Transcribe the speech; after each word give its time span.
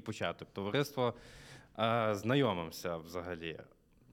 такий 0.00 0.06
початок. 0.06 0.48
Товариство 0.52 1.14
е, 1.78 2.14
знайомимося 2.14 2.96
взагалі. 2.96 3.58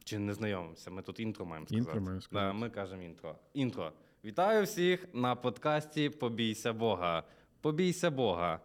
Чи 0.03 0.19
не 0.19 0.33
знайомимося? 0.33 0.91
Ми 0.91 1.01
тут 1.01 1.19
інтро 1.19 1.45
маємо 1.45 1.67
сказати. 1.67 1.89
Інтро 1.89 2.01
маємо 2.01 2.21
сказати. 2.21 2.47
Да, 2.47 2.53
ми 2.53 2.69
кажемо 2.69 3.03
інтро. 3.03 3.35
Інтро. 3.53 3.91
Вітаю 4.25 4.63
всіх 4.63 5.07
на 5.13 5.35
подкасті 5.35 6.09
Побійся 6.09 6.73
Бога. 6.73 7.23
Побійся 7.61 8.11
Бога. 8.11 8.59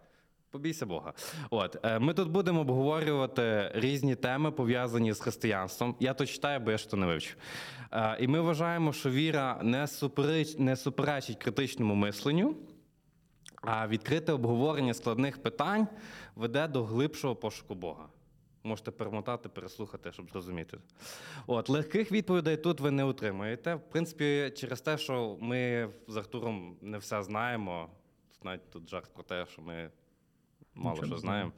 Побійся 0.50 0.86
Бога. 0.86 1.12
От 1.50 1.76
е, 1.82 1.98
ми 1.98 2.14
тут 2.14 2.28
будемо 2.28 2.60
обговорювати 2.60 3.70
різні 3.74 4.14
теми, 4.14 4.50
пов'язані 4.50 5.12
з 5.12 5.20
християнством. 5.20 5.96
Я 6.00 6.14
то 6.14 6.26
читаю, 6.26 6.60
бо 6.60 6.70
я 6.70 6.78
ж 6.78 6.90
то 6.90 6.96
не 6.96 7.06
вивчу. 7.06 7.36
Е, 7.92 8.16
і 8.20 8.28
ми 8.28 8.40
вважаємо, 8.40 8.92
що 8.92 9.10
віра 9.10 9.60
не 9.62 9.86
супереч, 9.86 10.58
не 10.58 10.76
суперечить 10.76 11.38
критичному 11.38 11.94
мисленню, 11.94 12.56
а 13.62 13.88
відкрите 13.88 14.32
обговорення 14.32 14.94
складних 14.94 15.42
питань 15.42 15.88
веде 16.36 16.68
до 16.68 16.84
глибшого 16.84 17.36
пошуку 17.36 17.74
Бога. 17.74 18.08
Можете 18.64 18.90
перемотати, 18.90 19.48
переслухати, 19.48 20.12
щоб 20.12 20.30
зрозуміти. 20.30 20.78
От, 21.46 21.68
легких 21.68 22.12
відповідей 22.12 22.56
тут 22.56 22.80
ви 22.80 22.90
не 22.90 23.04
отримаєте. 23.04 23.74
В 23.74 23.80
принципі, 23.80 24.52
через 24.56 24.80
те, 24.80 24.98
що 24.98 25.36
ми 25.40 25.88
з 26.08 26.16
Артуром 26.16 26.76
не 26.80 26.98
все 26.98 27.22
знаємо, 27.22 27.88
навіть 28.42 28.70
тут 28.70 28.90
жарт 28.90 29.14
про 29.14 29.22
те, 29.22 29.46
що 29.52 29.62
ми 29.62 29.90
мало 30.74 30.94
Нічого 30.94 31.06
що 31.06 31.18
знаємо. 31.18 31.52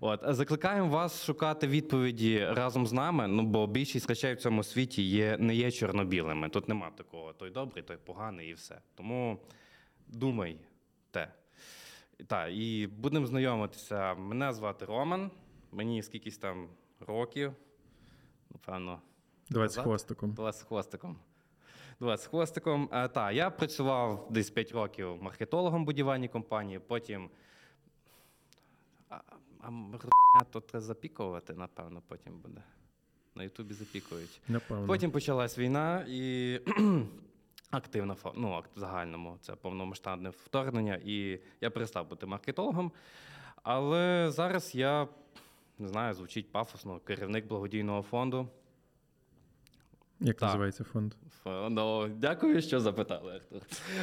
От, 0.00 0.20
закликаємо 0.28 0.88
вас 0.88 1.24
шукати 1.24 1.66
відповіді 1.66 2.44
разом 2.44 2.86
з 2.86 2.92
нами, 2.92 3.28
ну 3.28 3.42
бо 3.42 3.66
більшість 3.66 4.08
речей 4.08 4.34
в 4.34 4.40
цьому 4.40 4.62
світі 4.62 5.02
є, 5.02 5.36
не 5.38 5.54
є 5.54 5.70
чорно-білими. 5.70 6.48
Тут 6.48 6.68
нема 6.68 6.90
такого 6.90 7.32
той 7.32 7.50
добрий, 7.50 7.84
той 7.84 7.96
поганий 7.96 8.50
і 8.50 8.54
все. 8.54 8.80
Тому 8.94 9.38
думайте. 10.06 11.32
Так, 12.26 12.50
і 12.52 12.86
будемо 12.86 13.26
знайомитися. 13.26 14.14
Мене 14.14 14.52
звати 14.52 14.84
Роман, 14.84 15.30
мені 15.72 16.02
скількись 16.02 16.38
там 16.38 16.68
років, 17.00 17.52
напевно, 18.50 19.00
20 19.50 19.72
з 19.72 19.76
Назад? 19.76 19.84
хвостиком. 19.84 20.32
Два 20.32 20.52
з 20.52 20.62
хвостиком. 20.62 21.16
Два 22.00 22.16
з 22.16 22.26
хвостиком. 22.26 22.88
А, 22.92 23.08
та, 23.08 23.32
я 23.32 23.50
працював 23.50 24.26
десь 24.30 24.50
5 24.50 24.72
років 24.72 25.22
маркетологом 25.22 25.84
будівельній 25.84 26.28
компанії, 26.28 26.78
потім. 26.78 27.30
А, 29.08 29.20
а 30.40 30.44
то 30.44 30.60
треба 30.60 30.80
запікувати, 30.80 31.54
напевно, 31.54 32.02
потім 32.08 32.38
буде. 32.38 32.62
На 33.34 33.42
Ютубі 33.44 33.74
запікують. 33.74 34.40
Напевно. 34.48 34.86
Потім 34.86 35.10
почалась 35.10 35.58
війна 35.58 36.06
і 36.08 36.60
активна 37.76 38.16
ну, 38.34 38.62
в 38.76 38.78
загальному 38.78 39.38
це 39.40 39.54
повномасштабне 39.54 40.30
вторгнення. 40.30 41.00
І 41.04 41.40
я 41.60 41.70
перестав 41.70 42.08
бути 42.08 42.26
маркетологом. 42.26 42.92
Але 43.62 44.30
зараз 44.30 44.74
я 44.74 45.08
не 45.78 45.88
знаю, 45.88 46.14
звучить 46.14 46.52
пафосно, 46.52 46.98
керівник 46.98 47.46
благодійного 47.46 48.02
фонду. 48.02 48.48
Як 50.20 50.36
Так. 50.36 50.46
називається 50.46 50.84
фонд? 50.84 51.14
Ну, 51.46 52.08
дякую, 52.08 52.62
що 52.62 52.80
запитали, 52.80 53.34
Артур. 53.34 53.62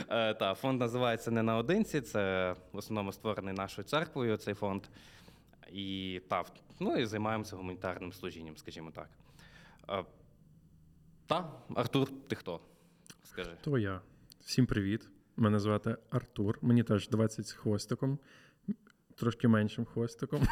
Е, 0.10 0.34
та, 0.34 0.54
фонд 0.54 0.80
називається 0.80 1.32
не 1.32 1.44
наодинці. 1.44 2.02
Це 2.02 2.56
в 2.72 2.78
основному 2.78 3.12
створений 3.12 3.54
нашою 3.54 3.88
церквою 3.88 4.38
цей 4.38 4.54
фонд. 4.54 4.84
І, 5.72 6.22
та, 6.28 6.44
ну, 6.80 6.98
і 6.98 7.06
займаємося 7.06 7.56
гуманітарним 7.56 8.14
служінням, 8.14 8.58
скажімо 8.58 8.92
так. 8.92 9.10
Е, 9.90 10.06
та, 11.28 11.52
Артур, 11.76 12.10
ти 12.28 12.36
хто? 12.36 12.60
Скажи. 13.32 13.52
То 13.64 13.78
я. 13.78 14.02
Всім 14.40 14.66
привіт. 14.66 15.10
Мене 15.38 15.60
звати 15.60 15.98
Артур. 16.10 16.58
Мені 16.62 16.84
теж 16.84 17.10
20 17.10 17.48
з 17.48 17.52
хвостиком, 17.52 18.20
трошки 19.16 19.48
меншим 19.48 19.86
хвостиком. 19.86 20.42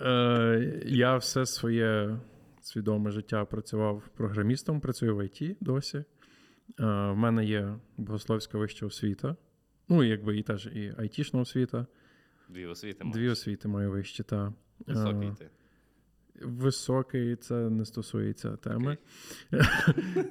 Е, 0.00 0.82
Я 0.86 1.16
все 1.16 1.46
своє 1.46 2.18
свідоме 2.60 3.10
життя 3.10 3.44
працював 3.44 4.02
програмістом, 4.16 4.80
працюю 4.80 5.16
в 5.16 5.24
ІТ 5.24 5.56
досі. 5.60 5.98
Е, 5.98 6.04
В 6.86 7.16
мене 7.16 7.44
є 7.44 7.78
богословська 7.96 8.58
вища 8.58 8.86
освіта. 8.86 9.36
Ну, 9.88 10.04
якби 10.04 10.38
і 10.38 10.42
теж 10.42 10.66
і 10.66 10.94
айтішна 10.98 11.40
освіта. 11.40 11.86
Дві 12.48 12.66
освіти 12.66 13.04
Дві 13.04 13.18
маєш. 13.20 13.32
освіти 13.32 13.68
маю 13.68 13.90
вищі, 13.90 14.22
та. 14.22 14.52
Високий 14.86 15.28
Е, 15.28 15.34
ти. 15.38 15.50
Високий, 16.40 17.36
це 17.36 17.54
не 17.54 17.84
стосується 17.84 18.56
теми. 18.56 18.98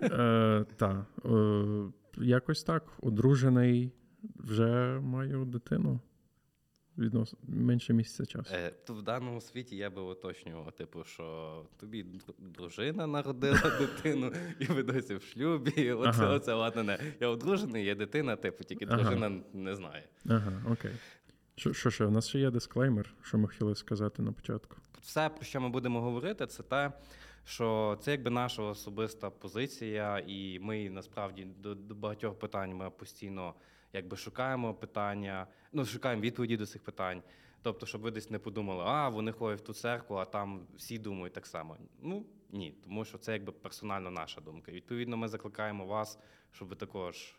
Е, 0.02 0.66
Та. 0.78 1.06
е, 1.26 1.92
Якось 2.18 2.64
так. 2.64 2.84
Одружений, 3.02 3.92
вже 4.36 5.00
маю 5.02 5.46
дитину. 5.46 6.00
Відносно 6.98 7.40
менше 7.48 7.94
місяця 7.94 8.26
часу. 8.26 8.56
Е, 8.56 8.72
то 8.86 8.94
в 8.94 9.02
даному 9.04 9.42
світі 9.42 9.76
я 9.76 9.90
би 9.90 10.02
уточнював, 10.02 10.72
типу, 10.72 11.04
що 11.04 11.66
тобі 11.78 12.06
дружина 12.40 13.08
народила 13.08 13.62
дитину, 13.80 14.32
і 14.60 14.66
ви 14.66 14.84
досі 14.84 15.16
в 15.16 15.22
шлюбі. 15.24 15.72
і 15.72 15.92
Оце, 15.92 16.10
Ага. 16.24 16.34
оце 16.36 16.54
ладно, 16.54 16.84
не. 16.84 17.00
Я 17.20 17.28
одружений, 17.28 17.86
є 17.86 17.96
дитина, 17.96 18.36
типу, 18.36 18.64
тільки 18.64 18.86
Ага. 18.86 18.96
дружина 18.98 19.42
не 19.54 19.76
знає. 19.76 20.04
Ага, 20.30 20.62
окей. 20.72 20.92
Що, 21.62 21.74
що 21.74 21.90
ще? 21.90 22.06
У 22.06 22.12
нас 22.12 22.28
ще 22.28 22.40
є 22.40 22.52
дисклеймер, 22.52 23.14
що 23.22 23.38
ми 23.38 23.48
хотіли 23.48 23.76
сказати 23.76 24.22
на 24.22 24.32
початку. 24.32 24.76
Все, 25.02 25.30
про 25.30 25.44
що 25.44 25.62
ми 25.62 25.70
будемо 25.70 26.02
говорити, 26.02 26.48
це 26.48 26.64
те, 26.64 26.92
що 27.46 27.98
це 28.02 28.12
якби 28.12 28.30
наша 28.30 28.64
особиста 28.64 29.30
позиція, 29.30 30.24
і 30.28 30.60
ми 30.60 30.90
насправді 30.90 31.46
до, 31.46 31.76
до 31.76 31.96
багатьох 31.96 32.40
питань 32.40 32.76
ми 32.76 32.90
постійно 32.90 33.54
якби 33.94 34.18
шукаємо 34.18 34.74
питання, 34.74 35.48
ну 35.74 35.86
шукаємо 35.86 36.22
відповіді 36.22 36.58
до 36.58 36.66
цих 36.66 36.84
питань. 36.84 37.24
Тобто, 37.62 37.86
щоб 37.86 38.02
ви 38.02 38.12
десь 38.12 38.30
не 38.30 38.40
подумали, 38.40 38.84
а 38.86 39.10
вони 39.10 39.32
ходять 39.32 39.60
в 39.60 39.64
ту 39.64 39.74
церкву, 39.74 40.16
а 40.16 40.26
там 40.26 40.68
всі 40.78 41.00
думають 41.00 41.34
так 41.34 41.48
само. 41.48 41.78
Ну 42.02 42.26
ні, 42.52 42.76
тому 42.84 43.06
що 43.06 43.18
це 43.18 43.34
якби 43.34 43.52
персонально 43.52 44.12
наша 44.12 44.42
думка. 44.42 44.72
І, 44.72 44.76
Відповідно, 44.76 45.18
ми 45.18 45.28
закликаємо 45.28 45.86
вас, 45.86 46.20
щоб 46.52 46.68
ви 46.68 46.76
також, 46.76 47.36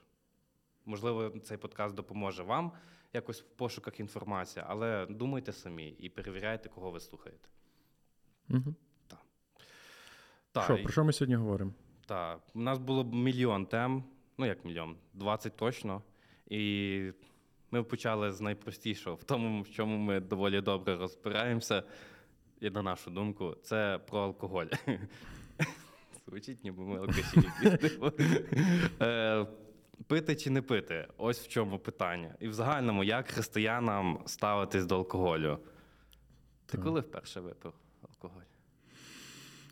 можливо, 0.86 1.30
цей 1.44 1.56
подкаст 1.56 1.94
допоможе 1.94 2.42
вам 2.42 2.72
якось 3.12 3.42
в 3.42 3.44
пошуках 3.44 4.00
інформації, 4.00 4.64
але 4.68 5.06
думайте 5.06 5.52
самі 5.52 5.88
і 5.88 6.08
перевіряйте, 6.08 6.68
кого 6.68 6.90
ви 6.90 7.00
слухаєте. 7.00 7.48
Угу. 8.50 8.74
Так, 10.52 10.64
Що, 10.64 10.76
і- 10.76 10.82
про 10.82 10.92
що 10.92 11.04
ми 11.04 11.12
сьогодні 11.12 11.34
говоримо? 11.34 11.72
Так, 12.06 12.40
у 12.54 12.60
нас 12.60 12.78
було 12.78 13.04
мільйон 13.04 13.66
тем, 13.66 14.04
ну 14.38 14.46
як 14.46 14.64
мільйон, 14.64 14.96
20 15.14 15.56
точно. 15.56 16.02
І 16.46 17.12
ми 17.70 17.82
почали 17.82 18.32
з 18.32 18.40
найпростішого, 18.40 19.16
в 19.16 19.24
тому, 19.24 19.62
в 19.62 19.70
чому 19.70 19.96
ми 19.96 20.20
доволі 20.20 20.60
добре 20.60 20.96
розбираємося, 20.96 21.82
і 22.60 22.70
на 22.70 22.82
нашу 22.82 23.10
думку, 23.10 23.56
це 23.62 24.00
про 24.08 24.20
алкоголь. 24.20 24.66
Звучить, 26.26 26.64
ніби 26.64 26.82
ми 26.82 26.98
алкаші 26.98 27.42
типу. 27.76 28.12
Е, 29.00 29.46
Пити 30.06 30.36
чи 30.36 30.50
не 30.50 30.62
пити? 30.62 31.08
Ось 31.16 31.40
в 31.40 31.48
чому 31.48 31.78
питання. 31.78 32.34
І 32.40 32.48
в 32.48 32.54
загальному, 32.54 33.04
як 33.04 33.28
християнам 33.28 34.22
ставитись 34.26 34.86
до 34.86 34.96
алкоголю? 34.96 35.58
Ти 36.66 36.78
коли 36.78 37.00
вперше 37.00 37.40
випив 37.40 37.72
алкоголь? 38.02 38.42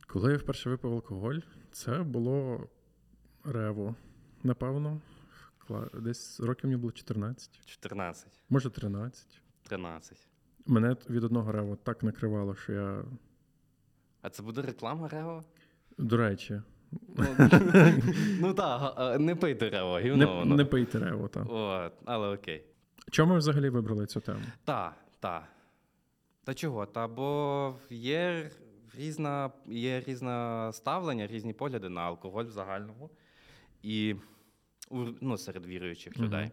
Коли 0.07 0.33
я 0.33 0.39
вперше 0.39 0.71
випив 0.71 0.93
алкоголь, 0.93 1.39
це 1.73 1.99
було 1.99 2.69
рево. 3.45 3.95
Напевно, 4.43 5.01
десь 5.95 6.41
років 6.41 6.71
мені 6.71 6.81
було 6.81 6.93
14, 6.93 7.61
14, 7.67 8.29
може 8.49 8.71
13. 8.71 9.27
13. 9.63 10.27
Мене 10.67 10.97
від 11.11 11.25
одного 11.25 11.53
рева 11.53 11.77
так 11.77 12.03
накривало, 12.03 12.55
що 12.55 12.73
я. 12.73 13.05
А 14.23 14.31
це 14.31 14.43
буде 14.43 14.63
реклама 14.63 15.09
Рево? 15.09 15.45
До 15.99 16.17
речі, 16.17 16.63
Ну, 16.93 17.27
ну 18.41 18.55
так, 18.55 19.21
не 19.21 19.37
пийте 19.37 19.71
Рево, 19.71 19.99
гівно 19.99 20.17
не, 20.17 20.25
воно. 20.27 20.57
не 20.57 20.65
пийте 20.65 20.99
рево. 20.99 21.29
Та. 21.29 21.43
От, 21.43 21.93
але 22.05 22.35
окей. 22.35 22.65
Чому 23.11 23.33
ми 23.33 23.39
взагалі 23.39 23.69
вибрали 23.69 24.07
цю 24.07 24.21
тему? 24.21 24.41
Та, 24.65 24.95
та. 25.21 25.47
Та 26.45 26.55
чого? 26.55 26.87
Та 26.87 27.09
бо 27.09 27.75
є 27.91 28.51
різна, 28.95 29.51
є 29.67 30.01
різне 30.01 30.71
ставлення, 30.73 31.27
різні 31.27 31.53
погляди 31.53 31.89
на 31.89 32.01
алкоголь 32.01 32.45
в 32.45 32.51
загальному. 32.51 33.11
І 33.83 34.15
ну, 35.21 35.37
серед 35.39 35.67
віруючих 35.67 36.19
людей. 36.19 36.51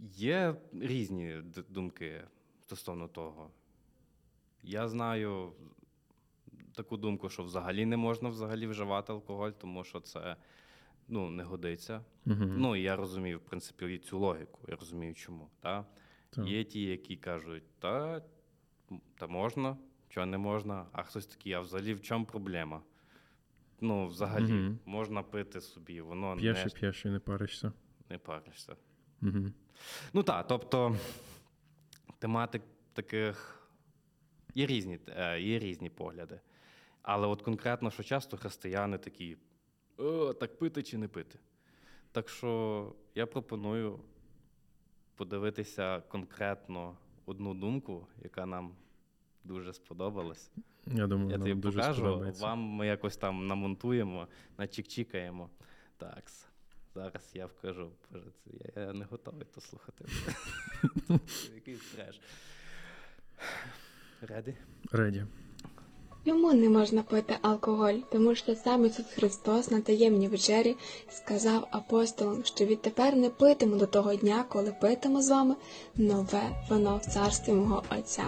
Є 0.00 0.54
різні 0.72 1.36
думки 1.68 2.22
стосовно 2.66 3.08
того. 3.08 3.50
Я 4.62 4.88
знаю 4.88 5.52
таку 6.78 6.96
думку, 6.96 7.28
що 7.28 7.42
взагалі 7.42 7.86
не 7.86 7.96
можна 7.96 8.28
взагалі 8.28 8.66
вживати 8.66 9.12
алкоголь, 9.12 9.50
тому 9.50 9.84
що 9.84 10.00
це 10.00 10.36
ну, 11.08 11.30
не 11.30 11.42
годиться. 11.42 12.04
Угу. 12.26 12.44
Ну, 12.44 12.76
і 12.76 12.82
я 12.82 12.96
розумію, 12.96 13.38
в 13.38 13.40
принципі, 13.40 13.94
і 13.94 13.98
цю 13.98 14.18
логіку. 14.18 14.60
Я 14.68 14.76
розумію, 14.76 15.14
чому. 15.14 15.48
Та? 15.60 15.84
Так. 16.30 16.46
Є 16.46 16.64
ті, 16.64 16.82
які 16.82 17.16
кажуть, 17.16 17.62
та, 17.78 18.22
та 19.18 19.26
можна, 19.26 19.76
чого 20.08 20.26
не 20.26 20.38
можна, 20.38 20.86
а 20.92 21.02
хтось 21.02 21.26
такий, 21.26 21.52
а 21.52 21.60
взагалі 21.60 21.94
в 21.94 22.02
чому 22.02 22.24
проблема? 22.24 22.82
Ну, 23.80 24.06
взагалі, 24.06 24.52
Мгм. 24.52 24.78
можна 24.84 25.22
пити 25.22 25.60
собі, 25.60 26.00
воно 26.00 26.36
П'єш 26.36 26.64
не, 26.64 26.70
п'єш 26.70 27.04
і 27.04 27.08
не 27.08 27.18
паришся. 27.18 27.72
не 28.10 28.18
паришся. 28.18 28.76
Угу. 29.22 29.52
Ну 30.12 30.22
так, 30.22 30.46
тобто 30.46 30.96
тематик, 32.18 32.62
таких 32.92 33.58
є 34.54 34.66
різні, 34.66 34.98
е, 35.08 35.40
є 35.40 35.58
різні 35.58 35.90
погляди. 35.90 36.40
Але 37.10 37.26
от 37.26 37.42
конкретно, 37.42 37.90
що 37.90 38.02
часто 38.02 38.36
християни 38.36 38.98
такі: 38.98 39.36
О, 39.96 40.32
так 40.32 40.58
пити 40.58 40.82
чи 40.82 40.98
не 40.98 41.08
пити. 41.08 41.38
Так 42.12 42.28
що 42.28 42.92
я 43.14 43.26
пропоную 43.26 44.00
подивитися 45.14 46.00
конкретно 46.00 46.96
одну 47.26 47.54
думку, 47.54 48.06
яка 48.22 48.46
нам 48.46 48.74
дуже 49.44 49.72
сподобалась. 49.72 50.50
Я 50.86 51.06
думаю, 51.06 51.30
Я 51.30 51.38
нам 51.38 51.48
тобі 51.48 51.60
дуже 51.60 51.78
покажу, 51.78 52.00
сподобається. 52.00 52.44
вам 52.44 52.58
ми 52.58 52.86
якось 52.86 53.16
там 53.16 53.46
намонтуємо, 53.46 54.28
начікчікаємо. 54.58 55.50
Так, 55.96 56.24
зараз 56.94 57.30
я 57.34 57.46
вкажу. 57.46 57.90
Боже, 58.12 58.30
це 58.44 58.50
я, 58.76 58.82
я 58.82 58.92
не 58.92 59.04
готовий 59.04 59.46
то 59.54 59.60
слухати. 59.60 60.04
Це 61.26 61.54
Якийсь 61.54 61.90
треш. 61.90 62.20
Реady? 64.22 64.54
Реді. 64.92 65.26
Йому 66.28 66.52
не 66.52 66.68
можна 66.68 67.02
пити 67.02 67.36
алкоголь, 67.42 67.94
тому 68.12 68.34
що 68.34 68.54
сам 68.54 68.86
Ісус 68.86 69.06
Христос 69.14 69.70
на 69.70 69.80
таємній 69.80 70.28
вечері 70.28 70.76
сказав 71.10 71.66
апостолам, 71.70 72.44
що 72.44 72.64
відтепер 72.64 73.16
не 73.16 73.28
питиму 73.28 73.76
до 73.76 73.86
того 73.86 74.14
дня, 74.14 74.44
коли 74.48 74.74
питиму 74.80 75.22
з 75.22 75.30
вами 75.30 75.54
нове 75.96 76.42
вино 76.70 77.00
в 77.02 77.12
царстві 77.14 77.52
мого 77.52 77.82
Отця. 77.98 78.24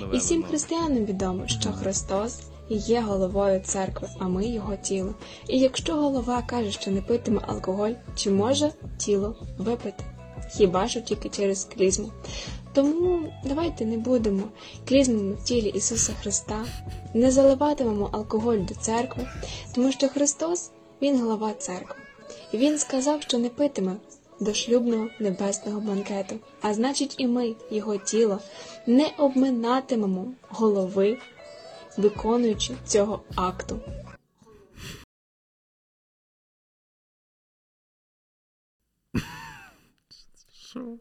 Нове 0.00 0.16
І 0.16 0.18
всім 0.18 0.36
вино. 0.36 0.48
християнам 0.48 1.04
відомо, 1.04 1.46
що 1.46 1.72
Христос 1.72 2.40
є 2.68 3.00
головою 3.00 3.60
церкви, 3.64 4.08
а 4.18 4.28
ми 4.28 4.46
його 4.46 4.76
тіло. 4.76 5.14
І 5.48 5.58
якщо 5.58 5.94
голова 5.94 6.42
каже, 6.42 6.70
що 6.70 6.90
не 6.90 7.02
питиме 7.02 7.40
алкоголь, 7.46 7.92
чи 8.16 8.30
може 8.30 8.72
тіло 8.98 9.36
випити? 9.58 10.04
Хіба 10.50 10.88
що 10.88 11.00
тільки 11.00 11.28
через 11.28 11.64
клізму. 11.64 12.10
Тому 12.74 13.32
давайте 13.44 13.84
не 13.84 13.98
будемо 13.98 14.42
клізмами 14.88 15.32
в 15.32 15.44
тілі 15.44 15.68
Ісуса 15.68 16.12
Христа, 16.22 16.64
не 17.14 17.30
заливатимемо 17.30 18.10
алкоголь 18.12 18.58
до 18.58 18.74
церкви, 18.74 19.28
тому 19.74 19.92
що 19.92 20.08
Христос 20.08 20.70
Він 21.02 21.20
голова 21.20 21.52
церкви. 21.58 21.96
І 22.52 22.58
Він 22.58 22.78
сказав, 22.78 23.22
що 23.22 23.38
не 23.38 23.48
питиме 23.48 23.96
до 24.40 24.54
шлюбного 24.54 25.08
небесного 25.20 25.80
банкету. 25.80 26.34
А 26.60 26.74
значить, 26.74 27.14
і 27.18 27.26
ми, 27.26 27.54
Його 27.70 27.96
тіло, 27.96 28.38
не 28.86 29.10
обминатимемо 29.18 30.26
голови, 30.48 31.18
виконуючи 31.96 32.74
цього 32.86 33.20
акту. 33.34 33.80
Що? 40.74 40.98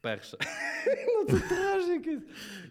Перше. 0.00 0.36
ну 1.06 1.24
це 1.24 1.48
треш 1.48 1.88
якийсь. 1.88 2.22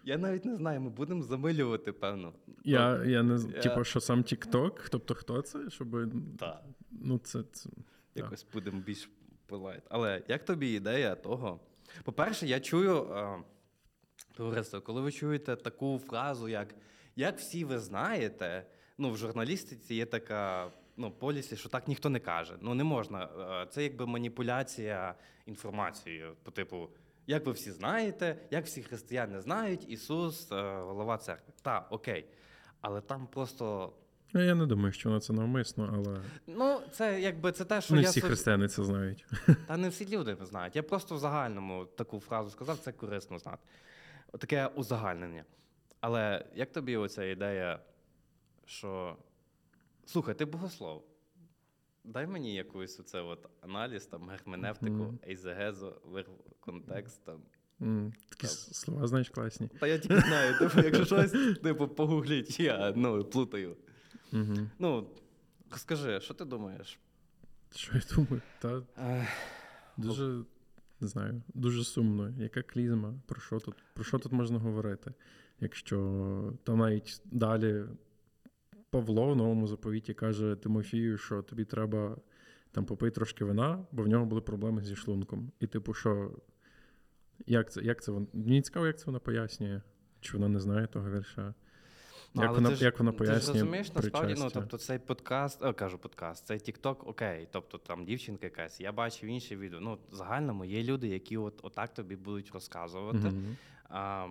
Я 0.04 0.18
навіть 0.18 0.44
не 0.44 0.56
знаю, 0.56 0.80
ми 0.80 0.90
будемо 0.90 1.22
замилювати, 1.22 1.92
певно. 1.92 2.32
Я, 2.64 3.04
я 3.04 3.22
не 3.22 3.52
я- 3.54 3.60
типу, 3.60 3.84
що 3.84 4.00
сам 4.00 4.22
TikTok, 4.22 4.88
тобто 4.90 5.14
хто 5.14 5.42
це? 5.42 5.70
Щоб. 5.70 6.12
Так. 6.38 6.64
Ну, 6.90 7.18
це. 7.18 7.42
це... 7.52 7.70
Якось 8.14 8.46
будемо 8.52 8.80
більш 8.80 9.10
polite. 9.46 9.82
Але 9.88 10.22
як 10.28 10.44
тобі 10.44 10.72
ідея 10.72 11.14
того? 11.14 11.60
По-перше, 12.04 12.46
я 12.46 12.60
чую, 12.60 13.02
е, 13.02 13.42
товариство, 14.36 14.80
коли 14.80 15.00
ви 15.00 15.12
чуєте 15.12 15.56
таку 15.56 15.98
фразу, 15.98 16.48
як 16.48 16.74
як 17.16 17.38
всі 17.38 17.64
ви 17.64 17.78
знаєте, 17.78 18.66
ну 18.98 19.10
в 19.10 19.16
журналістиці 19.16 19.94
є 19.94 20.06
така 20.06 20.70
ну, 20.98 21.10
policy, 21.10 21.56
що 21.56 21.68
так 21.68 21.88
ніхто 21.88 22.10
не 22.10 22.20
каже. 22.20 22.54
Ну 22.60 22.74
не 22.74 22.84
можна. 22.84 23.28
Е, 23.62 23.66
Це 23.70 23.82
якби 23.82 24.06
маніпуляція 24.06 25.14
інформацією. 25.46 26.36
По 26.42 26.50
типу, 26.50 26.88
як 27.26 27.46
ви 27.46 27.52
всі 27.52 27.70
знаєте, 27.70 28.36
як 28.50 28.64
всі 28.64 28.82
християни 28.82 29.40
знають, 29.40 29.90
Ісус 29.90 30.52
е, 30.52 30.78
голова 30.80 31.18
церкви. 31.18 31.52
Так, 31.62 31.86
окей. 31.90 32.24
Але 32.80 33.00
там 33.00 33.26
просто. 33.26 33.92
Ну, 34.32 34.42
Я 34.44 34.54
не 34.54 34.66
думаю, 34.66 34.92
що 34.92 35.08
воно 35.08 35.20
це 35.20 35.32
навмисно, 35.32 35.90
але 35.94 36.20
Ну, 36.46 36.80
це 36.92 37.20
якби 37.20 37.52
це 37.52 37.64
те, 37.64 37.80
що 37.80 37.94
не 37.94 38.02
я 38.02 38.10
всі 38.10 38.20
собі- 38.20 38.26
християни 38.28 38.68
це 38.68 38.84
знають. 38.84 39.26
Та 39.66 39.76
не 39.76 39.88
всі 39.88 40.08
люди 40.16 40.36
не 40.40 40.46
знають. 40.46 40.76
Я 40.76 40.82
просто 40.82 41.14
в 41.14 41.18
загальному 41.18 41.84
таку 41.84 42.20
фразу 42.20 42.50
сказав, 42.50 42.78
це 42.78 42.92
корисно 42.92 43.38
знати. 43.38 43.58
Таке 44.38 44.66
узагальнення. 44.66 45.44
Але 46.00 46.44
як 46.54 46.72
тобі 46.72 46.96
оця 46.96 47.24
ідея, 47.24 47.78
що 48.66 49.16
слухай, 50.08 50.34
ти 50.34 50.44
богослов. 50.44 51.04
Дай 52.04 52.26
мені 52.26 52.54
якийсь 52.54 53.00
оце 53.00 53.20
от 53.20 53.48
аналіз, 53.60 54.06
там, 54.06 54.28
герменевтику, 54.28 54.92
Мгм. 54.94 55.18
ейзегезу, 55.28 55.94
контекст. 56.60 57.24
Там. 57.24 57.42
М, 57.82 58.12
Такі 58.28 58.42
Так. 58.42 58.50
слова, 58.50 59.06
знаєш, 59.06 59.28
класні. 59.30 59.68
Та 59.80 59.86
я 59.86 59.98
тільки 59.98 60.20
знаю, 60.20 60.58
типу, 60.58 60.80
якщо 60.80 61.04
щось, 61.04 61.58
типу, 61.62 61.88
погугліть, 61.88 62.60
я 62.60 62.92
ну, 62.96 63.24
плутаю. 63.24 63.76
Угу. 64.32 64.54
Ну, 64.78 65.10
скажи, 65.76 66.20
що 66.20 66.34
ти 66.34 66.44
думаєш? 66.44 66.98
Що 67.74 67.92
я 67.96 68.02
думаю? 68.16 68.42
Та 68.58 68.82
дуже 69.96 70.44
не 71.00 71.08
знаю, 71.08 71.42
дуже 71.54 71.84
сумно. 71.84 72.34
Яка 72.38 72.62
клізма? 72.62 73.14
Про 73.26 73.40
що 73.40 73.60
тут? 73.60 73.74
Про 73.94 74.04
що 74.04 74.18
тут 74.18 74.32
можна 74.32 74.58
говорити? 74.58 75.12
Якщо 75.60 75.96
там 76.64 76.78
навіть 76.78 77.22
далі 77.24 77.84
Павло 78.90 79.32
в 79.32 79.36
новому 79.36 79.66
заповіті 79.66 80.14
каже 80.14 80.56
Тимофію, 80.56 81.18
що 81.18 81.42
тобі 81.42 81.64
треба 81.64 82.16
там 82.72 82.84
попити 82.84 83.14
трошки 83.14 83.44
вина, 83.44 83.86
бо 83.92 84.02
в 84.02 84.08
нього 84.08 84.26
були 84.26 84.40
проблеми 84.40 84.82
зі 84.82 84.96
шлунком. 84.96 85.52
І, 85.60 85.66
типу, 85.66 85.94
що 85.94 86.30
як 87.46 87.72
це, 87.72 87.82
як 87.82 88.02
це 88.02 88.12
вон- 88.12 88.28
Мені 88.32 88.62
цікаво, 88.62 88.86
як 88.86 88.98
це 88.98 89.06
вона 89.06 89.18
пояснює, 89.18 89.80
чи 90.20 90.32
вона 90.32 90.48
не 90.48 90.60
знає 90.60 90.86
того 90.86 91.10
вірша. 91.10 91.54
Ну, 92.34 92.42
Як 92.42 92.50
але 92.50 92.58
вона- 92.58 92.68
ти 92.68 92.74
ж, 92.74 92.84
як 92.84 92.98
вона 92.98 93.12
Ти 93.12 93.24
ж 93.24 93.32
розумієш, 93.32 93.92
насправді, 93.94 94.34
ну, 94.38 94.50
тобто 94.54 94.78
цей 94.78 94.98
подкаст, 94.98 95.62
о, 95.62 95.74
кажу 95.74 95.98
подкаст, 95.98 96.46
цей 96.46 96.58
TikTok, 96.58 96.96
окей, 97.08 97.48
тобто 97.52 97.78
там 97.78 98.04
дівчинка 98.04 98.46
якась, 98.46 98.80
я 98.80 98.92
бачив 98.92 99.28
інші 99.28 99.56
відео. 99.56 99.80
Ну, 99.80 99.98
в 100.10 100.14
загальному 100.14 100.64
є 100.64 100.82
люди, 100.82 101.08
які 101.08 101.36
от, 101.36 101.60
отак 101.62 101.94
тобі 101.94 102.16
будуть 102.16 102.50
розказувати 102.50 103.18
Мгм. 103.18 103.56
а, 103.88 104.26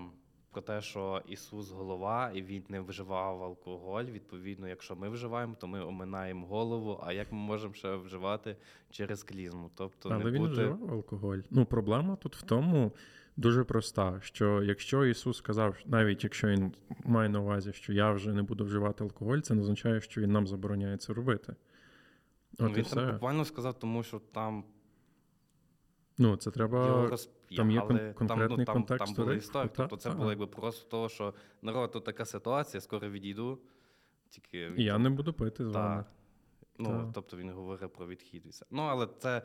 про 0.57 0.61
те, 0.61 0.81
що 0.81 1.21
Ісус 1.27 1.71
голова, 1.71 2.31
і 2.33 2.41
він 2.41 2.63
не 2.69 2.81
вживав 2.81 3.43
алкоголь. 3.43 4.03
Відповідно, 4.03 4.67
якщо 4.67 4.95
ми 4.95 5.09
вживаємо, 5.09 5.55
то 5.59 5.67
ми 5.67 5.81
оминаємо 5.81 6.47
голову, 6.47 6.99
а 7.03 7.13
як 7.13 7.31
ми 7.31 7.37
можемо 7.37 7.73
ще 7.73 7.95
вживати 7.95 8.55
через 8.89 9.23
клізму? 9.23 9.71
Тобто 9.75 10.09
Але 10.09 10.23
не 10.23 10.31
він 10.31 10.41
бути... 10.41 10.51
вживав 10.51 10.91
алкоголь. 10.91 11.37
Ну, 11.49 11.65
проблема 11.65 12.15
тут 12.15 12.35
в 12.35 12.41
тому 12.41 12.91
дуже 13.35 13.63
проста: 13.63 14.19
що 14.21 14.63
якщо 14.63 15.05
Ісус 15.05 15.37
сказав, 15.37 15.77
навіть 15.85 16.23
якщо 16.23 16.47
він 16.47 16.73
має 17.05 17.29
на 17.29 17.39
увазі, 17.39 17.73
що 17.73 17.93
я 17.93 18.11
вже 18.11 18.33
не 18.33 18.43
буду 18.43 18.65
вживати 18.65 19.03
алкоголь, 19.03 19.39
це 19.39 19.53
не 19.53 19.61
означає, 19.61 20.01
що 20.01 20.21
він 20.21 20.31
нам 20.31 20.47
забороняє 20.47 20.97
це 20.97 21.13
робити. 21.13 21.55
Ну, 22.59 22.67
От 22.67 22.77
він 22.77 22.83
там 22.83 23.11
буквально 23.11 23.45
сказав, 23.45 23.79
тому 23.79 24.03
що 24.03 24.19
там 24.19 24.63
Ну, 26.17 26.35
це 26.37 26.51
треба. 26.51 26.85
його 26.87 27.17
там 27.57 27.71
є 27.71 27.79
кон- 27.79 28.27
там, 28.27 28.47
ну, 28.49 28.65
там, 28.65 28.73
контекст 28.75 29.05
там 29.05 29.25
була 29.25 29.35
історія. 29.35 29.69
Тобто 29.75 29.97
це 29.97 30.09
та. 30.09 30.15
було 30.15 30.29
якби 30.29 30.47
просто 30.47 30.89
того, 30.89 31.09
що 31.09 31.33
народ, 31.61 31.91
тут 31.91 32.03
така 32.03 32.25
ситуація, 32.25 32.81
скоро 32.81 33.09
відійду. 33.09 33.59
Тільки 34.29 34.73
І 34.77 34.83
я 34.83 34.97
не 34.97 35.09
буду 35.09 35.33
пити 35.33 35.65
з 35.65 35.67
вами. 35.71 36.03
та, 36.03 36.09
ну, 36.83 36.89
Та. 36.89 37.11
тобто 37.13 37.37
він 37.37 37.49
говорив 37.49 37.89
про 37.89 38.07
відхід 38.07 38.45
і 38.45 38.49
все. 38.49 38.65
Ну, 38.71 38.81
але 38.81 39.07
це 39.19 39.41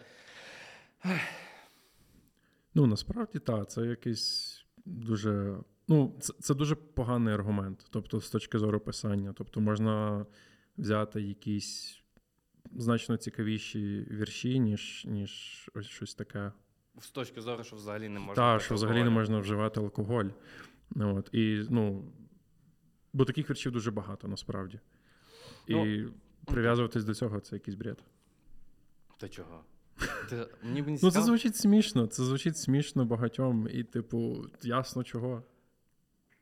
Ну, 2.75 2.87
насправді 2.87 3.39
так, 3.39 3.71
це 3.71 3.87
якийсь 3.87 4.65
дуже. 4.85 5.59
Ну, 5.89 6.17
це, 6.21 6.33
це 6.33 6.55
дуже 6.55 6.75
поганий 6.75 7.35
аргумент, 7.35 7.87
тобто, 7.91 8.21
з 8.21 8.31
точки 8.31 8.59
зору 8.59 8.81
писання. 8.81 9.33
Тобто, 9.37 9.61
можна 9.61 10.27
взяти 10.79 11.23
якісь 11.23 12.03
значно 12.73 13.17
цікавіші 13.17 14.07
вірші, 14.11 14.61
ніж, 14.61 15.05
ніж 15.09 15.71
ось 15.75 15.87
щось 15.87 16.15
таке. 16.15 16.53
З 17.01 17.11
точки 17.11 17.41
зору, 17.41 17.65
що 17.65 17.77
взагалі 17.77 18.09
не 18.09 18.21
можна. 18.21 18.35
Так, 18.35 18.63
що 18.63 18.75
взагалі 18.75 19.05
не 19.05 19.11
можна 19.11 19.39
вживати 19.39 19.81
алкоголь. 19.81 20.25
Ну, 20.91 21.17
От, 21.17 21.29
і, 21.33 21.67
ну, 21.71 22.05
бо 23.13 23.25
таких 23.25 23.51
віршів 23.51 23.73
дуже 23.73 23.91
багато 23.91 24.29
насправді. 24.29 24.81
І 25.67 25.75
Ну, 25.75 26.13
прив'язуватись 26.45 27.05
до 27.05 27.15
цього 27.15 27.41
це 27.41 27.57
якийсь 27.57 27.75
бред. 27.75 28.05
Та 29.19 29.29
чого? 29.29 29.65
Ти, 30.29 30.47
мені 30.63 30.83
б 30.83 30.89
не 30.89 30.99
Ну, 31.03 31.11
це 31.11 31.23
звучить 31.23 31.57
смішно, 31.57 32.07
це 32.07 32.25
звучить 32.25 32.57
смішно 32.57 33.05
багатьом, 33.05 33.69
і, 33.73 33.85
типу, 33.85 34.45
ясно 34.63 35.05
чого. 35.05 35.43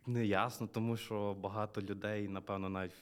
Не 0.06 0.26
ясно, 0.26 0.66
тому 0.66 0.96
що 0.96 1.34
багато 1.34 1.82
людей, 1.82 2.28
напевно, 2.28 2.68
навіть 2.68 2.94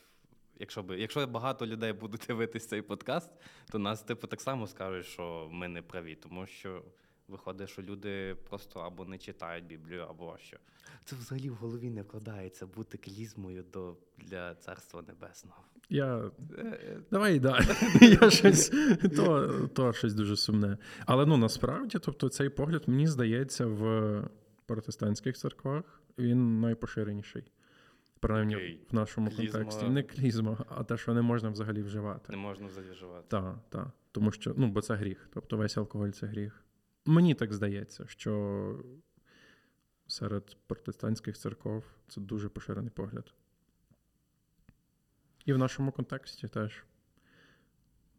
якщо 0.58 0.82
би, 0.82 1.00
якщо 1.00 1.26
багато 1.26 1.66
людей 1.66 1.92
будуть 1.92 2.24
дивитися 2.28 2.68
цей 2.68 2.82
подкаст, 2.82 3.30
то 3.70 3.78
нас, 3.78 4.02
типу, 4.02 4.26
так 4.26 4.40
само 4.40 4.66
скажуть, 4.66 5.06
що 5.06 5.48
ми 5.52 5.68
не 5.68 5.82
праві, 5.82 6.14
тому 6.14 6.46
що 6.46 6.82
виходить, 7.28 7.68
що 7.68 7.82
люди 7.82 8.37
просто 8.49 8.80
або 8.80 9.04
не 9.04 9.18
читають 9.18 9.64
Біблію, 9.66 10.06
або 10.11 10.37
що. 10.38 10.56
Це 11.04 11.16
взагалі 11.16 11.50
в 11.50 11.54
голові 11.54 11.90
не 11.90 12.02
вкладається 12.02 12.66
бути 12.66 12.99
клізмою 12.99 13.64
до 13.73 13.97
для 14.18 14.54
царства 14.54 15.02
небесного. 15.08 15.62
Я 15.88 16.16
Е, 16.18 16.30
е, 16.58 17.00
Давай 17.11 17.38
далі. 17.40 17.64
Я 18.23 18.30
щось 18.30 18.68
то, 19.16 19.52
то 19.75 19.92
щось 19.92 20.14
дуже 20.14 20.37
сумне. 20.37 20.78
Але 21.06 21.26
ну 21.26 21.37
насправді, 21.37 21.99
тобто, 21.99 22.28
цей 22.28 22.49
погляд, 22.49 22.82
мені 22.87 23.06
здається, 23.06 23.66
в 23.66 24.23
протестантських 24.66 25.37
церквах 25.37 26.02
він 26.18 26.61
найпоширеніший. 26.61 27.52
Принаймні 28.20 28.56
Окей. 28.56 28.80
в 28.90 28.94
нашому 28.94 29.30
Клізма- 29.30 29.52
контексті. 29.52 29.88
Не 29.88 30.02
клізма, 30.02 30.64
а 30.68 30.85
те, 30.85 30.97
що 30.97 31.14
не 31.14 31.23
можна 31.23 31.50
взагалі 31.50 31.82
вживати. 31.82 32.32
Не 32.32 32.38
можна 32.38 32.66
взагалі 32.66 32.90
вживати. 32.90 33.25
Так, 33.28 33.56
так. 33.68 33.88
Тому 34.12 34.32
що, 34.32 34.54
ну, 34.56 34.68
бо 34.68 34.80
це 34.80 34.94
гріх. 34.94 35.28
Тобто 35.35 35.56
весь 35.56 35.76
алкоголь 35.76 36.11
це 36.11 36.26
гріх. 36.26 36.64
Мені 37.08 37.34
так 37.34 37.52
здається, 37.52 38.04
що 38.06 38.74
серед 40.06 40.56
протестантських 40.66 41.36
церков 41.38 41.84
це 42.08 42.20
дуже 42.20 42.48
поширений 42.48 42.90
погляд. 42.90 43.34
І 45.44 45.52
в 45.52 45.58
нашому 45.58 45.92
контексті 45.92 46.48
теж, 46.48 46.84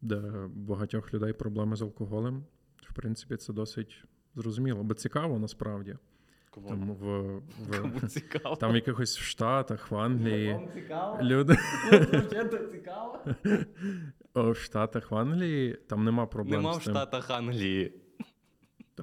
де 0.01 0.47
багатьох 0.47 1.13
людей 1.13 1.33
проблеми 1.33 1.75
з 1.75 1.81
алкоголем, 1.81 2.45
в 2.81 2.93
принципі, 2.93 3.37
це 3.37 3.53
досить 3.53 4.03
зрозуміло, 4.35 4.83
бо 4.83 4.93
цікаво 4.93 5.39
насправді. 5.39 5.97
Кому, 6.49 6.69
Там 6.69 6.91
в, 6.93 7.37
в, 7.37 7.81
Кому 7.81 7.99
цікаво? 7.99 8.55
там 8.55 8.71
в 8.71 8.75
якихось 8.75 9.17
в 9.17 9.21
Штатах, 9.21 9.91
в 9.91 9.95
Англії. 9.97 10.53
Вам 10.53 10.73
цікаво? 10.73 11.19
Люди 11.21 11.57
цікаво? 12.71 13.25
О, 14.33 14.51
в 14.51 14.57
Штатах, 14.57 15.11
в 15.11 15.15
Англії 15.15 15.73
там 15.87 16.03
нема 16.03 16.25
проблем 16.25 16.61
Нема 16.61 16.73
з 16.73 16.77
в 16.77 16.83
тим. 16.83 16.93
Штатах 16.93 17.29
Англії. 17.29 18.01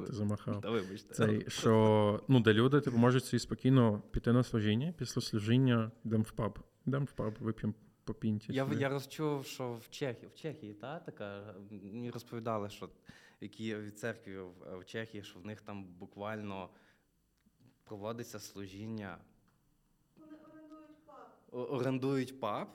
Та 0.00 0.07
ти 0.07 0.12
замахав. 0.12 0.61
Та 0.61 0.71
вибачте. 0.71 1.15
Цей, 1.15 1.50
що, 1.50 2.21
ну, 2.29 2.41
де 2.41 2.53
люди 2.53 2.81
типу, 2.81 2.97
можуть 2.97 3.25
собі 3.25 3.38
спокійно 3.38 4.03
піти 4.11 4.33
на 4.33 4.43
служіння, 4.43 4.95
після 4.99 5.21
служіння 5.21 5.91
йдемо 6.05 6.23
в 6.23 6.33
паб. 6.33 6.59
Йдемо 6.87 7.05
в 7.05 7.12
паб, 7.12 7.35
вип'ємо 7.41 7.75
по 8.05 8.15
пінті. 8.15 8.53
Я, 8.53 8.65
собі. 8.65 8.81
я 8.81 8.88
розчув, 8.88 9.47
що 9.47 9.75
в 9.75 9.91
Чехії, 9.91 10.29
в 10.29 10.35
Чехії, 10.35 10.75
та 10.75 10.99
така 10.99 11.55
мені 11.71 12.11
розповідали, 12.11 12.71
що 12.71 12.91
які 13.41 13.76
від 13.76 13.99
церкви 13.99 14.43
в, 14.43 14.79
в 14.79 14.85
Чехії, 14.85 15.23
що 15.23 15.38
в 15.38 15.47
них 15.47 15.61
там 15.61 15.85
буквально 15.85 16.69
проводиться 17.85 18.38
служіння. 18.38 19.19
О- 21.53 21.62
Орендують 21.62 22.41
паб. 22.41 22.69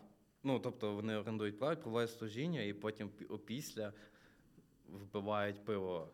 Ну, 0.43 0.59
тобто 0.59 0.95
вони 0.95 1.15
орендують 1.15 1.59
паб, 1.59 1.81
проводять 1.81 2.11
служіння 2.11 2.61
і 2.61 2.73
потім 2.73 3.09
опісля 3.29 3.93
випивають 4.87 5.65
пиво. 5.65 6.07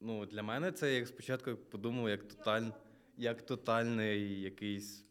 Ну, 0.00 0.26
для 0.26 0.42
мене 0.42 0.72
це 0.72 0.94
як 0.94 1.08
спочатку 1.08 1.56
подумав, 1.56 2.08
як 2.08 2.24
тоталь, 2.24 2.70
як 3.16 3.42
тотальний 3.42 4.40
якийсь 4.40 5.04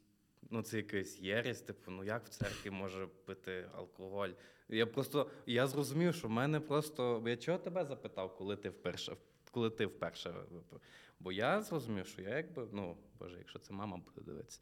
ну, 0.50 0.62
це 0.62 0.78
якась 0.78 1.20
єресь, 1.20 1.62
типу, 1.62 1.92
ну 1.92 2.04
як 2.04 2.26
в 2.26 2.30
церкві 2.30 2.70
може 2.70 3.08
пити 3.26 3.70
алкоголь? 3.76 4.30
Я 4.70 4.86
просто 4.86 5.30
я 5.46 5.68
зрозумів, 5.68 6.16
що 6.16 6.28
в 6.28 6.32
мене 6.32 6.60
просто. 6.60 7.24
Я 7.26 7.38
чого 7.38 7.58
тебе 7.58 7.86
запитав, 7.86 8.36
коли 8.36 8.56
ти 8.56 8.70
вперше 8.70 9.16
коли 9.54 9.70
ти 9.70 9.86
вперше 9.86 10.34
випив? 10.52 10.82
Бо 11.20 11.32
я 11.32 11.62
зрозумів, 11.62 12.08
що 12.08 12.22
я 12.22 12.38
якби, 12.38 12.68
ну, 12.72 12.98
боже, 13.20 13.38
якщо 13.38 13.60
це 13.60 13.74
мама 13.74 13.98
буде 13.98 14.22
дивитися, 14.22 14.60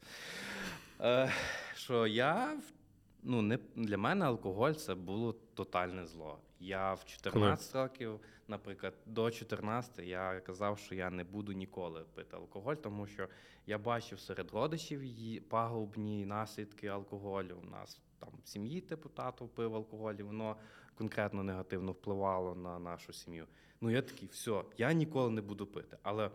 е, 1.00 1.32
що 1.74 2.06
я 2.06 2.60
ну, 3.22 3.42
не, 3.42 3.58
для 3.76 3.98
мене 3.98 4.24
алкоголь 4.24 4.72
це 4.72 4.94
було 4.94 5.32
тотальне 5.54 6.06
зло. 6.06 6.38
Я 6.60 6.94
в 6.94 7.04
14 7.04 7.74
років, 7.74 8.20
наприклад, 8.48 8.94
до 9.06 9.30
14 9.30 9.98
я 9.98 10.40
казав, 10.40 10.78
що 10.78 10.94
я 10.94 11.10
не 11.10 11.24
буду 11.24 11.52
ніколи 11.52 12.04
пити 12.14 12.36
алкоголь, 12.36 12.74
тому 12.74 13.06
що 13.06 13.28
я 13.66 13.78
бачив 13.78 14.20
серед 14.20 14.50
родичів 14.50 15.04
її 15.04 15.40
пагубні 15.40 16.26
наслідки 16.26 16.86
алкоголю. 16.86 17.56
У 17.62 17.70
нас 17.70 18.00
там 18.18 18.28
в 18.44 18.48
сім'ї 18.48 18.80
типу 18.80 19.08
тато 19.08 19.48
пив 19.48 19.74
алкоголь, 19.74 20.14
і 20.14 20.22
воно 20.22 20.56
конкретно 20.94 21.42
негативно 21.42 21.92
впливало 21.92 22.54
на 22.54 22.78
нашу 22.78 23.12
сім'ю. 23.12 23.46
Ну 23.80 23.90
я 23.90 24.02
такий, 24.02 24.28
все, 24.28 24.64
я 24.78 24.92
ніколи 24.92 25.30
не 25.30 25.40
буду 25.40 25.66
пити. 25.66 25.98
Але 26.02 26.30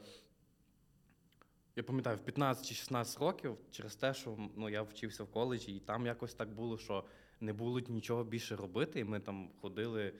я 1.77 1.83
пам'ятаю, 1.83 2.17
в 2.17 2.19
15 2.19 2.65
чи 2.65 2.75
16 2.75 3.19
років, 3.19 3.57
через 3.71 3.95
те, 3.95 4.13
що 4.13 4.37
ну, 4.55 4.69
я 4.69 4.81
вчився 4.81 5.23
в 5.23 5.27
коледжі, 5.31 5.75
і 5.75 5.79
там 5.79 6.05
якось 6.05 6.33
так 6.33 6.49
було, 6.49 6.77
що 6.77 7.03
не 7.39 7.53
було 7.53 7.79
нічого 7.79 8.23
більше 8.23 8.55
робити, 8.55 8.99
і 8.99 9.03
ми 9.03 9.19
там 9.19 9.49
ходили, 9.61 10.13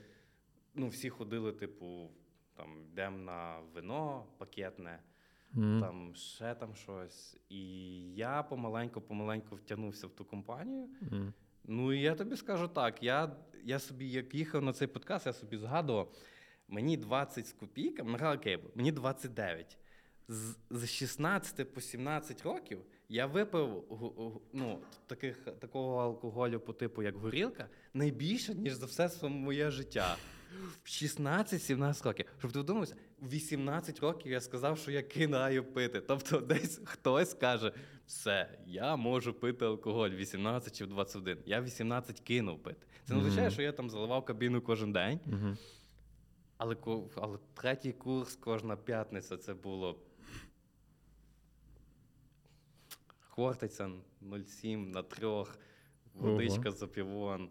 ну, 0.75 0.87
всі 0.87 1.09
ходили, 1.09 1.51
типу, 1.51 2.09
там, 2.55 2.81
йдемо 2.91 3.17
на 3.17 3.59
вино 3.73 4.25
пакетне, 4.37 4.99
Мгм. 5.51 5.81
там 5.81 6.15
ще 6.15 6.55
там 6.55 6.75
щось. 6.75 7.37
І 7.49 7.59
я 8.15 8.43
помаленьку-помаленьку 8.43 9.55
втягнувся 9.55 10.07
в 10.07 10.09
ту 10.09 10.25
компанію. 10.25 10.87
Мгм. 11.01 11.33
Ну 11.63 11.93
і 11.93 12.01
я 12.01 12.15
тобі 12.15 12.35
скажу 12.35 12.67
так: 12.67 13.03
я, 13.03 13.35
я 13.63 13.79
собі, 13.79 14.09
як 14.09 14.35
їхав 14.35 14.61
на 14.61 14.73
цей 14.73 14.87
подкаст, 14.87 15.25
я 15.25 15.33
собі 15.33 15.57
згадував, 15.57 16.13
мені 16.67 16.97
20 16.97 17.47
з 17.47 17.53
копійками, 17.53 18.19
ну, 18.21 18.33
окей, 18.33 18.63
мені 18.75 18.91
29. 18.91 19.77
З, 20.27 20.55
з 20.69 20.89
16 20.89 21.73
по 21.73 21.81
17 21.81 22.41
років 22.41 22.79
я 23.09 23.25
випив 23.25 23.83
ну, 24.53 24.79
таких, 25.07 25.37
такого 25.59 26.01
алкоголю 26.01 26.59
по 26.59 26.73
типу, 26.73 27.03
як 27.03 27.15
горілка, 27.15 27.69
найбільше, 27.93 28.55
ніж 28.55 28.73
за 28.73 28.85
все 28.85 29.09
своє 29.09 29.33
моє 29.33 29.71
життя. 29.71 30.17
В 30.83 30.87
16-17 30.87 32.03
років. 32.03 32.25
Щоб 32.39 32.51
ти 32.51 32.59
вдумався, 32.59 32.95
в 33.19 33.29
18 33.29 33.99
років 33.99 34.31
я 34.31 34.41
сказав, 34.41 34.77
що 34.77 34.91
я 34.91 35.03
кидаю 35.03 35.63
пити. 35.63 36.01
Тобто 36.01 36.39
десь 36.39 36.81
хтось 36.83 37.33
каже, 37.33 37.71
все, 38.07 38.49
я 38.65 38.95
можу 38.95 39.33
пити 39.33 39.65
алкоголь 39.65 40.09
в 40.09 40.15
18 40.15 40.77
чи 40.77 40.85
в 40.85 40.87
21. 40.87 41.37
Я 41.45 41.61
18 41.61 42.19
кинув 42.19 42.63
пити. 42.63 42.85
Це 43.05 43.13
не 43.13 43.19
означає, 43.19 43.51
що 43.51 43.61
я 43.61 43.71
там 43.71 43.89
заливав 43.89 44.25
кабіну 44.25 44.61
кожен 44.61 44.93
день. 44.93 45.19
Мгм. 45.25 45.57
Але, 46.57 46.75
але 47.15 47.37
третій 47.53 47.93
курс 47.93 48.35
кожна 48.35 48.75
п'ятниця 48.75 49.37
це 49.37 49.53
було. 49.53 49.99
Хортиця 53.37 53.89
0,7 54.21 54.93
на 54.93 55.03
трьох, 55.03 55.59
водичка 56.13 56.71
за 56.71 56.87
півон. 56.87 57.49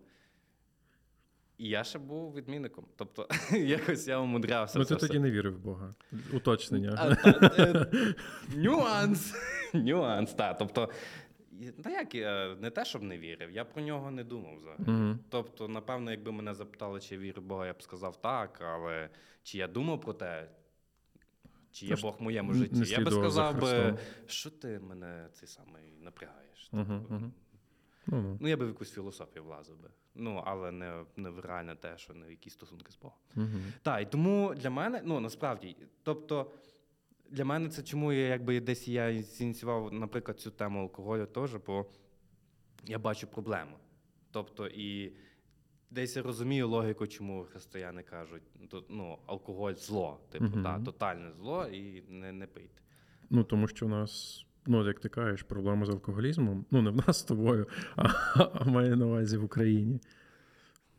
І 1.58 1.68
я 1.68 1.84
ще 1.84 1.98
був 1.98 2.34
відмінником. 2.34 2.86
Тобто, 2.96 3.28
якось 3.56 4.08
я 4.08 4.18
умудрявся. 4.18 4.78
Ну, 4.78 4.84
ти 4.84 4.96
тоді 4.96 5.18
не 5.18 5.30
вірив 5.30 5.54
в 5.54 5.58
Бога. 5.58 5.94
Уточнення. 6.32 6.94
А, 6.98 7.14
та, 7.14 7.56
е, 7.58 8.14
Нюанс. 8.56 9.34
Нюанс, 9.74 10.34
так. 10.34 10.58
Тобто, 10.58 10.90
та 11.84 11.90
як 11.90 12.14
я 12.14 12.56
не 12.60 12.70
те, 12.70 12.84
щоб 12.84 13.02
не 13.02 13.18
вірив, 13.18 13.50
я 13.50 13.64
про 13.64 13.82
нього 13.82 14.10
не 14.10 14.24
думав 14.24 14.56
взагалі. 14.56 15.16
Тобто, 15.28 15.68
напевно, 15.68 16.10
якби 16.10 16.32
мене 16.32 16.54
запитали, 16.54 17.00
чи 17.00 17.14
я 17.14 17.20
вірю 17.20 17.42
в 17.42 17.44
Бога, 17.44 17.66
я 17.66 17.72
б 17.72 17.82
сказав 17.82 18.20
так, 18.20 18.60
але 18.60 19.08
чи 19.42 19.58
я 19.58 19.68
думав 19.68 20.00
про 20.00 20.12
те, 20.12 20.48
чи 21.76 21.86
є 21.86 21.96
Бог 22.02 22.16
в 22.18 22.22
моєму 22.22 22.52
житті, 22.52 22.82
я 22.84 23.00
би 23.00 23.10
сказав 23.10 23.60
би, 23.60 23.98
що 24.26 24.50
ти 24.50 24.78
мене 24.78 25.28
цей 25.32 25.48
самий 25.48 25.92
напрягаєш. 26.00 26.68
Мгм, 26.72 27.06
Тобто. 27.08 27.32
Ну, 28.06 28.22
ну. 28.22 28.38
Ну, 28.40 28.48
я 28.48 28.56
би 28.56 28.64
в 28.64 28.68
якусь 28.68 28.92
філософію 28.92 29.44
влазив 29.44 29.82
би. 29.82 29.90
Ну, 30.14 30.42
але 30.46 30.70
не, 30.70 31.04
не 31.16 31.30
в 31.30 31.40
реальне 31.40 31.76
те, 31.76 31.98
що 31.98 32.14
не 32.14 32.26
в 32.26 32.30
якісь 32.30 32.52
стосунки 32.52 32.92
з 32.92 32.96
Богом. 32.96 33.18
Мгм. 33.34 33.72
Так, 33.82 34.02
і 34.02 34.06
тому 34.06 34.54
для 34.54 34.70
мене, 34.70 35.02
ну 35.04 35.20
насправді, 35.20 35.76
тобто 36.02 36.50
для 37.30 37.44
мене 37.44 37.68
це 37.68 37.82
чому 37.82 38.12
я 38.12 38.28
якби 38.28 38.60
десь 38.60 38.88
я 38.88 39.22
зініціював, 39.22 39.92
наприклад, 39.92 40.40
цю 40.40 40.50
тему 40.50 40.80
алкоголю 40.80 41.26
теж, 41.26 41.54
бо 41.66 41.86
я 42.86 42.98
бачу 42.98 43.26
проблему. 43.26 43.76
Тобто, 44.30 44.66
і 44.66 45.16
десь 45.90 46.16
я 46.16 46.22
розумію 46.22 46.68
логіку, 46.68 47.06
чому 47.06 47.44
християни 47.44 48.02
кажуть, 48.02 48.42
то, 48.70 48.84
ну, 48.88 49.18
алкоголь 49.26 49.74
зло, 49.74 50.20
типу, 50.30 50.44
угу. 50.44 50.62
та, 50.62 50.80
тотальне 50.80 51.32
зло, 51.32 51.66
і 51.66 52.02
не, 52.08 52.32
не 52.32 52.46
пийте. 52.46 52.80
Ну, 53.30 53.44
тому 53.44 53.68
що 53.68 53.86
в 53.86 53.88
нас, 53.88 54.44
ну, 54.66 54.86
як 54.86 55.00
ти 55.00 55.08
кажеш, 55.08 55.42
проблема 55.42 55.86
з 55.86 55.88
алкоголізмом. 55.88 56.66
Ну, 56.70 56.82
не 56.82 56.90
в 56.90 56.96
нас 57.06 57.18
з 57.18 57.24
тобою, 57.24 57.66
а, 57.96 58.08
а 58.54 58.64
має 58.64 58.96
на 58.96 59.06
увазі 59.06 59.36
в 59.36 59.44
Україні. 59.44 60.00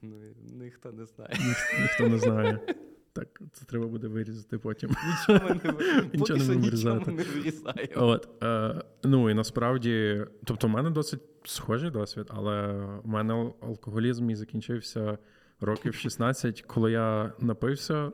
Ну, 0.02 0.16
ніхто 0.54 0.92
не 0.92 1.06
знає. 1.06 1.34
Ніх- 1.34 1.82
ніхто 1.82 2.08
не 2.08 2.18
знає. 2.18 2.60
Так, 3.18 3.42
це 3.54 3.66
треба 3.66 3.88
буде 3.88 4.08
вирізати 4.08 4.58
потім. 4.58 4.90
Нічого 4.90 5.50
не 5.50 5.74
Нічого 6.14 6.40
не 6.40 6.56
нічого 6.56 7.12
не 7.12 7.24
вирізаємо. 7.24 7.92
От, 7.96 8.44
е, 8.44 8.82
ну 9.04 9.30
і 9.30 9.34
насправді, 9.34 10.26
тобто, 10.44 10.68
в 10.68 10.70
мене 10.70 10.90
досить 10.90 11.22
схожий 11.44 11.90
досвід, 11.90 12.26
але 12.30 12.68
в 13.04 13.08
мене 13.08 13.34
алкоголізм 13.62 14.26
мій 14.26 14.36
закінчився 14.36 15.18
років 15.62 15.96
16, 15.96 16.62
коли 16.62 16.92
я 16.92 17.34
напився, 17.40 18.12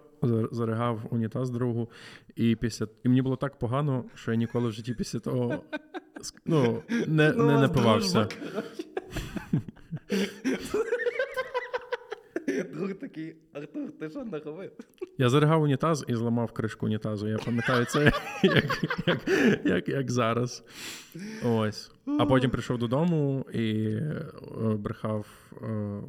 заригав 0.51 1.01
унітаз 1.09 1.49
другу, 1.49 1.91
і 2.35 2.55
після 2.55 2.87
і 3.03 3.09
мені 3.09 3.21
було 3.21 3.35
так 3.35 3.59
погано, 3.59 4.05
що 4.15 4.31
я 4.31 4.37
ніколи 4.37 4.69
в 4.69 4.71
житті 4.71 4.93
після 4.93 5.19
того 5.19 5.63
ну, 6.45 6.83
не, 7.07 7.33
Ну, 7.37 7.45
не 7.45 7.57
напивався. 7.57 8.27
коротше. 12.55 12.73
Друг 12.73 12.93
такий, 12.93 13.35
Артур, 13.53 13.91
ти 13.91 14.09
що 14.09 14.25
наробив? 14.25 14.71
Я 15.17 15.29
заригав 15.29 15.61
унітаз 15.61 16.05
і 16.07 16.15
зламав 16.15 16.51
кришку 16.51 16.85
унітазу. 16.85 17.27
Я 17.27 17.37
пам'ятаю 17.37 17.85
це 17.85 18.11
як, 18.43 18.83
як, 19.07 19.19
як, 19.65 19.89
як 19.89 20.11
зараз. 20.11 20.63
Ось. 21.45 21.91
А 22.19 22.25
потім 22.25 22.51
прийшов 22.51 22.77
додому 22.77 23.45
і 23.53 23.85
е, 23.85 24.25
брехав 24.57 25.27
е, 25.61 26.01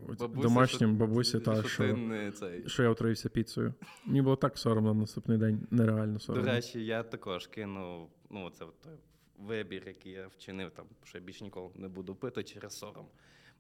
домашнім 0.43 0.97
бабусі, 0.97 1.41
та, 1.41 1.63
ти 1.63 1.69
що, 1.69 1.97
не 1.97 2.33
цей. 2.33 2.69
що 2.69 2.83
я 2.83 2.89
отравився 2.89 3.29
піцею. 3.29 3.75
Мені 4.07 4.23
було 4.23 4.37
так 4.37 4.59
соромно 4.59 4.95
на 4.95 5.01
наступний 5.01 5.39
день, 5.39 5.67
нереально 5.71 6.19
До 6.29 6.43
речі, 6.43 6.85
я 6.85 7.03
також 7.03 7.47
кинув, 7.47 8.09
ну, 8.31 8.51
це 8.51 8.65
от 8.65 8.81
той 8.81 8.93
вибір, 9.39 9.83
який 9.87 10.13
я 10.13 10.27
вчинив, 10.27 10.71
там, 10.71 10.85
що 11.05 11.19
я 11.19 11.25
більш 11.25 11.41
ніколи 11.41 11.71
не 11.75 11.89
буду 11.89 12.15
пити 12.15 12.43
через 12.43 12.79
сором. 12.79 13.07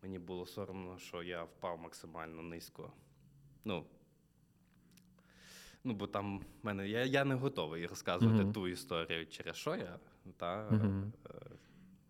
Мені 0.04 0.18
було 0.18 0.46
соромно, 0.46 0.98
що 0.98 1.22
я 1.22 1.44
впав 1.44 1.78
максимально 1.78 2.42
низько. 2.42 2.92
Ну, 3.64 3.86
ну 5.84 5.94
бо 5.94 6.06
там 6.06 6.40
мене. 6.62 6.88
Я, 6.88 7.04
я 7.04 7.24
не 7.24 7.34
готовий 7.34 7.86
розказувати 7.86 8.42
Мгм. 8.42 8.52
ту 8.52 8.68
історію, 8.68 9.26
через 9.26 9.56
що 9.56 9.76
я. 9.76 9.98
Та, 10.36 10.68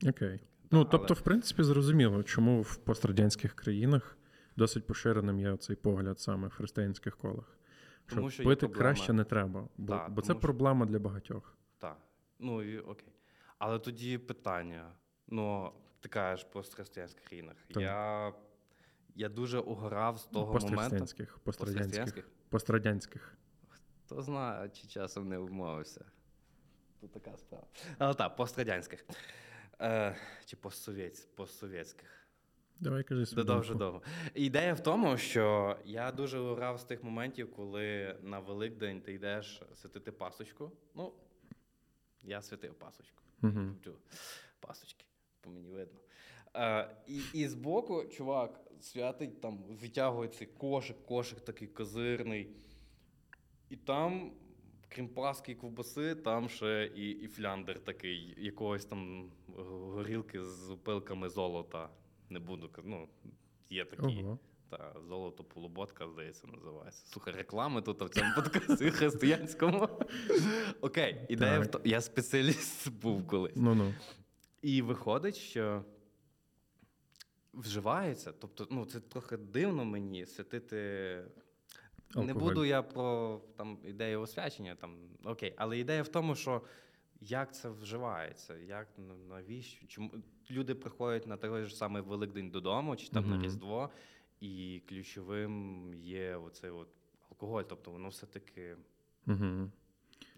е, 0.02 0.08
Окей. 0.10 0.40
Ну, 0.70 0.78
але- 0.78 0.88
тобто, 0.90 1.14
в 1.14 1.20
принципі, 1.20 1.62
зрозуміло, 1.62 2.22
чому 2.22 2.62
в 2.62 2.76
пострадянських 2.76 3.54
країнах 3.54 4.18
досить 4.56 4.86
поширеним 4.86 5.40
є 5.40 5.56
цей 5.56 5.76
погляд 5.76 6.20
саме 6.20 6.48
в 6.48 6.50
християнських 6.52 7.16
колах. 7.16 7.58
Що, 8.06 8.16
Тому 8.16 8.30
що 8.30 8.44
пити 8.44 8.68
краще 8.68 9.12
не 9.12 9.24
треба, 9.24 9.68
бо, 9.76 9.92
Так, 9.92 10.10
бо 10.12 10.22
це 10.22 10.32
що- 10.32 10.40
проблема 10.40 10.86
для 10.86 10.98
багатьох. 10.98 11.56
Так. 11.78 11.98
Ну 12.38 12.62
і 12.62 12.78
окей. 12.78 13.12
Але 13.58 13.78
тоді 13.78 14.18
питання. 14.18 14.92
Ну, 15.28 15.72
ти 16.04 16.08
кажеш 16.08 16.44
по 16.44 16.62
християнських 16.62 17.24
країнах. 17.24 17.56
Так. 17.68 17.82
Я, 17.82 18.32
я 19.14 19.28
дуже 19.28 19.58
угорав 19.58 20.18
з 20.18 20.24
того 20.24 20.46
моменту. 20.52 20.68
Пострадянських, 20.76 21.38
пострадянських, 21.38 21.84
Пострадянських? 21.84 22.30
пострадянських. 22.48 23.38
Хто 24.04 24.22
знає, 24.22 24.68
чи 24.68 24.86
часом 24.86 25.28
не 25.28 25.38
вмовився. 25.38 26.04
Тут 27.00 27.12
така 27.12 27.36
справа. 27.36 27.66
Але 27.98 28.14
так, 28.14 28.36
пострадянських. 28.36 29.04
Е, 29.80 30.16
чи 30.46 30.56
постсовєтських. 31.36 32.26
Давай 32.80 33.02
кажи 33.04 33.24
Додовже 33.34 33.68
думку. 33.74 33.84
довго. 33.84 34.02
Ідея 34.34 34.74
в 34.74 34.80
тому, 34.82 35.16
що 35.16 35.76
я 35.84 36.12
дуже 36.12 36.38
урав 36.38 36.80
з 36.80 36.84
тих 36.84 37.02
моментів, 37.04 37.52
коли 37.52 38.18
на 38.22 38.38
Великдень 38.38 39.00
ти 39.00 39.12
йдеш 39.12 39.62
святити 39.74 40.12
пасочку. 40.12 40.72
Ну, 40.94 41.12
я 42.22 42.42
святив 42.42 42.74
пасочку. 42.74 43.22
Люблю 43.42 43.96
пасочки, 44.60 45.04
по 45.44 45.50
мені 45.50 45.68
видно. 45.68 46.00
Е, 46.56 46.96
і, 47.06 47.20
і 47.34 47.48
збоку, 47.48 48.04
чувак, 48.04 48.60
святить 48.80 49.40
там 49.40 49.58
витягує 49.58 50.28
цей 50.28 50.46
кошик, 50.46 51.06
кошик 51.06 51.40
такий 51.40 51.68
козирний. 51.68 52.50
І 53.68 53.76
там, 53.76 54.32
крім 54.88 55.08
паски 55.08 55.52
і 55.52 55.54
ковбаси, 55.54 56.14
там 56.14 56.48
ще 56.48 56.90
і, 56.96 57.10
і 57.10 57.26
фляндер 57.26 57.84
такий, 57.84 58.34
якогось 58.38 58.84
там 58.84 59.30
горілки 59.56 60.44
з 60.44 60.70
опилками 60.70 61.28
золота. 61.28 61.88
Не 62.30 62.38
буду 62.38 62.70
ну, 62.84 63.08
є 63.70 63.84
такі. 63.84 64.22
Ого. 64.22 64.38
Та 64.70 64.94
золото 65.08 65.44
полуботка, 65.44 66.08
здається, 66.08 66.46
називається. 66.46 67.06
Слухай, 67.06 67.34
реклами 67.34 67.82
тут 67.82 68.02
в 68.02 68.08
цьому 68.08 68.34
подкасті 68.34 68.90
християнському. 68.90 69.88
Окей, 70.80 71.26
ідея 71.28 71.60
в 71.60 71.66
тому. 71.66 71.84
Я 71.86 72.00
спеціаліст 72.00 72.92
був 72.92 73.26
колись. 73.26 73.56
Ну-ну. 73.56 73.94
І 74.64 74.82
виходить, 74.82 75.36
що 75.36 75.84
вживається. 77.54 78.32
Тобто, 78.32 78.66
ну, 78.70 78.84
це 78.84 79.00
трохи 79.00 79.36
дивно 79.36 79.84
мені 79.84 80.26
святити. 80.26 81.24
Не 82.16 82.34
буду 82.34 82.64
я 82.64 82.82
про 82.82 83.40
там 83.56 83.78
ідею 83.84 84.20
освячення, 84.20 84.74
там 84.74 84.96
окей, 85.24 85.54
але 85.56 85.78
ідея 85.78 86.02
в 86.02 86.08
тому, 86.08 86.34
що 86.34 86.62
як 87.20 87.54
це 87.54 87.68
вживається, 87.68 88.56
як 88.56 88.88
навіщо? 89.28 89.86
Чому 89.86 90.10
люди 90.50 90.74
приходять 90.74 91.26
на 91.26 91.36
той 91.36 91.64
ж 91.64 91.76
самий 91.76 92.02
Великдень 92.02 92.50
додому, 92.50 92.96
чи 92.96 93.08
там 93.08 93.24
Мгм. 93.24 93.36
на 93.38 93.44
Різдво, 93.44 93.90
і 94.40 94.82
ключовим 94.88 95.94
є 95.94 96.36
оцей 96.36 96.70
от 96.70 96.88
алкоголь, 97.30 97.62
тобто 97.68 97.90
воно 97.90 98.08
все-таки 98.08 98.76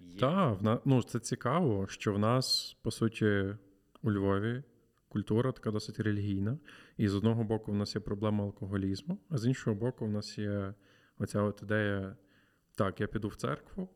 є. 0.01 0.19
Так, 0.21 0.81
ну, 0.85 1.03
це 1.03 1.21
цікаво, 1.21 1.87
що 1.87 2.13
в 2.13 2.19
нас, 2.19 2.77
по 2.83 2.91
суті, 2.91 3.57
у 4.07 4.13
Львові 4.13 4.63
культура 5.09 5.53
така 5.53 5.71
досить 5.71 6.01
релігійна. 6.01 6.59
І 6.97 7.09
з 7.09 7.15
одного 7.15 7.45
боку, 7.45 7.73
в 7.73 7.75
нас 7.75 7.95
є 7.95 8.01
проблема 8.01 8.45
алкоголізму, 8.45 9.19
а 9.29 9.39
з 9.39 9.47
іншого 9.47 9.77
боку, 9.77 10.07
в 10.07 10.11
нас 10.11 10.39
є 10.39 10.75
оця 11.19 11.43
от 11.43 11.63
ідея: 11.63 12.17
так, 12.75 13.01
я 13.01 13.07
піду 13.07 13.29
в 13.29 13.35
церкву, 13.35 13.89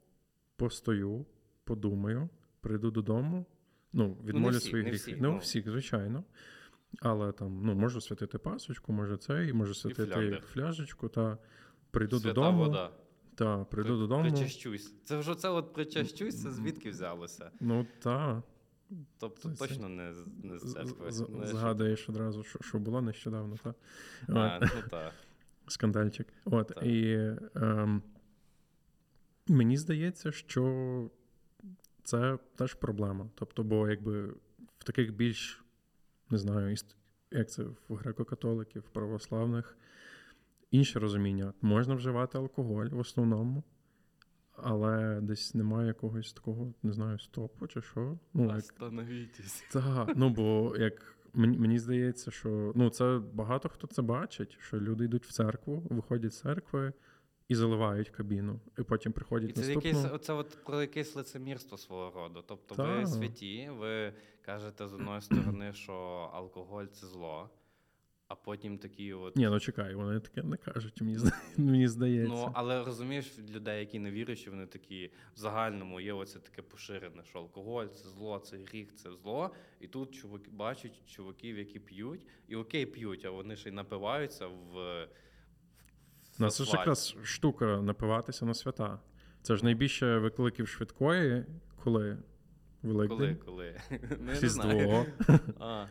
постою, 0.57 1.27
подумаю, 1.64 2.29
прийду 2.61 2.90
додому, 2.90 3.46
ну, 3.92 4.16
відмолю 4.25 4.57
всі, 4.57 4.68
свої 4.68 4.85
не 4.85 4.90
гріхи. 4.90 5.16
ну, 5.20 5.33
ну. 5.33 5.38
всіх, 5.38 5.68
звичайно. 5.70 6.25
Але 7.01 7.33
там, 7.33 7.62
ну, 7.64 7.75
можу 7.75 8.01
святити 8.01 8.38
пасочку, 8.38 8.92
може 8.92 9.16
це, 9.16 9.49
і 9.49 9.53
можу 9.53 9.75
святити 9.75 10.12
фляндер. 10.12 10.42
фляжечку, 10.42 11.09
та 11.09 11.38
прийду 11.90 12.18
Свята 12.18 12.35
додому. 12.35 12.59
вода. 12.59 12.90
Та, 13.35 13.64
прийду 13.64 13.88
При- 13.88 13.99
додому. 13.99 14.31
Причащусь. 14.31 14.94
Це 15.05 15.18
вже 15.18 15.35
це 15.35 15.49
от 15.49 15.73
причащусь, 15.73 16.42
це 16.42 16.51
звідки 16.51 16.90
взялося? 16.90 17.51
Ну, 17.61 17.87
так. 17.99 18.42
Тобто 19.18 19.50
Це- 19.50 19.68
точно 19.68 19.88
не, 19.88 20.14
не 20.42 20.59
з 20.59 20.72
церкви. 20.72 21.12
з- 21.12 21.29
Не, 21.29 21.46
Згадуєш 21.46 22.09
одразу, 22.09 22.42
що, 22.42 22.59
що 22.62 22.79
було 22.79 23.03
нещодавно, 23.03 23.57
так? 23.62 23.74
А, 24.29 24.59
ну 24.62 24.83
так. 24.90 25.12
Скандальчик. 25.66 26.26
От, 26.44 26.68
Так. 26.68 26.85
і 26.87 27.14
ем, 27.55 28.03
мені 29.48 29.76
здається, 29.76 30.33
що 30.33 31.11
це 32.03 32.38
теж 32.57 32.74
проблема. 32.74 33.31
Тобто, 33.35 33.62
бо 33.62 33.88
якби 33.88 34.26
в 34.79 34.85
таких 34.85 35.14
більш, 35.14 35.64
не 36.31 36.38
знаю, 36.38 36.76
як 37.31 37.50
це 37.50 37.62
в 37.62 37.94
греко-католиків, 37.96 38.83
православних, 38.92 39.76
інше 40.70 40.98
розуміння. 40.98 41.53
Можна 41.62 41.94
вживати 41.94 42.38
алкоголь 42.38 42.87
в 42.87 42.98
основному, 42.98 43.62
але 44.64 45.20
десь 45.20 45.55
немає 45.55 45.87
якогось 45.87 46.33
такого, 46.33 46.73
не 46.83 46.92
знаю, 46.92 47.18
стопу 47.18 47.66
чи 47.66 47.83
що. 47.83 48.18
Ну, 48.35 48.55
як, 48.55 48.64
так, 49.73 50.09
ну 50.16 50.31
бо 50.31 50.77
як 50.79 51.16
мені, 51.35 51.59
мені 51.59 51.79
здається, 51.79 52.31
що 52.31 52.73
ну 52.75 52.90
це 52.90 53.20
багато 53.33 53.68
хто 53.68 53.87
це 53.87 54.03
бачить, 54.03 54.57
що 54.61 54.81
люди 54.81 55.05
йдуть 55.05 55.27
в 55.27 55.33
церкву, 55.33 55.87
виходять 55.90 56.33
з 56.33 56.38
церкви 56.38 56.92
і 57.49 57.55
заливають 57.55 58.11
кабіну, 58.11 58.61
і 58.79 58.83
потім 58.83 59.12
приходять 59.12 59.51
І 59.51 59.53
це 59.53 59.61
наступну. 59.61 59.88
якесь, 59.88 60.12
оце 60.12 60.33
от 60.33 60.64
про 60.64 60.81
якесь 60.81 61.16
лицемірство 61.16 61.79
свого 61.79 62.11
роду. 62.11 62.44
Тобто 62.46 62.75
ви 62.85 63.07
святі, 63.07 63.70
ви 63.79 64.12
кажете 64.42 64.88
з 64.88 64.94
одної 64.94 65.20
сторони, 65.20 65.73
що 65.73 65.92
алкоголь 66.33 66.85
це 66.85 67.07
зло, 67.07 67.51
а 68.31 68.35
потім 68.35 68.79
такі 68.79 69.12
от. 69.12 69.37
Ні, 69.37 69.49
ну 69.49 69.61
чекай, 69.61 69.95
вони 69.95 70.21
таке 70.21 70.43
не 70.43 70.57
кажуть, 70.57 71.01
мені, 71.01 71.19
мені 71.57 71.88
здається. 71.88 72.35
Ну, 72.35 72.51
але 72.55 72.85
розумієш, 72.85 73.38
людей, 73.55 73.81
які 73.81 73.99
не 73.99 74.11
віруючі, 74.11 74.51
вони 74.51 74.66
такі 74.66 75.11
в 75.35 75.38
загальному 75.38 76.01
є 76.01 76.12
оце 76.12 76.38
таке 76.38 76.62
поширене, 76.62 77.25
що 77.25 77.38
алкоголь 77.38 77.87
це 77.87 78.09
зло, 78.09 78.38
це 78.38 78.57
гріх, 78.57 78.95
це 78.95 79.12
зло. 79.12 79.51
І 79.81 79.87
тут 79.87 80.14
чуваки 80.14 80.51
бачать 80.51 81.07
чуваків, 81.07 81.59
які 81.59 81.79
п'ють, 81.79 82.27
і 82.49 82.57
окей, 82.57 82.87
п'ють, 82.87 83.25
а 83.25 83.31
вони 83.31 83.57
ще 83.57 83.69
й 83.69 83.73
напиваються 83.73 84.47
в. 84.47 85.07
Ну, 86.38 86.51
це 86.51 86.64
ж 86.64 86.73
якраз 86.77 87.16
штука 87.23 87.81
напиватися 87.83 88.47
на 88.47 88.55
свята. 88.55 89.01
Це 89.43 89.57
ж 89.57 89.64
найбільше 89.64 90.19
викликів 90.19 90.69
швидкої, 90.69 91.45
коли 91.85 92.19
Коли, 92.83 92.95
Великдень, 92.95 93.37
коли? 93.45 93.81
Ну, 94.21 94.33
не 94.43 94.49
знаю. 94.49 95.07
Різдво. 95.29 95.87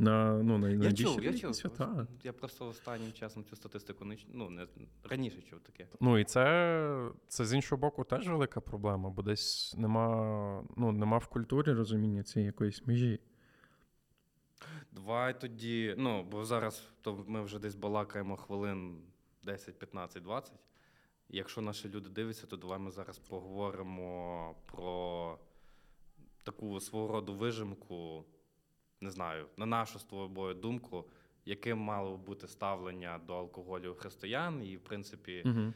На, 0.00 0.42
ну, 0.42 0.58
най, 0.58 0.78
Я 0.78 0.92
чув, 0.92 1.24
я 1.24 1.38
чув. 1.38 1.54
свята. 1.54 2.06
Я 2.22 2.32
просто 2.32 2.68
останнім 2.68 3.12
часом 3.12 3.44
цю 3.44 3.56
статистику 3.56 4.04
не 4.04 4.16
ну, 4.32 4.50
не 4.50 4.66
раніше 5.04 5.42
чув 5.42 5.60
таке. 5.60 5.88
Ну 6.00 6.18
і 6.18 6.24
це, 6.24 7.10
це 7.28 7.44
з 7.44 7.52
іншого 7.52 7.80
боку 7.80 8.04
теж 8.04 8.28
велика 8.28 8.60
проблема, 8.60 9.10
бо 9.10 9.22
десь 9.22 9.74
нема, 9.78 10.64
ну, 10.76 10.92
нема 10.92 11.18
в 11.18 11.26
культурі 11.26 11.72
розуміння 11.72 12.22
цієї 12.22 12.46
якоїсь 12.46 12.86
межі. 12.86 13.20
Давай 14.92 15.40
тоді, 15.40 15.94
ну, 15.98 16.22
бо 16.22 16.44
зараз 16.44 16.92
то 17.02 17.24
ми 17.26 17.42
вже 17.42 17.58
десь 17.58 17.74
балакаємо 17.74 18.36
хвилин 18.36 19.02
10, 19.42 19.78
15, 19.78 20.22
20. 20.22 20.52
Якщо 21.28 21.60
наші 21.60 21.88
люди 21.88 22.08
дивляться, 22.08 22.46
то 22.46 22.56
давай 22.56 22.78
ми 22.78 22.90
зараз 22.90 23.18
поговоримо 23.18 24.54
про 24.66 25.38
таку 26.42 26.80
свого 26.80 27.08
роду 27.08 27.34
вижимку, 27.34 28.24
не 29.00 29.10
знаю, 29.10 29.46
на 29.56 29.66
нашу 29.66 29.98
з 29.98 30.04
тобою 30.04 30.54
думку, 30.54 31.04
яким 31.44 31.78
мало 31.78 32.16
бути 32.16 32.48
ставлення 32.48 33.20
до 33.26 33.34
алкоголю 33.38 33.94
християн, 33.94 34.62
і, 34.62 34.76
в 34.76 34.80
принципі, 34.80 35.42
Угу. 35.46 35.72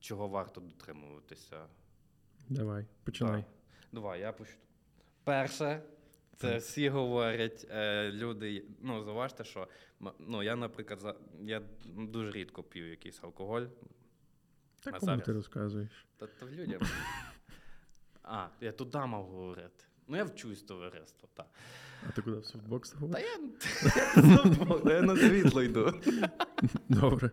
чого 0.00 0.28
варто 0.28 0.60
дотримуватися. 0.60 1.66
Давай, 2.48 2.86
починай. 3.04 3.42
Так. 3.42 3.50
Давай, 3.92 4.20
я 4.20 4.32
почну. 4.32 4.56
Перше, 5.24 5.82
Це 6.36 6.56
всі 6.56 6.88
говорять 6.88 7.66
е, 7.70 8.10
люди. 8.12 8.64
Ну, 8.80 9.04
заважте, 9.04 9.44
що 9.44 9.68
ну, 10.18 10.42
я, 10.42 10.56
наприклад, 10.56 11.00
за, 11.00 11.14
я 11.40 11.62
дуже 11.84 12.30
рідко 12.30 12.62
п'ю 12.62 12.90
якийсь 12.90 13.22
алкоголь. 13.24 13.62
Так 14.80 14.94
кому 14.98 15.06
зараз? 15.06 15.26
ти 15.26 15.32
розказуєш? 15.32 16.06
Та 16.16 16.26
то 16.26 16.46
людям. 16.48 16.82
А, 18.24 18.48
я 18.60 18.72
туди 18.72 18.98
мав 18.98 19.24
говорити. 19.26 19.84
Ну, 20.08 20.16
я 20.16 20.24
вчусь 20.24 20.62
товариство, 20.62 21.28
так. 21.34 21.46
А 22.08 22.12
ти 22.12 22.22
куди 22.22 22.36
в 22.36 22.44
софтбокс 22.44 22.94
Та 23.12 23.18
я, 23.18 23.38
я 24.94 25.02
на 25.02 25.16
світло 25.16 25.62
йду. 25.62 26.00
Добре. 26.88 27.30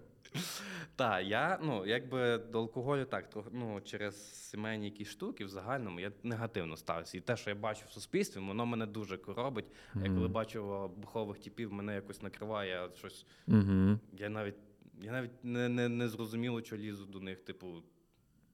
Так, 0.95 1.25
я, 1.25 1.59
ну, 1.63 1.85
якби 1.85 2.37
до 2.37 2.59
алкоголю 2.59 3.05
так, 3.05 3.29
ну, 3.51 3.81
через 3.81 4.33
сімейні 4.49 4.85
якісь 4.85 5.07
штуки 5.07 5.45
в 5.45 5.49
загальному 5.49 5.99
я 5.99 6.11
негативно 6.23 6.77
ставився. 6.77 7.17
І 7.17 7.21
те, 7.21 7.37
що 7.37 7.49
я 7.49 7.55
бачу 7.55 7.85
в 7.87 7.91
суспільстві, 7.91 8.39
воно 8.39 8.65
мене 8.65 8.85
дуже 8.85 9.17
коробить. 9.17 9.71
А 9.95 9.99
Я 9.99 10.13
коли 10.13 10.27
бачу 10.27 10.87
бухових 10.97 11.39
типів, 11.39 11.73
мене 11.73 11.95
якось 11.95 12.21
накриває 12.21 12.89
щось. 12.95 13.25
Угу. 13.47 13.99
Я 14.13 14.29
навіть, 14.29 14.55
я 15.01 15.11
навіть 15.11 15.43
не, 15.43 15.69
не, 15.69 15.89
не 15.89 16.07
зрозуміло, 16.07 16.63
що 16.63 16.77
лізу 16.77 17.05
до 17.05 17.19
них, 17.19 17.41
типу, 17.41 17.83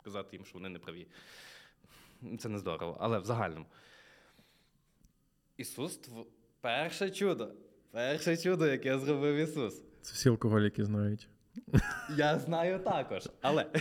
казати 0.04 0.36
їм, 0.36 0.46
що 0.46 0.54
вони 0.54 0.70
не 0.70 0.80
праві. 0.80 1.08
Це 2.40 2.50
не 2.50 2.60
здорово, 2.60 2.98
але 3.00 3.20
в 3.20 3.26
загальному. 3.26 3.66
Ісус 5.58 5.98
тв... 5.98 6.26
перше 6.62 7.10
чудо. 7.12 7.52
Перше 7.92 8.38
чудо, 8.38 8.68
яке 8.68 9.00
зробив 9.00 9.36
Ісус. 9.36 9.82
Це 10.02 10.14
всі 10.14 10.30
алкоголіки 10.30 10.86
знають. 10.86 11.30
Я 12.18 12.40
знаю 12.40 12.80
також, 12.80 13.30
але 13.42 13.72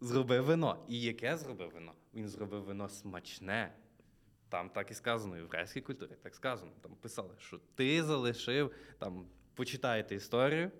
зробив 0.00 0.44
вино. 0.44 0.84
І 0.88 1.00
яке 1.00 1.36
зробив 1.36 1.70
вино? 1.74 1.92
Він 2.14 2.28
зробив 2.28 2.62
вино 2.64 2.88
смачне. 2.88 3.74
Там 4.48 4.70
так 4.70 4.90
і 4.90 4.94
сказано, 4.94 5.34
в 5.34 5.36
єврейській 5.36 5.80
культурі 5.80 6.10
так 6.22 6.34
сказано. 6.34 6.70
Там 6.80 6.94
писали, 6.94 7.34
що 7.38 7.60
ти 7.74 8.02
залишив, 8.04 8.74
там 8.98 9.26
почитаєте 9.54 10.14
історію. 10.14 10.70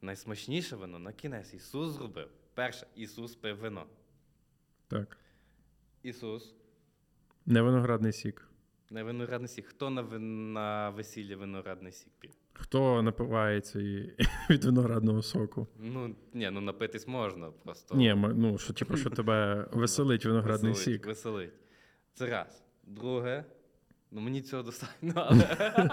Найсмачніше 0.00 0.76
вино 0.76 0.98
на 0.98 1.12
кінець 1.12 1.54
Ісус 1.54 1.92
зробив. 1.92 2.28
Перше, 2.54 2.86
Ісус 2.94 3.34
пив 3.34 3.58
вино. 3.58 3.86
Так. 4.88 5.18
Ісус, 6.02 6.54
Не 7.48 7.62
виноградний 7.62 8.12
сік. 8.12 8.48
не 8.90 9.02
виноградний 9.02 9.48
сік. 9.48 9.66
Хто 9.66 9.90
на, 9.90 10.02
вин- 10.02 10.52
на 10.52 10.90
весіллі 10.90 11.34
виноградний 11.34 11.92
сік 11.92 12.12
п'є? 12.18 12.30
Хто 12.52 13.02
напивається 13.02 13.80
і- 13.80 14.16
від 14.50 14.64
виноградного 14.64 15.22
соку? 15.22 15.66
Ну, 15.78 16.16
ні, 16.34 16.50
ну 16.50 16.60
напитись 16.60 17.06
можна 17.08 17.50
просто. 17.50 17.94
Ні, 17.96 18.14
ну 18.14 18.58
що 18.58 18.72
типу, 18.72 18.96
що 18.96 19.10
тебе 19.10 19.68
веселить 19.72 20.24
виноградний 20.24 20.72
веселить, 20.72 21.00
сік. 21.00 21.06
Веселить. 21.06 21.52
Це 22.14 22.26
раз. 22.26 22.62
Друге, 22.82 23.44
ну 24.10 24.20
мені 24.20 24.42
цього 24.42 24.62
достатньо, 24.62 25.12
але. 25.28 25.90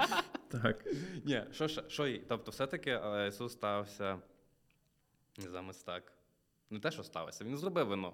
Так. 0.48 0.86
Ні, 1.26 1.44
що? 1.52 1.68
Що 1.68 2.08
є? 2.08 2.22
Тобто, 2.28 2.52
все-таки 2.52 2.90
е, 2.92 3.28
Ісус 3.28 3.52
стався 3.54 4.20
не 5.38 5.74
так. 5.86 6.12
Не 6.70 6.80
те, 6.80 6.92
що 6.92 7.04
стався, 7.04 7.44
він 7.44 7.58
зробив 7.58 7.88
вино. 7.88 8.14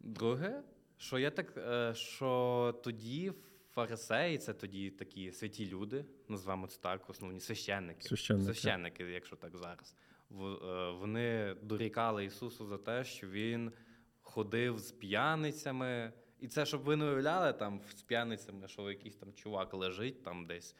Друге, 0.00 0.62
що 0.98 1.18
я 1.18 1.30
так, 1.30 1.56
е, 1.56 1.94
що 1.94 2.80
тоді 2.84 3.32
фарисеї, 3.74 4.38
це 4.38 4.54
тоді 4.54 4.90
такі 4.90 5.32
святі 5.32 5.66
люди, 5.66 6.04
назвемо 6.28 6.66
це 6.66 6.80
так, 6.80 7.10
основні 7.10 7.40
священники. 7.40 8.08
Священники. 8.08 8.44
Священники, 8.44 9.04
якщо 9.04 9.36
так 9.36 9.56
зараз. 9.56 9.96
Е, 10.30 10.90
Вони 10.90 11.56
дорікали 11.62 12.24
Ісусу 12.24 12.66
за 12.66 12.78
те, 12.78 13.04
що 13.04 13.28
він 13.28 13.72
ходив 14.20 14.78
з 14.78 14.92
п'яницями. 14.92 16.12
І 16.40 16.48
це, 16.48 16.66
щоб 16.66 16.82
ви 16.82 16.96
не 16.96 17.04
уявляли 17.04 17.52
там 17.52 17.80
з 17.96 18.02
п'яницями, 18.02 18.68
що 18.68 18.90
якийсь 18.90 19.16
там 19.16 19.32
чувак 19.32 19.74
лежить 19.74 20.22
там 20.22 20.46
десь 20.46 20.76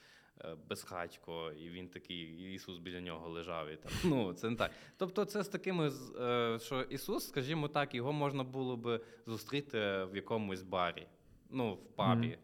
безхатько, 0.69 1.53
і 1.53 1.71
він 1.71 1.89
такий, 1.89 2.55
Ісус 2.55 2.79
біля 2.79 3.01
нього 3.01 3.29
лежав. 3.29 3.69
І 3.69 3.77
там. 3.77 3.93
Ну, 4.05 4.33
це 4.33 4.51
не 4.51 4.57
так. 4.57 4.71
Тобто, 4.97 5.25
це 5.25 5.43
з 5.43 5.49
такими, 5.49 5.93
е, 6.21 6.59
що 6.59 6.83
Ісус, 6.83 7.29
скажімо 7.29 7.69
так, 7.69 7.95
його 7.95 8.13
можна 8.13 8.45
було 8.45 8.77
би 8.77 9.01
зустріти 9.27 9.79
в 10.05 10.17
якомусь 10.17 10.63
барі, 10.63 11.07
ну, 11.51 11.75
в 11.75 11.97
пабі. 11.97 12.27
Мгм. 12.27 12.39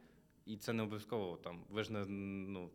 І 0.47 0.57
це 0.57 0.73
не 0.73 0.83
обов'язково 0.83 1.37
там. 1.37 1.65
Ви 1.69 1.85
ж 1.85 1.93
не 1.93 2.07
ну, 2.07 2.71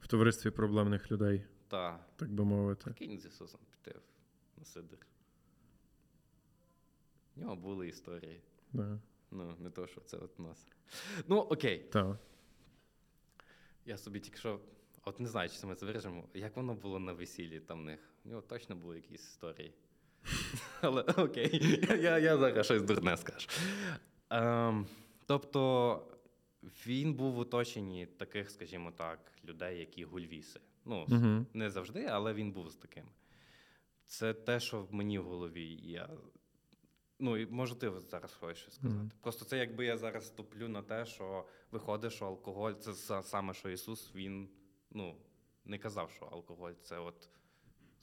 В 0.00 0.06
товаристві 0.06 0.50
проблемних 0.50 1.12
людей, 1.12 1.44
та 1.68 2.06
так 2.16 2.32
би 2.32 2.44
мовити. 2.44 2.94
Кинь 2.98 3.18
з 3.18 3.26
Ісусом 3.26 3.60
піти 3.70 3.98
на 4.56 4.64
Сидир. 4.64 5.06
У 7.36 7.40
нього 7.40 7.56
були 7.56 7.88
історії. 7.88 8.40
Да. 8.72 9.00
Ну, 9.30 9.54
не 9.58 9.70
то, 9.70 9.86
що 9.86 10.00
це 10.00 10.16
от 10.16 10.40
у 10.40 10.42
нас. 10.42 10.66
Ну, 11.28 11.38
окей. 11.38 11.78
Так. 11.78 12.16
Я 13.86 13.96
собі 13.96 14.20
тільки 14.20 14.38
що. 14.38 14.60
От 15.04 15.20
не 15.20 15.28
знаю, 15.28 15.48
чи 15.48 15.56
це 15.56 15.66
ми 15.66 15.74
це 15.74 15.86
виріжемо. 15.86 16.24
Як 16.34 16.56
воно 16.56 16.74
було 16.74 16.98
на 16.98 17.12
весіллі 17.12 17.60
там 17.60 17.80
в 17.80 17.84
них? 17.84 18.00
У 18.24 18.28
нього 18.28 18.42
точно 18.42 18.76
були 18.76 18.96
якісь 18.96 19.20
історії. 19.20 19.74
Але 20.80 21.02
окей, 21.02 21.80
я, 22.02 22.18
я, 22.18 22.36
зараз 22.36 22.66
щось 22.66 22.82
дурне 22.82 23.16
скажу. 23.16 23.48
Ем, 24.30 24.86
тобто 25.26 26.02
він 26.86 27.14
був 27.14 27.32
в 27.32 27.38
оточенні 27.38 28.06
таких, 28.06 28.50
скажімо 28.50 28.92
так, 28.96 29.32
людей, 29.44 29.78
які 29.78 30.04
гульвіси. 30.04 30.60
Ну, 30.84 31.06
не 31.54 31.70
завжди, 31.70 32.04
але 32.04 32.34
він 32.34 32.52
був 32.52 32.70
з 32.70 32.76
такими. 32.76 33.08
Це 34.06 34.34
те, 34.34 34.60
що 34.60 34.82
в 34.82 34.94
мені 34.94 35.18
в 35.18 35.24
голові. 35.24 35.78
Я... 35.82 36.08
Ну, 37.20 37.36
і 37.36 37.46
може, 37.46 37.74
ти 37.74 37.92
зараз 38.10 38.34
хочеш 38.34 38.58
щось 38.58 38.74
сказати. 38.74 38.98
Мгм. 38.98 39.10
Просто 39.20 39.44
це 39.44 39.58
якби 39.58 39.84
я 39.84 39.96
зараз 39.96 40.30
туплю 40.30 40.68
на 40.68 40.82
те, 40.82 41.06
що 41.06 41.44
виходить, 41.72 42.12
що 42.12 42.26
алкоголь 42.26 42.72
це 42.72 42.90
са- 42.90 43.22
саме, 43.22 43.54
що 43.54 43.70
Ісус, 43.70 44.12
він 44.14 44.48
ну, 44.90 45.14
не 45.64 45.78
казав, 45.78 46.10
що 46.10 46.24
алкоголь 46.24 46.72
це 46.82 46.98
от 46.98 47.28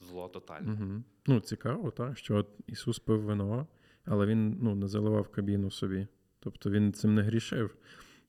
зло 0.00 0.28
тотальне. 0.28 0.72
Угу. 0.72 1.02
Ну, 1.26 1.40
цікаво, 1.40 1.90
так, 1.90 2.18
що 2.18 2.36
от 2.36 2.48
Ісус 2.66 2.98
пив 2.98 3.22
вино, 3.22 3.66
але 4.04 4.26
він 4.26 4.58
ну, 4.62 4.74
не 4.74 4.88
заливав 4.88 5.28
кабіну 5.28 5.70
собі. 5.70 6.06
Тобто 6.40 6.70
він 6.70 6.92
цим 6.92 7.14
не 7.14 7.22
грішив. 7.22 7.76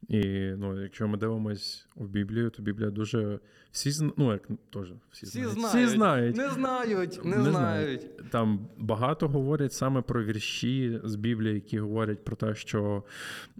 І 0.08 0.52
ну, 0.58 0.82
якщо 0.84 1.08
ми 1.08 1.18
дивимось 1.18 1.88
в 1.96 2.08
Біблію, 2.08 2.50
то 2.50 2.62
Біблія 2.62 2.90
дуже 2.90 3.40
всі 3.72 4.12
ну, 4.18 4.32
як 4.32 4.48
теж 4.70 4.94
всі, 5.12 5.26
Всі 5.26 5.46
знають. 5.46 5.60
знають. 5.60 5.88
Всі 5.88 5.96
знають. 5.96 6.36
Не 6.38 6.50
знають, 6.50 7.26
не, 7.26 7.38
Не 7.38 7.44
знають. 7.44 8.30
Там 8.30 8.68
багато 8.78 9.28
говорять 9.28 9.74
саме 9.74 10.02
про 10.02 10.24
вірші 10.24 11.00
з 11.04 11.16
Біблії, 11.16 11.56
які 11.56 11.80
говорять 11.80 12.24
про 12.26 12.36
те, 12.36 12.56
що 12.56 13.04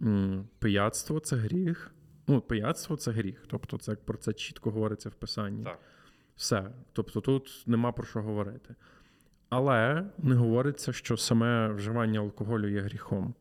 м, 0.02 0.48
пияцтво 0.60 1.20
це 1.20 1.36
гріх. 1.36 1.92
Ну, 2.28 2.42
пияцтво 2.42 2.96
це 2.96 3.12
гріх. 3.12 3.44
Тобто, 3.48 3.78
це 3.78 3.96
про 3.96 4.18
це 4.18 4.34
чітко 4.34 4.72
говориться 4.72 5.10
в 5.10 5.14
Писанні. 5.14 5.64
Так. 5.64 5.80
Все. 6.36 6.72
Тобто 6.94 7.22
тут 7.22 7.64
нема 7.68 7.92
про 7.92 8.06
що 8.06 8.22
говорити. 8.22 8.76
Але 9.50 10.06
не 10.18 10.36
говориться, 10.36 10.94
що 10.94 11.18
саме 11.18 11.70
вживання 11.74 12.20
алкоголю 12.20 12.68
є 12.70 12.82
гріхом. 12.82 13.34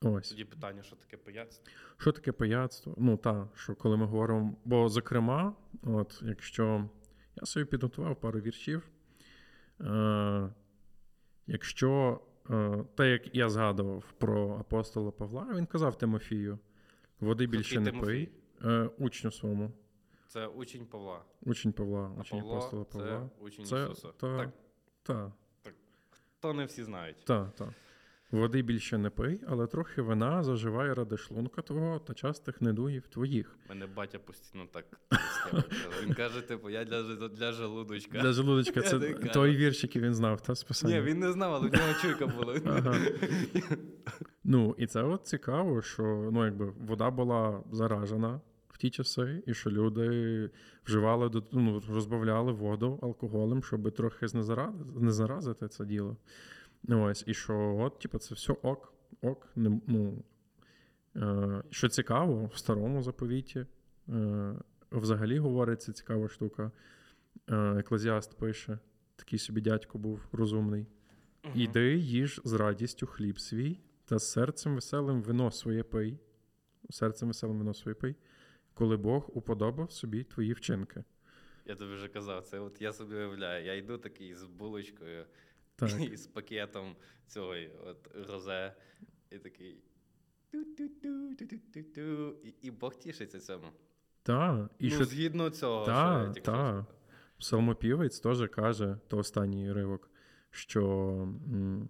Ось. 0.00 0.28
Тоді 0.28 0.44
питання, 0.44 0.82
що 0.82 0.96
таке 0.96 1.16
пияцтво? 1.16 1.72
Що 1.98 2.12
таке 2.12 2.32
пияцтво? 2.32 2.94
Ну, 2.98 3.16
та, 3.16 3.48
що 3.54 3.74
коли 3.74 3.96
ми 3.96 4.06
говоримо. 4.06 4.56
Бо, 4.64 4.88
зокрема, 4.88 5.52
от, 5.82 6.22
якщо 6.24 6.88
я 7.36 7.46
собі 7.46 7.64
підготував 7.66 8.20
пару 8.20 8.40
віршів, 8.40 8.88
е, 9.80 10.48
якщо 11.46 12.20
е, 12.50 12.84
те, 12.94 13.10
як 13.10 13.34
я 13.34 13.48
згадував 13.48 14.04
про 14.18 14.56
апостола 14.60 15.10
Павла, 15.10 15.46
він 15.54 15.66
казав 15.66 15.98
Тимофію: 15.98 16.58
води 17.20 17.46
більше 17.46 17.74
Який 17.74 17.84
не 17.84 17.90
Тимофій? 17.90 18.06
пий. 18.60 18.70
Е, 18.70 18.90
учню 18.98 19.30
своєму. 19.30 19.72
Це 20.28 20.46
учень 20.46 20.86
Павла. 20.86 21.22
Учень 21.42 21.72
Павла, 21.72 22.12
А 22.16 22.20
учень 22.20 22.40
Павло 22.40 22.56
апостола 22.56 22.84
це 22.84 22.98
Павла. 22.98 23.30
учень 23.40 23.64
Це, 23.64 23.82
Ісуса. 23.84 24.08
та, 24.08 24.36
Так, 24.38 24.50
та, 25.02 25.32
то 26.40 26.52
не 26.54 26.64
всі 26.64 26.84
знають. 26.84 27.24
та, 27.24 27.44
та. 27.58 27.74
Води 28.30 28.62
більше 28.62 28.98
не 28.98 29.10
пий, 29.10 29.40
але 29.48 29.66
трохи 29.66 30.02
вина 30.02 30.42
заживай 30.42 30.92
ради 30.92 31.16
шлунка 31.16 31.62
твого 31.62 31.98
та 31.98 32.14
частих 32.14 32.60
недугів 32.62 33.06
твоїх. 33.06 33.56
Мене 33.68 33.86
батя 33.86 34.18
постійно 34.18 34.64
так. 34.72 34.84
Він 36.02 36.14
каже, 36.14 36.40
типу, 36.40 36.70
я 36.70 36.84
для, 36.84 37.28
для 37.28 37.52
желудочка. 37.52 38.18
Для 38.18 38.32
желудочка, 38.32 38.80
це 38.80 38.98
той 39.32 39.56
вірш, 39.56 39.82
який 39.82 40.02
він 40.02 40.14
знав, 40.14 40.40
та 40.40 40.54
списання. 40.54 40.94
Ні, 40.94 41.00
він 41.02 41.18
не 41.18 41.32
знав, 41.32 41.54
але 41.54 41.68
в 41.68 41.72
нього 41.72 41.92
чуйка 42.02 42.26
була. 42.26 42.60
Ага. 42.66 42.94
Ну, 44.44 44.74
і 44.78 44.86
це 44.86 45.02
от 45.02 45.26
цікаво, 45.26 45.82
що 45.82 46.02
ну, 46.32 46.44
якби 46.44 46.72
вода 46.86 47.10
була 47.10 47.62
заражена 47.72 48.40
в 48.68 48.78
ті 48.78 48.90
часи, 48.90 49.42
і 49.46 49.54
що 49.54 49.70
люди 49.70 50.50
вживали 50.86 51.28
до- 51.28 51.44
ну, 51.52 51.82
розбавляли 51.88 52.52
воду 52.52 52.98
алкоголем, 53.02 53.62
щоб 53.62 53.92
трохи 53.94 54.28
знезаразити 54.96 55.68
це 55.68 55.84
діло. 55.84 56.16
Ну, 56.88 57.04
Ось, 57.04 57.24
і 57.26 57.34
що, 57.34 57.76
от, 57.80 57.98
типу, 57.98 58.18
це 58.18 58.34
все 58.34 58.52
ок, 58.52 58.94
ок. 59.22 59.48
Не, 59.56 59.80
ну, 59.86 60.24
е, 61.16 61.62
що 61.70 61.88
цікаво, 61.88 62.50
в 62.54 62.56
старому 62.56 63.02
заповіті 63.02 63.66
е, 64.08 64.54
взагалі 64.92 65.38
говориться 65.38 65.92
цікава 65.92 66.28
штука. 66.28 66.70
Е, 67.50 67.56
Еклезіаст 67.56 68.38
пише, 68.38 68.78
такий 69.16 69.38
собі 69.38 69.60
дядько 69.60 69.98
був 69.98 70.28
розумний. 70.32 70.86
Іди, 71.54 71.96
їж 71.96 72.40
з 72.44 72.52
радістю 72.52 73.06
хліб 73.06 73.40
свій, 73.40 73.80
та 74.04 74.18
з 74.18 74.32
серцем 74.32 74.74
веселим 74.74 75.22
вино 75.22 75.50
своє 75.50 75.82
пий. 75.82 76.18
серцем 76.90 77.28
веселим 77.28 77.58
вино 77.58 77.74
своє 77.74 77.94
пий, 77.94 78.16
коли 78.74 78.96
Бог 78.96 79.30
уподобав 79.34 79.92
собі 79.92 80.24
твої 80.24 80.52
вчинки. 80.52 81.04
Я 81.66 81.74
тобі 81.74 81.94
вже 81.94 82.08
казав, 82.08 82.44
це 82.44 82.58
от 82.58 82.82
я 82.82 82.92
собі 82.92 83.14
уявляю. 83.14 83.66
Я 83.66 83.74
йду 83.74 83.98
такий 83.98 84.34
з 84.34 84.44
булочкою 84.44 85.24
Так. 85.76 85.90
і 86.12 86.16
з 86.16 86.26
пакетом 86.26 86.96
цього 87.26 87.54
от 87.86 88.08
розе, 88.28 88.74
і 89.30 89.38
такий. 89.38 89.82
ту-ту-ту, 90.50 91.34
ту-ту-ту-ту, 91.34 92.36
І, 92.44 92.54
і 92.62 92.70
Бог 92.70 92.94
тішиться 92.94 93.40
цьому. 93.40 93.66
Та, 94.22 94.68
і 94.78 94.88
ну, 94.88 94.94
що 94.94 95.04
згідно 95.04 95.50
цього, 95.50 95.86
Та, 95.86 95.92
що 95.92 96.26
я 96.26 96.32
тільки 96.32 96.46
та. 96.46 96.86
Псалмопівець 97.38 98.20
теж 98.20 98.48
каже, 98.48 98.98
то 99.08 99.18
останній 99.18 99.72
ривок, 99.72 100.10
що 100.50 100.82
м, 101.52 101.88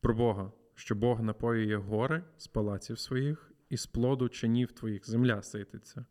про 0.00 0.14
Бога, 0.14 0.52
що 0.74 0.94
Бог 0.94 1.22
напоює 1.22 1.76
гори 1.76 2.24
з 2.36 2.46
палаців 2.46 2.98
своїх, 2.98 3.52
і 3.68 3.76
з 3.76 3.86
плоду 3.86 4.28
чинів 4.28 4.72
твоїх 4.72 5.06
земля 5.10 5.42
сититься. 5.42 6.06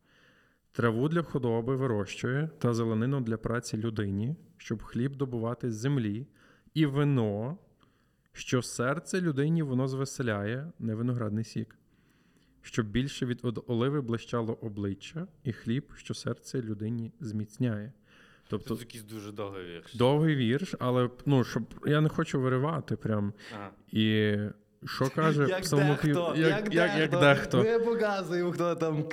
Траву 0.71 1.09
для 1.09 1.21
худоби 1.21 1.75
вирощує 1.75 2.49
та 2.59 2.73
зеленину 2.73 3.21
для 3.21 3.37
праці 3.37 3.77
людині, 3.77 4.35
щоб 4.57 4.83
хліб 4.83 5.15
добувати 5.15 5.71
з 5.71 5.75
землі, 5.75 6.27
і 6.75 6.85
вино, 6.85 7.57
що 8.33 8.61
серце 8.61 9.21
людині 9.21 9.63
воно 9.63 9.87
звеселяє, 9.87 10.71
не 10.79 10.95
виноградний 10.95 11.43
сік, 11.43 11.75
щоб 12.61 12.85
більше 12.85 13.25
від 13.25 13.41
оливи 13.67 14.01
блищало 14.01 14.57
обличчя, 14.61 15.27
і 15.43 15.53
хліб, 15.53 15.83
що 15.95 16.13
серце 16.13 16.61
людині 16.61 17.11
зміцняє. 17.19 17.91
Тобто 18.49 18.69
Тут 18.69 18.79
якийсь 18.79 19.03
дуже 19.03 19.31
довгий 19.31 19.65
вірш. 19.65 19.95
довгий 19.95 20.35
вірш, 20.35 20.75
але 20.79 21.09
ну, 21.25 21.43
щоб 21.43 21.63
я 21.85 22.01
не 22.01 22.09
хочу 22.09 22.41
виривати 22.41 22.95
прям. 22.95 23.33
Ага. 23.55 23.71
І 23.91 24.35
що 24.85 25.09
каже 25.09 25.47
Як 25.49 25.61
псалмопів... 25.61 26.15
дехто, 26.15 26.35
як, 26.35 26.73
як, 26.73 26.97
як 26.97 27.11
дехто. 27.11 27.63
Ми 27.63 27.79
показуємо, 27.79 28.51
хто 28.51 28.75
там. 28.75 29.05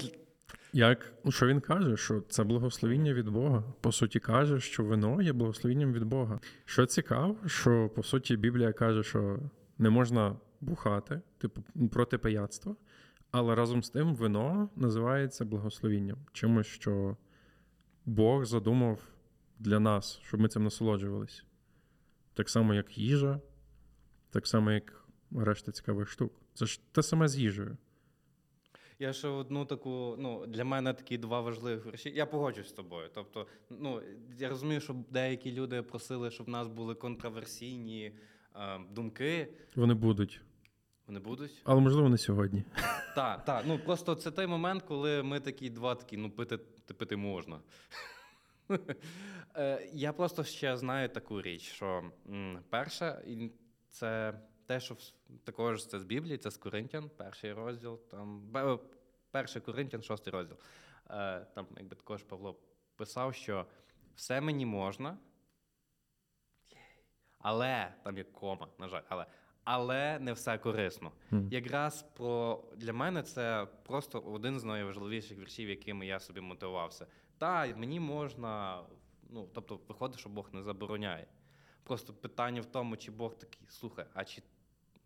Як, 0.73 1.13
ну, 1.25 1.31
що 1.31 1.47
він 1.47 1.61
каже, 1.61 1.97
що 1.97 2.21
це 2.21 2.45
благословіння 2.45 3.15
від 3.15 3.29
Бога. 3.29 3.65
По 3.81 3.93
суті, 3.93 4.21
каже, 4.21 4.61
що 4.61 4.85
вино 4.85 5.23
є 5.23 5.33
благословінням 5.33 5.93
від 5.93 6.05
Бога. 6.05 6.41
Що 6.65 6.87
цікаво, 6.87 7.37
що 7.47 7.91
по 7.95 8.03
суті 8.03 8.37
Біблія 8.37 8.73
каже, 8.73 9.03
що 9.03 9.39
не 9.79 9.91
можна 9.91 10.37
бухати, 10.61 11.21
типу 11.39 11.63
проти 11.93 12.19
пияцтва, 12.19 12.77
але 13.31 13.55
разом 13.55 13.83
з 13.83 13.91
тим 13.91 14.15
вино 14.15 14.69
називається 14.77 15.45
благословінням. 15.45 16.19
Чимось, 16.33 16.67
що 16.67 17.17
Бог 18.07 18.45
задумав 18.45 19.01
для 19.59 19.81
нас, 19.81 20.21
щоб 20.23 20.41
ми 20.41 20.49
цим 20.49 20.65
насолоджувалися. 20.65 21.43
Так 22.35 22.49
само, 22.49 22.75
як 22.75 22.99
їжа, 22.99 23.41
так 24.31 24.47
само, 24.47 24.73
як 24.73 25.05
решта 25.31 25.73
цікавих 25.73 26.09
штук. 26.09 26.33
Це 26.55 26.67
ж 26.67 26.81
те 26.93 27.03
саме 27.03 27.29
з 27.29 27.39
їжею. 27.39 27.77
Я 29.03 29.13
ще 29.13 29.29
одну 29.29 29.65
таку, 29.65 30.17
ну, 30.19 30.47
для 30.47 30.65
мене 30.65 30.93
такі 30.93 31.19
два 31.19 31.41
важливі 31.41 31.91
речі. 31.91 32.13
Я 32.15 32.27
погоджуюсь 32.27 32.69
з 32.69 32.73
тобою. 32.73 33.11
Тобто, 33.15 33.47
ну, 33.71 34.03
я 34.39 34.49
розумію, 34.49 34.81
що 34.81 34.97
деякі 35.11 35.53
люди 35.53 35.83
просили, 35.83 36.31
щоб 36.31 36.47
в 36.47 36.51
нас 36.51 36.69
були 36.69 36.95
контроверсійні 36.95 38.13
е, 38.57 38.79
думки. 38.91 39.49
Вони 39.77 39.95
будуть. 39.95 40.41
Вони 41.07 41.21
будуть? 41.21 41.51
Але 41.65 41.81
можливо 41.81 42.09
не 42.09 42.19
сьогодні. 42.19 42.63
Так, 43.15 43.45
так. 43.45 43.65
Ну 43.67 43.79
просто 43.79 44.15
це 44.15 44.31
той 44.31 44.47
момент, 44.47 44.83
коли 44.83 45.23
ми 45.23 45.41
такі 45.41 45.71
два 45.71 45.95
такі, 45.95 46.17
ну 46.17 46.31
пити, 46.31 46.57
пити 46.97 47.17
можна. 47.17 47.61
Е, 49.57 49.89
Я 49.93 50.13
просто 50.13 50.45
ще 50.45 50.77
знаю 50.77 51.09
таку 51.09 51.43
річ, 51.43 51.63
що 51.63 52.05
перше, 52.71 53.25
це 53.91 54.41
те, 54.67 54.81
що 54.81 54.97
також 55.45 55.87
це 55.87 55.99
з 56.01 56.05
Біблії, 56.05 56.39
це 56.39 56.51
з 56.51 56.57
Коринтян, 56.57 57.11
перший 57.17 57.53
розділ, 57.53 58.01
там 58.11 58.41
бе- 58.51 58.79
перший 59.31 59.63
Коринтян, 59.63 60.03
шостий 60.03 60.33
розділ. 60.33 60.57
Е, 61.11 61.47
Там, 61.55 61.67
якби 61.77 61.97
також 61.97 62.23
Павло 62.23 62.57
писав, 62.97 63.35
що 63.35 63.67
все 64.15 64.41
мені 64.41 64.67
можна, 64.67 65.19
але 67.39 67.95
там 68.05 68.17
є 68.19 68.25
кома, 68.25 68.69
на 68.79 68.89
жаль, 68.89 69.03
але, 69.09 69.27
але 69.65 70.19
не 70.19 70.33
все 70.33 70.59
корисно. 70.59 71.13
Мгм. 71.31 71.49
Якраз 71.53 72.03
про 72.03 72.65
для 72.77 72.93
мене 72.93 73.23
це 73.23 73.67
просто 73.83 74.21
один 74.21 74.59
з 74.61 74.65
найважливіших 74.65 75.39
віршів, 75.39 75.69
якими 75.69 76.07
я 76.07 76.21
собі 76.21 76.41
мотивувався. 76.41 77.07
Та 77.39 77.67
мені 77.77 78.01
можна, 78.01 78.83
ну 79.31 79.49
тобто, 79.55 79.81
виходить, 79.89 80.19
що 80.21 80.29
Бог 80.29 80.49
не 80.53 80.63
забороняє. 80.63 81.27
Просто 81.85 82.15
питання 82.15 82.61
в 82.61 82.67
тому, 82.67 82.97
чи 82.97 83.11
Бог 83.11 83.35
такий, 83.39 83.67
слухай, 83.69 84.07
а 84.15 84.25
чи 84.25 84.43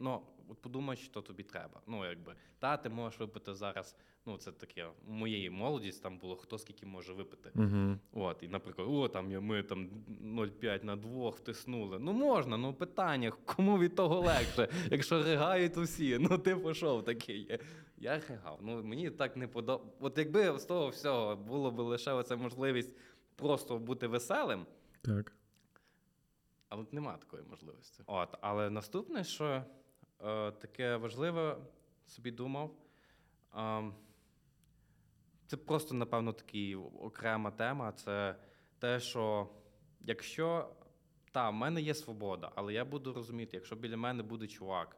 ну 0.00 0.22
от 0.48 0.58
подумай, 0.62 0.96
що 0.96 1.22
тобі 1.22 1.42
треба. 1.42 1.80
Ну, 1.86 2.04
якби 2.04 2.34
та 2.58 2.76
ти 2.76 2.88
можеш 2.88 3.20
випити 3.20 3.54
зараз. 3.54 3.96
Ну, 4.26 4.38
це 4.38 4.52
таке 4.52 4.88
моєї 5.08 5.50
молодість 5.50 6.02
там 6.02 6.18
було 6.18 6.36
хто 6.36 6.58
скільки 6.58 6.86
може 6.86 7.12
випити. 7.12 7.50
Угу. 7.54 7.98
От, 8.12 8.42
і, 8.42 8.48
наприклад, 8.48 8.88
о, 8.90 9.08
там 9.08 9.44
ми 9.44 9.62
там 9.62 9.90
0,5 10.22 10.84
на 10.84 10.96
двох 10.96 11.36
втиснули. 11.36 11.98
Ну 11.98 12.12
можна, 12.12 12.56
ну 12.56 12.74
питання, 12.74 13.32
кому 13.44 13.78
від 13.78 13.94
того 13.94 14.20
легше, 14.20 14.68
якщо 14.90 15.22
ригають 15.22 15.76
усі. 15.76 16.18
Ну, 16.20 16.38
ти 16.38 16.56
пішов 16.56 17.04
такий. 17.04 17.60
Я 17.98 18.20
ригав. 18.28 18.58
Ну 18.62 18.82
мені 18.82 19.10
так 19.10 19.36
не 19.36 19.48
подобається. 19.48 19.96
От 20.00 20.18
якби 20.18 20.58
з 20.58 20.64
того 20.64 20.88
всього 20.88 21.36
було 21.36 21.70
б 21.70 21.78
лише 21.78 22.12
оця 22.12 22.36
можливість 22.36 22.96
просто 23.36 23.78
бути 23.78 24.06
веселим, 24.06 24.66
Так. 25.02 25.32
а 26.68 26.76
от 26.76 26.92
нема 26.92 27.16
такої 27.16 27.42
можливості. 27.50 28.02
От, 28.06 28.28
але 28.40 28.70
наступне, 28.70 29.24
що 29.24 29.62
таке 30.60 30.96
важливе, 30.96 31.56
собі 32.06 32.30
думав. 32.30 32.70
Е, 33.56 33.92
це 35.46 35.56
просто, 35.56 35.94
напевно, 35.94 36.32
така 36.32 36.78
окрема 37.00 37.50
тема. 37.50 37.92
Це 37.92 38.36
те, 38.78 39.00
що 39.00 39.48
якщо 40.00 40.70
та, 41.32 41.50
в 41.50 41.54
мене 41.54 41.82
є 41.82 41.94
свобода, 41.94 42.52
але 42.54 42.72
я 42.72 42.84
буду 42.84 43.12
розуміти, 43.12 43.50
якщо 43.56 43.76
біля 43.76 43.96
мене 43.96 44.22
буде 44.22 44.46
чувак, 44.46 44.96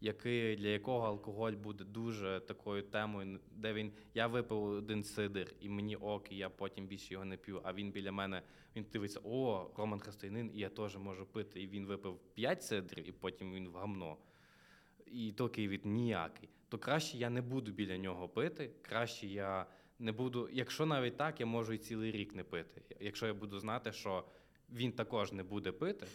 який, 0.00 0.56
для 0.56 0.68
якого 0.68 1.06
алкоголь 1.06 1.52
буде 1.52 1.84
дуже 1.84 2.40
такою 2.40 2.82
темою, 2.82 3.40
де 3.50 3.72
він 3.72 3.92
я 4.14 4.26
випив 4.26 4.62
один 4.62 5.04
сидр, 5.04 5.54
і 5.60 5.68
мені 5.68 5.96
ок, 5.96 6.32
і 6.32 6.36
я 6.36 6.50
потім 6.50 6.86
більше 6.86 7.14
його 7.14 7.24
не 7.24 7.36
п'ю, 7.36 7.60
а 7.64 7.72
він 7.72 7.90
біля 7.90 8.12
мене 8.12 8.42
він 8.76 8.86
дивиться, 8.92 9.20
о, 9.24 9.70
Роман 9.76 10.00
Християнин, 10.00 10.50
і 10.54 10.58
я 10.58 10.68
теж 10.68 10.96
можу 10.96 11.26
пити. 11.26 11.62
І 11.62 11.66
він 11.66 11.86
випив 11.86 12.18
5 12.34 12.62
сидрів, 12.62 13.08
і 13.08 13.12
потім 13.12 13.52
він 13.52 13.68
в 13.68 13.76
гамно. 13.76 14.16
І 15.12 15.32
такий 15.32 15.68
від 15.68 15.86
ніякий. 15.86 16.48
То 16.68 16.78
краще 16.78 17.18
я 17.18 17.30
не 17.30 17.42
буду 17.42 17.72
біля 17.72 17.98
нього 17.98 18.28
пити. 18.28 18.70
Краще 18.82 19.26
я 19.26 19.66
не 19.98 20.12
буду. 20.12 20.48
Якщо 20.52 20.86
навіть 20.86 21.16
так, 21.16 21.40
я 21.40 21.46
можу 21.46 21.72
і 21.72 21.78
цілий 21.78 22.12
рік 22.12 22.34
не 22.34 22.44
пити. 22.44 22.82
Якщо 23.00 23.26
я 23.26 23.34
буду 23.34 23.58
знати, 23.58 23.92
що 23.92 24.24
він 24.72 24.92
також 24.92 25.32
не 25.32 25.42
буде 25.42 25.72
пити, 25.72 26.06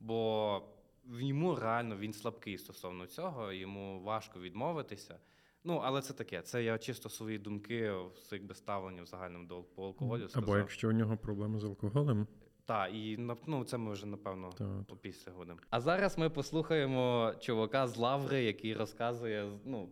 бо 0.00 0.62
йому 1.04 1.54
реально 1.54 1.96
він 1.96 2.12
слабкий 2.12 2.58
стосовно 2.58 3.06
цього, 3.06 3.52
йому 3.52 4.02
важко 4.02 4.40
відмовитися. 4.40 5.18
Ну, 5.64 5.80
але 5.84 6.02
це 6.02 6.12
таке. 6.12 6.42
Це 6.42 6.64
я 6.64 6.78
чисто 6.78 7.08
свої 7.08 7.38
думки, 7.38 7.94
якби 8.32 8.54
ставлення 8.54 9.02
в 9.02 9.06
загальному 9.06 9.46
до 9.46 9.56
алкоголю. 9.56 10.28
Або 10.32 10.56
якщо 10.56 10.88
у 10.88 10.92
нього 10.92 11.16
проблеми 11.16 11.60
з 11.60 11.64
алкоголем, 11.64 12.26
Так, 12.64 12.94
і 12.94 13.16
ну, 13.46 13.64
це 13.64 13.78
ми 13.78 13.92
вже 13.92 14.06
напевно 14.06 14.50
то 14.58 14.84
опісля 14.88 15.32
будемо. 15.32 15.58
А 15.70 15.80
зараз 15.80 16.18
ми 16.18 16.30
послухаємо 16.30 17.34
чувака 17.40 17.86
з 17.86 17.96
Лаври, 17.96 18.42
який 18.44 18.74
розказує. 18.74 19.58
Ну, 19.64 19.88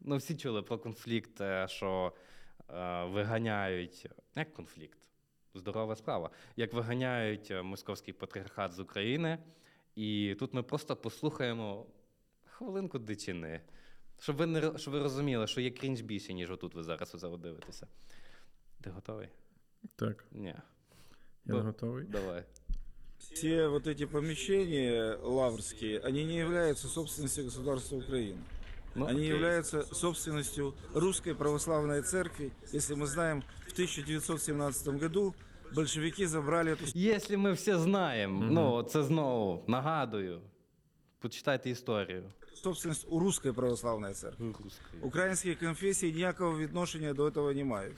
ну 0.00 0.16
всі 0.16 0.36
чули 0.36 0.62
про 0.62 0.78
конфлікт, 0.78 1.40
е, 1.40 1.68
що 1.68 2.12
е, 2.70 3.04
виганяють. 3.04 4.06
Як 4.36 4.54
конфлікт? 4.54 4.98
Здорова 5.54 5.96
справа. 5.96 6.30
Як 6.56 6.72
виганяють 6.72 7.50
е, 7.50 7.62
московський 7.62 8.14
патріархат 8.14 8.72
з 8.72 8.80
України. 8.80 9.38
І 9.94 10.36
тут 10.38 10.54
ми 10.54 10.62
просто 10.62 10.96
послухаємо 10.96 11.86
хвилинку 12.44 12.98
дичини. 12.98 13.60
Щоб 14.20 14.36
ви, 14.36 14.46
не, 14.46 14.78
щоб 14.78 14.94
ви 14.94 15.02
розуміли, 15.02 15.46
що 15.46 15.60
є 15.60 15.70
крінж 15.70 16.00
більше, 16.00 16.32
ніж 16.32 16.50
отут 16.50 16.74
ви 16.74 16.82
зараз 16.82 17.12
дивитеся. 17.22 17.86
Ти 18.80 18.90
готовий? 18.90 19.28
так, 19.96 20.26
Ні. 20.32 20.54
я 21.47 21.53
Ну, 21.53 21.59
не 21.59 21.65
готовий. 21.65 22.05
Давай. 22.05 22.43
Все 23.33 23.67
вот 23.67 23.87
эти 23.87 24.05
помещения 24.05 25.15
лаврские, 25.21 25.99
они 25.99 26.23
не 26.25 26.37
являются 26.37 26.87
собственностью 26.87 27.45
государства 27.45 27.97
Украины. 27.97 28.37
Ну, 28.95 29.05
Они 29.05 29.19
окей. 29.21 29.29
являются 29.29 29.83
собственностью 29.95 30.73
Русской 30.93 31.33
Православной 31.33 32.01
Церкви. 32.03 32.51
Если 32.73 32.95
мы 32.95 33.07
знаем, 33.07 33.43
в 33.67 33.71
1917 33.73 34.87
году 34.99 35.33
большевики 35.75 36.27
забрали 36.27 36.71
эту 36.73 36.91
Якщо 36.95 37.37
ми 37.39 37.51
всі 37.53 37.73
знаємо, 37.75 38.39
Мгм. 38.39 38.53
ну 38.53 38.83
це 38.83 39.03
знову 39.03 39.63
нагадую. 39.67 40.41
Почитайте 41.19 41.69
історію. 41.69 42.23
собственность 42.63 43.07
у 43.09 43.19
Русской 43.19 43.51
Православной 43.51 44.13
Церкви. 44.13 44.53
Українські 45.01 45.55
конфесії 45.55 46.13
ніякого 46.13 46.57
відношення 46.57 47.13
до 47.13 47.25
этого 47.29 47.53
не 47.53 47.63
мають. 47.63 47.97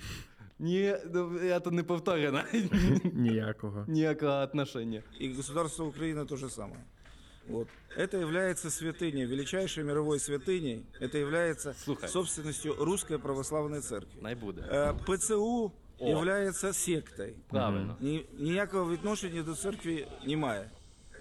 Ні, 0.60 0.96
ну, 1.14 1.44
я 1.44 1.60
тут 1.60 1.74
не 1.74 1.84
повторю 1.84 2.32
навіть 2.32 2.72
Ніякого. 3.14 3.86
ніякого 3.88 4.32
отношення. 4.42 5.02
І 5.20 5.30
государство 5.34 5.86
Украина 5.86 6.26
то 6.26 6.36
же 6.38 6.50
самое. 6.50 6.80
Вот. 7.48 7.68
Это 7.98 8.20
является 8.20 8.70
святыней, 8.70 9.26
величайшей 9.28 9.84
мировой 9.84 10.18
святыней. 10.20 10.84
Это 11.02 11.18
является 11.18 11.74
Слухай. 11.74 12.10
собственностью 12.10 12.76
Русской 12.80 13.18
Православной 13.20 13.82
Церкви. 13.82 14.22
Най 14.22 14.36
буде. 14.36 14.62
Э, 14.62 14.94
ПЦУ 15.06 15.72
является 16.00 16.74
сектой. 16.74 17.34
Правильно. 17.50 17.98
Ни, 18.02 18.26
ніякого 18.40 18.92
відношення 18.92 19.44
до 19.44 19.56
церкви 19.56 20.08
немає. 20.28 20.70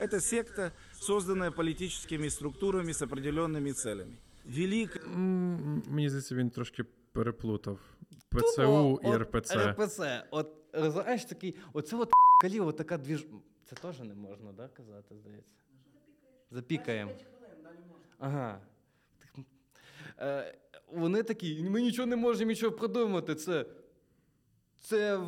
Это 0.00 0.20
секта, 0.20 0.72
созданная 1.00 1.50
политическими 1.50 2.30
структурами 2.30 2.90
с 2.94 3.02
определенными 3.06 3.72
целями. 3.72 4.12
Великая 4.46 5.04
М, 5.04 5.82
Мені 5.88 6.08
здається, 6.08 6.34
він 6.34 6.50
трошки 6.50 6.84
переплутав 7.12 7.78
Тупо, 8.31 8.43
ПЦУ 8.47 8.99
і 9.03 9.07
от 9.07 9.21
РПЦ. 9.21 9.55
РПЦ. 9.55 10.23
От 10.31 10.47
знаєш 10.73 11.25
такий, 11.25 11.55
оце 11.73 11.95
от 11.95 12.11
каліво, 12.41 12.71
така 12.71 12.97
двіж. 12.97 13.25
Це 13.65 13.75
теж 13.75 13.99
не 13.99 14.15
можна, 14.15 14.51
да, 14.51 14.67
казати, 14.67 15.15
здається. 15.15 15.53
Запікаємо. 16.51 17.11
Ага. 18.19 18.61
Так, 19.19 19.45
Е, 20.19 20.55
вони 20.87 21.23
такі, 21.23 21.63
ми 21.63 21.81
нічого 21.81 22.05
не 22.05 22.15
можемо 22.15 22.49
нічого 22.51 22.71
придумати. 22.75 23.35
Це. 23.35 23.65
Це 24.81 25.19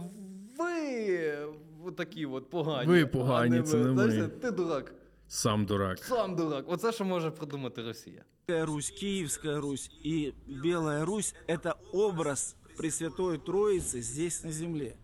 ви 0.59 1.91
такі 1.97 2.25
от 2.25 2.49
погані. 2.49 2.87
Ви 2.91 3.05
погані, 3.05 3.55
а 3.57 3.59
не 3.61 3.63
це 3.67 3.77
ми. 3.77 3.83
не 3.83 4.11
Знаєш. 4.11 4.31
Ти 4.41 4.51
дурак. 4.51 4.93
Сам 5.27 5.65
дурак. 5.65 5.97
Сам 5.99 6.35
дурак. 6.35 6.65
Оце 6.67 6.91
що 6.91 7.05
може 7.05 7.31
придумати 7.31 7.83
Росія. 7.83 8.23
Русь, 8.47 8.89
Киевская 8.91 9.59
Русь 9.61 9.89
и 10.05 10.33
Белая 10.63 11.05
Русь– 11.05 11.35
это 11.47 11.75
образ 11.93 12.55
Пресвятой 12.76 13.38
Троицы 13.38 14.00
здесь 14.02 14.44
на 14.44 14.52
земле. 14.52 14.96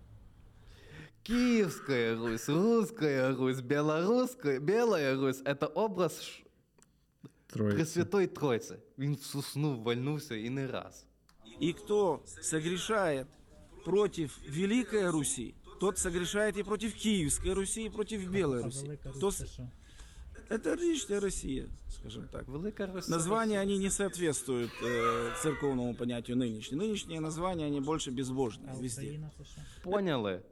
Киевская 1.22 2.16
Русь, 2.16 2.48
Русская 2.48 3.34
Русь, 3.34 3.60
Белорусская, 3.60 4.58
Белая 4.58 5.16
Русь – 5.16 5.44
это 5.44 5.66
образ 5.66 6.22
ш- 6.22 6.42
Троїця. 7.46 7.76
Пресвятой 7.76 8.26
Тройці. 8.26 8.74
Він 8.98 9.16
суснув, 9.16 9.82
вальнувся 9.82 10.34
і 10.36 10.50
не 10.50 10.66
раз. 10.66 11.06
И 11.62 11.72
кто 11.72 12.20
согрешает 12.42 13.26
против 13.84 14.38
Великой 14.48 15.10
Руси, 15.10 15.54
тот 15.80 15.98
согрешает 15.98 16.56
и 16.56 16.62
против 16.62 16.94
Киевской 16.94 17.52
Руси, 17.52 17.84
и 17.84 17.90
против 17.90 18.28
Белой 18.30 18.60
А 18.60 18.64
Руси. 18.64 18.82
Велика 18.86 19.10
Кто 19.10 19.30
Это 20.48 20.74
личная 20.74 21.20
Россия, 21.20 21.66
скажем 21.88 22.28
так. 22.28 22.48
Велика 22.48 22.86
Русь. 22.86 23.08
Названия, 23.08 23.60
они 23.60 23.78
не 23.78 23.90
соответствуют 23.90 24.70
э, 24.82 25.30
церковному 25.42 25.94
понятию 25.94 26.36
нынешнего. 26.36 26.80
Нынешние 26.82 27.20
названия, 27.20 27.66
они 27.66 27.80
больше 27.80 28.10
безбожные 28.10 28.70
А 28.70 28.74
везде. 28.74 29.02
Україна 29.02 29.30
це 29.38 29.44
що? 29.44 29.60
Поняли? 29.90 30.42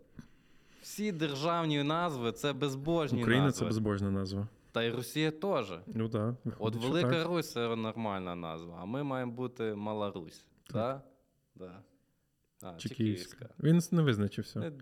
Всі 0.83 1.13
державні 1.13 1.83
назви 1.83 2.33
це 2.33 2.53
безбожні 2.53 3.23
Україна 3.23 3.45
назви. 3.45 3.59
це 3.59 3.65
безбожна 3.67 4.11
назва. 4.11 4.49
Та 4.73 4.83
й 4.83 4.91
Росія 4.91 5.31
теж. 5.31 5.73
Ну 5.87 6.09
так. 6.09 6.35
Да, 6.45 6.53
От 6.59 6.75
виходить, 6.75 6.83
що 6.83 6.91
Велика 6.91 7.11
так. 7.11 7.27
Русь 7.29 7.53
це 7.53 7.77
нормальна 7.77 8.35
назва, 8.35 8.79
а 8.83 8.85
ми 8.85 9.03
маємо 9.03 9.33
бути 9.33 9.75
Мала 9.75 10.11
Русь. 10.11 10.45
Так? 10.73 11.03
Да? 11.55 11.83
А, 12.63 12.75
Чи 12.77 12.89
Київська. 12.89 13.37
Київська. 13.37 13.49
Він 13.63 13.81
не 13.91 14.03
визначився. 14.03 14.73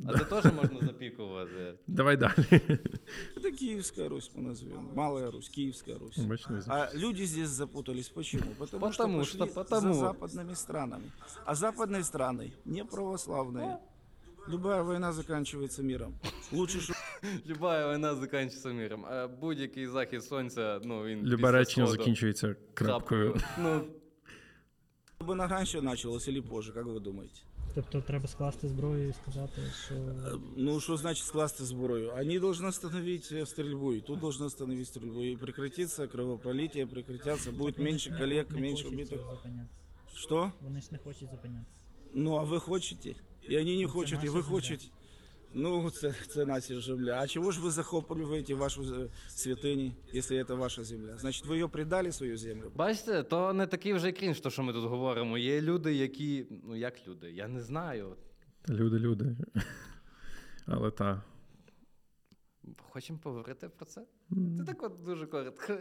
Е, 0.00 0.02
де- 0.04 0.12
А 0.14 0.18
це 0.18 0.24
теж 0.24 0.52
можна 0.52 0.80
запікувати. 0.86 1.74
Давай 1.86 2.16
далі. 2.16 2.32
Это 3.36 3.58
Киевская 3.58 4.08
Русь 4.08 4.30
мы 4.36 4.42
назовем. 4.42 4.88
Малая 4.94 5.30
Русь, 5.30 5.48
Киевская 5.48 5.98
Русь. 5.98 6.18
Бач, 6.18 6.46
не 6.48 6.54
А 6.54 6.58
визначився. 6.58 6.98
люди 7.06 7.26
здесь 7.26 7.48
запутались. 7.48 8.08
Почему? 8.08 8.42
Потому, 8.58 8.80
Потому 8.86 9.24
что, 9.24 9.38
пошли 9.38 9.50
что, 9.50 9.64
потому. 9.64 9.94
за 9.94 10.00
западными 10.00 10.54
странами. 10.54 11.10
А 11.44 11.54
западные 11.54 12.02
страны 12.02 12.52
не 12.64 12.84
православные. 12.84 13.76
Любая 14.48 14.82
война 14.82 15.12
заканчивается 15.12 15.82
миром. 15.82 16.14
Лучше, 16.52 16.78
чтобы 16.78 16.96
Люба 17.46 17.94
війна 17.94 18.14
закінчиться 18.14 18.68
миром. 18.68 19.04
А 19.04 19.28
будь-який 19.28 19.86
захід 19.86 20.24
сонця, 20.24 20.80
ну 20.84 21.04
він. 21.04 21.22
Любе 21.22 21.36
після 21.36 21.52
речення 21.52 21.86
сходу 21.86 21.98
закінчується 22.02 22.56
крапкою. 22.74 23.36
Ну, 23.58 23.84
война 25.18 25.48
раньше 25.48 25.82
началась 25.82 26.28
или 26.28 26.40
позже, 26.42 26.72
как 26.72 26.86
вы 26.86 27.00
думаете? 27.00 27.40
Тобто 27.74 28.00
треба 28.00 28.28
скласти 28.28 28.68
зброю 28.68 29.08
і 29.08 29.12
сказати, 29.12 29.62
що 29.86 29.94
Ну, 30.56 30.80
что 30.80 30.96
значит 30.96 31.24
скласти 31.26 31.64
зброю? 31.64 32.12
Они 32.16 32.40
должны 32.40 32.66
остановить 32.66 33.32
э, 33.32 33.46
стрельбу, 33.46 33.92
и 33.92 34.00
тут 34.00 34.20
должны 34.20 34.44
остановить 34.46 34.88
стрельбу. 34.88 35.22
И 35.22 35.36
прекратится 35.36 36.06
кровопролитие, 36.06 36.86
прекратятся, 36.86 37.52
будет 37.52 37.78
вони 37.78 37.90
меньше 37.90 38.10
ж 38.10 38.14
не- 38.14 38.18
коллег, 38.20 38.46
не 38.50 38.60
меньше 38.60 38.84
хочуть 38.84 39.00
убитых. 39.00 39.08
цього 39.18 39.34
зупинятися. 39.36 39.74
Что? 40.14 40.52
Вони 40.60 40.80
ж 40.80 40.88
не 40.90 40.98
хочуть 40.98 41.30
зупинятися. 41.30 41.70
Ну, 42.14 42.34
а 42.36 42.44
вы 42.44 42.58
хочете? 42.60 43.14
И 43.50 43.56
они 43.60 43.76
не 43.76 43.82
Ну, 43.82 43.88
це 43.88 43.92
хочуть, 43.94 44.12
і 44.12 44.14
наша 44.26 44.30
ви 44.30 44.42
земля. 44.42 44.54
хочете. 44.54 44.84
Ну, 45.53 45.89
це, 45.89 46.13
це 46.27 46.45
наша 46.45 46.81
земля. 46.81 47.19
А 47.21 47.27
чего 47.27 47.51
ж 47.51 47.61
ви 47.61 47.71
захоплюєте 47.71 48.55
вашу 48.55 48.81
е, 48.81 49.09
святыню, 49.29 49.91
если 50.13 50.37
это 50.37 50.55
ваша 50.55 50.83
земля? 50.83 51.17
Значит, 51.17 51.45
ви 51.45 51.55
її 51.55 51.67
предали 51.67 52.11
свою 52.11 52.37
землю? 52.37 52.71
бачите, 52.75 53.23
то 53.23 53.53
не 53.53 53.67
такий 53.67 53.93
вже 53.93 54.11
крінж, 54.11 54.39
то, 54.39 54.49
що 54.49 54.63
ми 54.63 54.73
тут 54.73 54.85
говоримо. 54.85 55.37
Є 55.37 55.61
люди, 55.61 55.93
які. 55.93 56.47
Ну 56.63 56.75
як 56.75 57.07
люди? 57.07 57.31
Я 57.31 57.47
не 57.47 57.61
знаю. 57.61 58.15
Люди, 58.69 58.99
люди. 58.99 59.35
Але 60.65 60.91
та. 60.91 61.21
Хочемо 62.89 63.19
поговорити 63.19 63.69
про 63.69 63.85
це? 63.85 64.05
Це 64.57 64.63
так 64.65 64.83
от 64.83 65.03
дуже 65.03 65.27
коротко. 65.27 65.77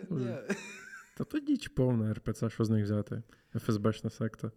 Та 1.16 1.24
то 1.24 1.38
діч 1.38 1.68
повна 1.68 2.14
РПЦ, 2.14 2.50
що 2.50 2.64
з 2.64 2.70
них 2.70 2.85
взяти? 2.85 3.22
ФСБшна 3.54 4.11
секта. 4.11 4.50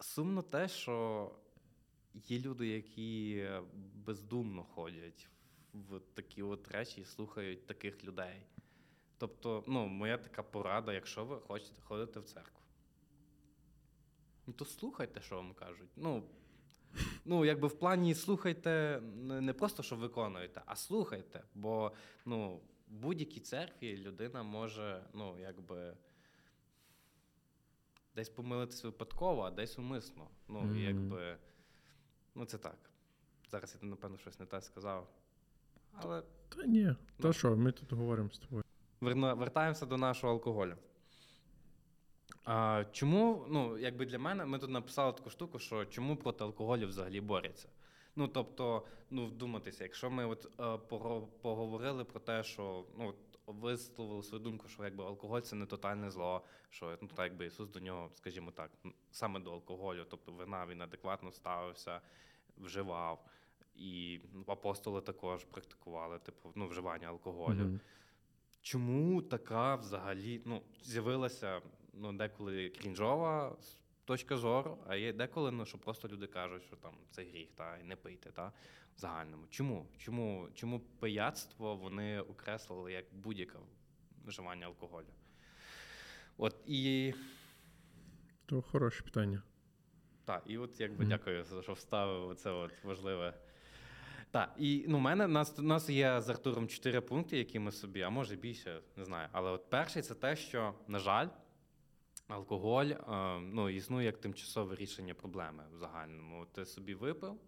Сумно 0.00 0.42
те, 0.42 0.68
що 0.68 1.30
є 2.14 2.38
люди, 2.38 2.68
які 2.68 3.48
бездумно 3.94 4.64
ходять 4.64 5.28
в 5.72 6.00
такі 6.14 6.42
от 6.42 6.68
речі 6.68 7.00
і 7.00 7.04
слухають 7.04 7.66
таких 7.66 8.04
людей. 8.04 8.46
Тобто, 9.18 9.64
ну, 9.66 9.86
моя 9.86 10.18
така 10.18 10.42
порада, 10.42 10.92
якщо 10.92 11.24
ви 11.24 11.40
хочете 11.40 11.82
ходити 11.82 12.20
в 12.20 12.24
церкву. 12.24 12.60
Ну, 14.46 14.52
то 14.52 14.64
слухайте, 14.64 15.20
що 15.20 15.36
вам 15.36 15.54
кажуть. 15.54 15.90
Ну, 15.96 16.22
ну 17.24 17.44
якби 17.44 17.68
в 17.68 17.78
плані 17.78 18.14
слухайте 18.14 19.00
не 19.24 19.52
просто, 19.52 19.82
що 19.82 19.96
виконуєте, 19.96 20.62
а 20.66 20.76
слухайте. 20.76 21.44
Бо 21.54 21.92
ну, 22.24 22.60
в 22.88 22.94
будь-якій 22.94 23.40
церкві 23.40 23.96
людина 23.96 24.42
може, 24.42 25.04
ну, 25.14 25.38
якби 25.38 25.96
десь 28.14 28.28
помилитись 28.28 28.84
випадково, 28.84 29.42
а 29.42 29.50
десь 29.50 29.78
умисно. 29.78 30.28
Ну, 30.48 30.60
Мгм. 30.60 30.78
якби. 30.78 31.38
Ну, 32.34 32.44
це 32.44 32.58
так. 32.58 32.76
Зараз 33.50 33.76
я, 33.82 33.88
напевно, 33.88 34.18
щось 34.18 34.40
не 34.40 34.46
те 34.46 34.60
сказав. 34.60 35.08
Але 35.92 36.22
Та 36.48 36.66
ні. 36.66 36.84
Ну. 36.84 36.96
Та 37.22 37.32
що, 37.32 37.56
ми 37.56 37.72
тут 37.72 37.92
говоримо 37.92 38.30
з 38.30 38.38
тобою. 38.38 38.64
верна- 39.00 39.34
вертаємося 39.34 39.86
до 39.86 39.96
нашого 39.96 40.32
алкоголю. 40.32 40.76
А, 42.44 42.84
чому, 42.92 43.46
ну, 43.48 43.78
якби 43.78 44.06
для 44.06 44.18
мене, 44.18 44.44
ми 44.44 44.58
тут 44.58 44.70
написали 44.70 45.12
таку 45.12 45.30
штуку, 45.30 45.58
що 45.58 45.84
чому 45.84 46.16
проти 46.16 46.44
алкоголю 46.44 46.86
взагалі 46.86 47.20
борються? 47.20 47.68
Ну, 48.16 48.28
тобто, 48.28 48.86
ну, 49.10 49.26
вдуматися, 49.26 49.84
якщо 49.84 50.10
ми 50.10 50.26
от, 50.26 50.60
е, 50.60 50.78
поговорили 51.42 52.04
про 52.04 52.20
те, 52.20 52.42
що 52.42 52.84
ну, 52.98 53.14
висловили 53.46 54.22
свою 54.22 54.44
думку, 54.44 54.68
що 54.68 54.84
якби 54.84 55.04
алкоголь 55.04 55.40
це 55.40 55.56
не 55.56 55.66
тотальне 55.66 56.10
зло, 56.10 56.42
що 56.70 56.98
ну, 57.02 57.08
так, 57.08 57.24
якби 57.30 57.46
Ісус 57.46 57.68
до 57.68 57.80
нього, 57.80 58.10
скажімо 58.14 58.50
так, 58.50 58.70
саме 59.10 59.40
до 59.40 59.52
алкоголю, 59.52 60.06
тобто 60.10 60.32
вина 60.32 60.66
він 60.66 60.82
адекватно 60.82 61.32
ставився, 61.32 62.00
вживав. 62.58 63.24
І 63.74 64.20
ну, 64.32 64.44
апостоли 64.46 65.00
також 65.00 65.44
практикували, 65.44 66.18
типу, 66.18 66.52
ну, 66.54 66.66
вживання 66.66 67.08
алкоголю. 67.08 67.64
Мгм. 67.64 67.80
Чому 68.62 69.22
така 69.22 69.74
взагалі 69.74 70.42
ну, 70.44 70.62
з'явилася 70.82 71.62
ну, 71.92 72.12
деколи 72.12 72.68
крінжова 72.68 73.56
точка 74.04 74.36
зору, 74.36 74.78
а 74.86 74.96
є 74.96 75.12
деколи, 75.12 75.50
ну, 75.50 75.66
що 75.66 75.78
просто 75.78 76.08
люди 76.08 76.26
кажуть, 76.26 76.62
що 76.62 76.76
там 76.76 76.92
це 77.10 77.22
гріх, 77.24 77.48
та, 77.56 77.76
і 77.78 77.82
не 77.82 77.96
пийте, 77.96 78.30
та, 78.30 78.52
в 78.96 79.00
загальному. 79.00 79.46
Чому? 79.50 79.86
Чому, 79.98 80.48
чому 80.54 80.80
пияцтво 80.80 81.76
вони 81.76 82.20
окреслили 82.20 82.92
як 82.92 83.04
будь-яке 83.12 83.58
вживання 84.24 84.66
алкоголю? 84.66 85.06
От 86.36 86.56
і 86.66 87.14
То 88.46 88.62
хороше 88.62 89.02
питання. 89.04 89.42
Так, 90.24 90.42
і 90.46 90.58
от 90.58 90.80
якби 90.80 91.04
Мгм. 91.04 91.08
дякую, 91.08 91.44
що 91.62 91.72
вставив 91.72 92.36
це 92.36 92.50
от 92.50 92.84
важливе. 92.84 93.34
Так, 94.30 94.54
і 94.58 94.84
ну, 94.88 94.96
у 94.96 95.00
мене 95.00 95.26
нас, 95.26 95.58
у 95.58 95.62
нас 95.62 95.88
є 95.90 96.20
з 96.20 96.28
Артуром 96.28 96.68
чотири 96.68 97.00
пункти, 97.00 97.38
які 97.38 97.58
ми 97.58 97.72
собі, 97.72 98.02
а 98.02 98.10
може 98.10 98.36
більше, 98.36 98.80
не 98.96 99.04
знаю. 99.04 99.28
Але 99.32 99.50
от 99.50 99.70
перший 99.70 100.02
це 100.02 100.14
те, 100.14 100.36
що, 100.36 100.74
на 100.88 100.98
жаль, 100.98 101.28
алкоголь 102.28 102.86
е, 102.86 103.40
ну, 103.40 103.68
існує 103.68 104.06
як 104.06 104.18
тимчасове 104.18 104.74
рішення 104.74 105.14
проблеми 105.14 105.64
в 105.72 105.76
загальному. 105.76 106.46
Ти 106.52 106.64
собі 106.64 106.94
випив 106.94 107.40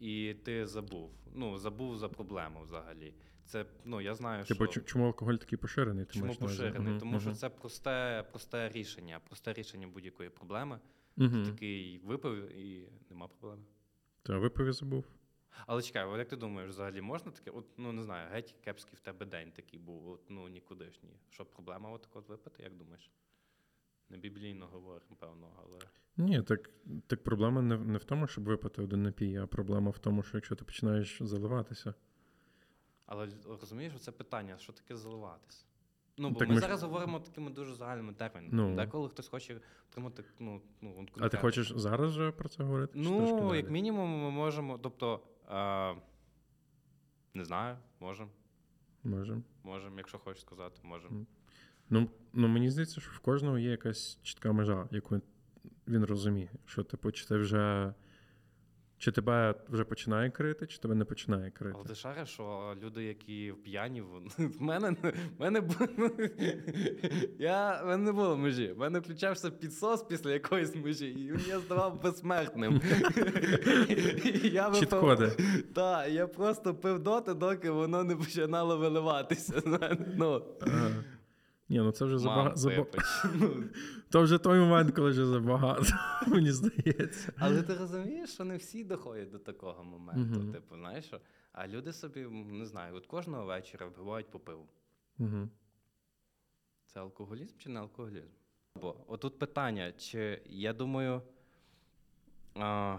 і 0.00 0.34
ти 0.34 0.66
забув. 0.66 1.10
Ну, 1.34 1.58
забув 1.58 1.96
за 1.96 2.08
проблему 2.08 2.60
взагалі. 2.62 3.14
Це, 3.44 3.66
ну, 3.84 4.00
я 4.00 4.14
знаю, 4.14 4.44
Типу, 4.44 4.66
що... 4.66 4.80
чому 4.80 5.06
алкоголь 5.06 5.34
такий 5.34 5.58
поширений? 5.58 6.04
Ти 6.04 6.18
Чому 6.18 6.34
поширений? 6.34 6.80
Мгм, 6.80 6.98
Тому 6.98 7.20
що 7.20 7.32
це 7.32 7.48
просте, 7.48 8.24
просте 8.30 8.68
рішення, 8.68 9.20
просте 9.28 9.52
рішення 9.52 9.86
будь-якої 9.86 10.30
проблеми. 10.30 10.80
Мгм. 11.16 11.44
Такий 11.44 11.98
випив 11.98 12.56
і 12.56 12.92
нема 13.10 13.28
проблеми. 13.28 13.62
Та 14.22 14.38
випив 14.38 14.66
і 14.66 14.72
забув. 14.72 15.04
Але 15.66 15.82
чекай, 15.82 16.18
як 16.18 16.28
ти 16.28 16.36
думаєш, 16.36 16.70
взагалі 16.70 17.00
можна 17.00 17.32
таке? 17.32 17.50
От, 17.50 17.66
ну 17.78 17.92
не 17.92 18.02
знаю, 18.02 18.28
геть 18.32 18.54
кепський 18.64 18.96
в 18.96 19.00
тебе 19.00 19.26
день 19.26 19.52
такий 19.52 19.78
був, 19.78 20.08
от, 20.08 20.30
ну 20.30 20.48
нікудишній. 20.48 21.16
Що 21.30 21.44
проблема 21.44 21.90
от 21.90 22.08
от 22.12 22.28
випити, 22.28 22.62
як 22.62 22.74
думаєш? 22.74 23.10
Не 24.12 24.18
біблійно 24.18 24.66
говоримо, 24.66 25.16
певно, 25.18 25.46
але. 25.56 25.78
Ні, 26.16 26.42
так, 26.42 26.70
так 27.06 27.24
проблема 27.24 27.62
не, 27.62 27.78
не 27.78 27.98
в 27.98 28.04
тому, 28.04 28.26
щоб 28.26 28.44
випити 28.44 28.82
один 28.82 29.02
напій, 29.02 29.36
а 29.36 29.46
проблема 29.46 29.90
в 29.90 29.98
тому, 29.98 30.22
що 30.22 30.36
якщо 30.36 30.54
ти 30.54 30.64
починаєш 30.64 31.22
заливатися. 31.22 31.94
Але 33.06 33.28
розумієш, 33.60 33.92
це 34.00 34.12
питання, 34.12 34.58
що 34.58 34.72
таке 34.72 34.96
заливатися? 34.96 35.64
Ну, 36.18 36.30
бо 36.30 36.38
Так 36.38 36.48
ми, 36.48 36.54
ми 36.54 36.60
ж- 36.60 36.66
зараз 36.66 36.82
говоримо 36.82 37.20
такими 37.20 37.50
дуже 37.50 37.74
загальними 37.74 38.12
термінами. 38.12 38.48
Ну. 38.52 38.76
Деколи 38.76 39.08
хтось 39.08 39.28
хоче 39.28 39.60
отримати, 39.90 40.24
ну, 40.38 40.62
ну 40.80 40.94
от 41.14 41.22
А 41.22 41.28
ти 41.28 41.36
хочеш 41.36 41.72
зараз 41.76 42.10
вже 42.10 42.32
про 42.32 42.48
це 42.48 42.62
говорити? 42.62 42.92
Ну, 42.96 43.40
далі? 43.48 43.56
як 43.56 43.70
мінімум, 43.70 44.10
ми 44.22 44.30
можемо, 44.30 44.78
тобто, 44.78 45.20
е, 45.50 45.94
не 47.34 47.44
знаю, 47.44 47.76
можемо, 48.00 48.30
Можемо. 49.04 49.42
можемо, 49.62 49.96
якщо 49.96 50.18
хочеш 50.18 50.42
сказати, 50.42 50.80
можемо. 50.82 51.26
Ну, 51.90 52.08
ну, 52.32 52.48
мені 52.48 52.70
здається, 52.70 53.00
що 53.00 53.10
в 53.14 53.18
кожного 53.18 53.58
є 53.58 53.70
якась 53.70 54.18
чітка 54.22 54.52
межа, 54.52 54.88
яку 54.90 55.20
він 55.88 56.04
розуміє. 56.04 56.50
Що, 56.66 56.82
типу, 56.82 57.12
чи 57.12 57.26
ти 57.26 57.36
вже. 57.36 57.94
Чи 58.98 59.12
тебе 59.12 59.54
вже 59.68 59.84
починає 59.84 60.30
крити, 60.30 60.66
чи 60.66 60.78
тебе 60.78 60.94
не 60.94 61.04
починає 61.04 61.50
крити. 61.50 61.76
Але 61.78 61.88
ти 61.88 61.94
шариш, 61.94 62.28
що 62.28 62.76
люди, 62.82 63.04
які 63.04 63.54
п'яні, 63.64 64.00
в 64.38 64.62
мене, 64.62 64.96
в 65.38 65.40
мене, 65.40 65.62
я, 67.38 67.82
в 67.82 67.86
мене 67.86 68.04
не 68.04 68.12
було 68.12 68.36
межі. 68.36 68.72
В 68.72 68.78
мене 68.78 68.98
включався 68.98 69.50
підсос 69.50 70.02
після 70.02 70.30
якоїсь 70.30 70.74
межі, 70.74 71.06
і 71.06 71.32
він 71.32 71.40
я 71.48 71.60
здавав 71.60 72.02
безсмертним. 72.02 72.80
Чіт-коди. 74.80 75.32
Так, 75.74 76.08
я 76.10 76.26
просто 76.26 76.74
пив 76.74 76.98
доти, 77.02 77.34
доки 77.34 77.70
воно 77.70 78.04
не 78.04 78.16
починало 78.16 78.78
виливатися. 78.78 79.62
Ну. 80.16 80.42
Ні, 81.72 81.78
ну 81.78 81.92
це 81.92 82.04
вже 82.04 82.18
забагато. 82.18 82.56
Заба... 82.56 82.76
випить. 82.76 83.00
Ну, 83.34 83.64
То 84.10 84.22
вже 84.22 84.38
той 84.38 84.60
момент, 84.60 84.94
коли 84.94 85.10
вже 85.10 85.26
забагато, 85.26 85.84
мені 86.26 86.52
здається. 86.52 87.32
Але 87.38 87.62
ти 87.62 87.74
розумієш, 87.74 88.30
що 88.30 88.44
не 88.44 88.56
всі 88.56 88.84
доходять 88.84 89.30
до 89.30 89.38
такого 89.38 89.84
моменту. 89.84 90.52
Типу, 90.52 90.76
знаєш, 90.76 91.04
що? 91.04 91.20
а 91.52 91.68
люди 91.68 91.92
собі, 91.92 92.20
не 92.30 92.66
знаю, 92.66 92.94
от 92.94 93.06
кожного 93.06 93.44
вечора 93.44 93.86
вбивають 93.86 94.30
по 94.30 94.38
пиву. 94.38 94.68
Це 96.86 97.00
алкоголізм 97.00 97.56
чи 97.58 97.68
не 97.68 97.80
алкоголізм? 97.80 98.28
Бо 98.80 98.96
отут 99.06 99.38
питання, 99.38 99.92
чи 99.92 100.42
я 100.46 100.72
думаю, 100.72 101.22
а, 102.54 102.98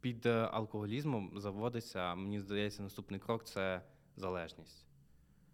під 0.00 0.26
е, 0.26 0.48
алкоголізмом 0.52 1.32
заводиться, 1.36 2.14
мені 2.14 2.40
здається, 2.40 2.82
наступний 2.82 3.20
крок 3.20 3.44
це 3.44 3.82
залежність. 4.16 4.87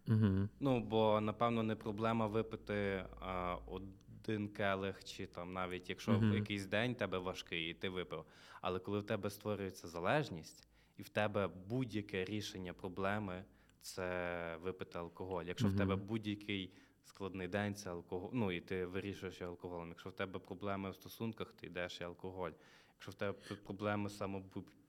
Угу. 0.09 0.49
Ну, 0.61 0.81
бо, 0.81 1.21
напевно, 1.21 1.63
не 1.63 1.77
проблема 1.77 2.27
випити 2.27 3.05
а, 3.21 3.57
один 3.67 4.49
келих, 4.49 5.05
чи 5.05 5.27
там 5.27 5.53
навіть 5.53 5.89
якщо 5.89 6.13
Мгм. 6.13 6.31
в 6.31 6.35
якийсь 6.35 6.67
день 6.67 6.95
тебе 6.95 7.19
важкий, 7.19 7.71
і 7.71 7.75
ти 7.75 7.89
випив. 7.89 8.25
Але 8.61 8.79
коли 8.79 8.99
в 8.99 9.07
тебе 9.07 9.31
створюється 9.31 9.89
залежність, 9.89 10.69
і 10.97 11.03
в 11.03 11.09
тебе 11.09 11.49
будь-яке 11.69 12.25
рішення 12.25 12.73
проблеми 12.73 13.45
це 13.81 14.57
випити 14.63 14.99
алкоголь. 14.99 15.45
Якщо 15.45 15.69
в 15.69 15.77
тебе 15.77 15.97
будь-який 15.97 16.75
складний 17.05 17.49
день, 17.49 17.75
це 17.75 17.91
алкоголь. 17.91 18.31
Ну 18.33 18.53
і 18.53 18.61
ти 18.61 18.87
вирішуєш 18.87 19.43
алкоголем. 19.43 19.89
Якщо 19.89 20.11
в 20.11 20.13
тебе 20.13 20.39
проблеми 20.39 20.91
в 20.91 20.95
стосунках, 20.95 21.53
ти 21.53 21.67
йдеш 21.67 22.01
і 22.01 22.05
алкоголь. 22.05 22.51
Якщо 22.95 23.11
в 23.11 23.15
тебе 23.15 23.33
проблеми 23.65 24.11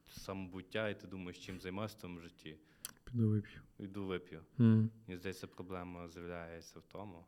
самобуття, 0.08 0.90
і 0.90 1.00
ти 1.00 1.08
думаєш, 1.08 1.46
чим 1.46 1.60
займатися 1.60 1.98
в 1.98 2.02
тому 2.02 2.20
житті, 2.20 2.58
Піду 3.16 3.30
вип'ю. 3.30 3.62
йду 3.80 4.06
вип'ю. 4.06 4.40
Мені 4.58 5.18
здається, 5.18 5.48
проблема 5.48 6.08
з'являється 6.08 6.80
в 6.80 6.84
тому, 6.92 7.26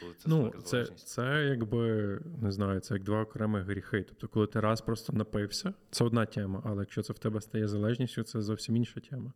коли 0.00 0.14
це 0.14 0.28
Ну, 0.28 0.52
це, 0.64 0.84
це 0.84 1.44
якби 1.44 2.20
не 2.42 2.52
знаю, 2.52 2.80
це 2.80 2.94
як 2.94 3.02
два 3.02 3.22
окремих 3.22 3.64
гріхи. 3.64 4.02
Тобто, 4.02 4.28
коли 4.28 4.46
ти 4.46 4.60
раз 4.60 4.80
просто 4.80 5.12
напився, 5.12 5.74
це 5.90 6.04
одна 6.04 6.26
тема, 6.26 6.62
але 6.64 6.82
якщо 6.82 7.02
це 7.02 7.12
в 7.12 7.18
тебе 7.18 7.40
стає 7.40 7.68
залежністю, 7.68 8.22
це 8.22 8.42
зовсім 8.42 8.76
інша 8.76 9.00
тема. 9.00 9.32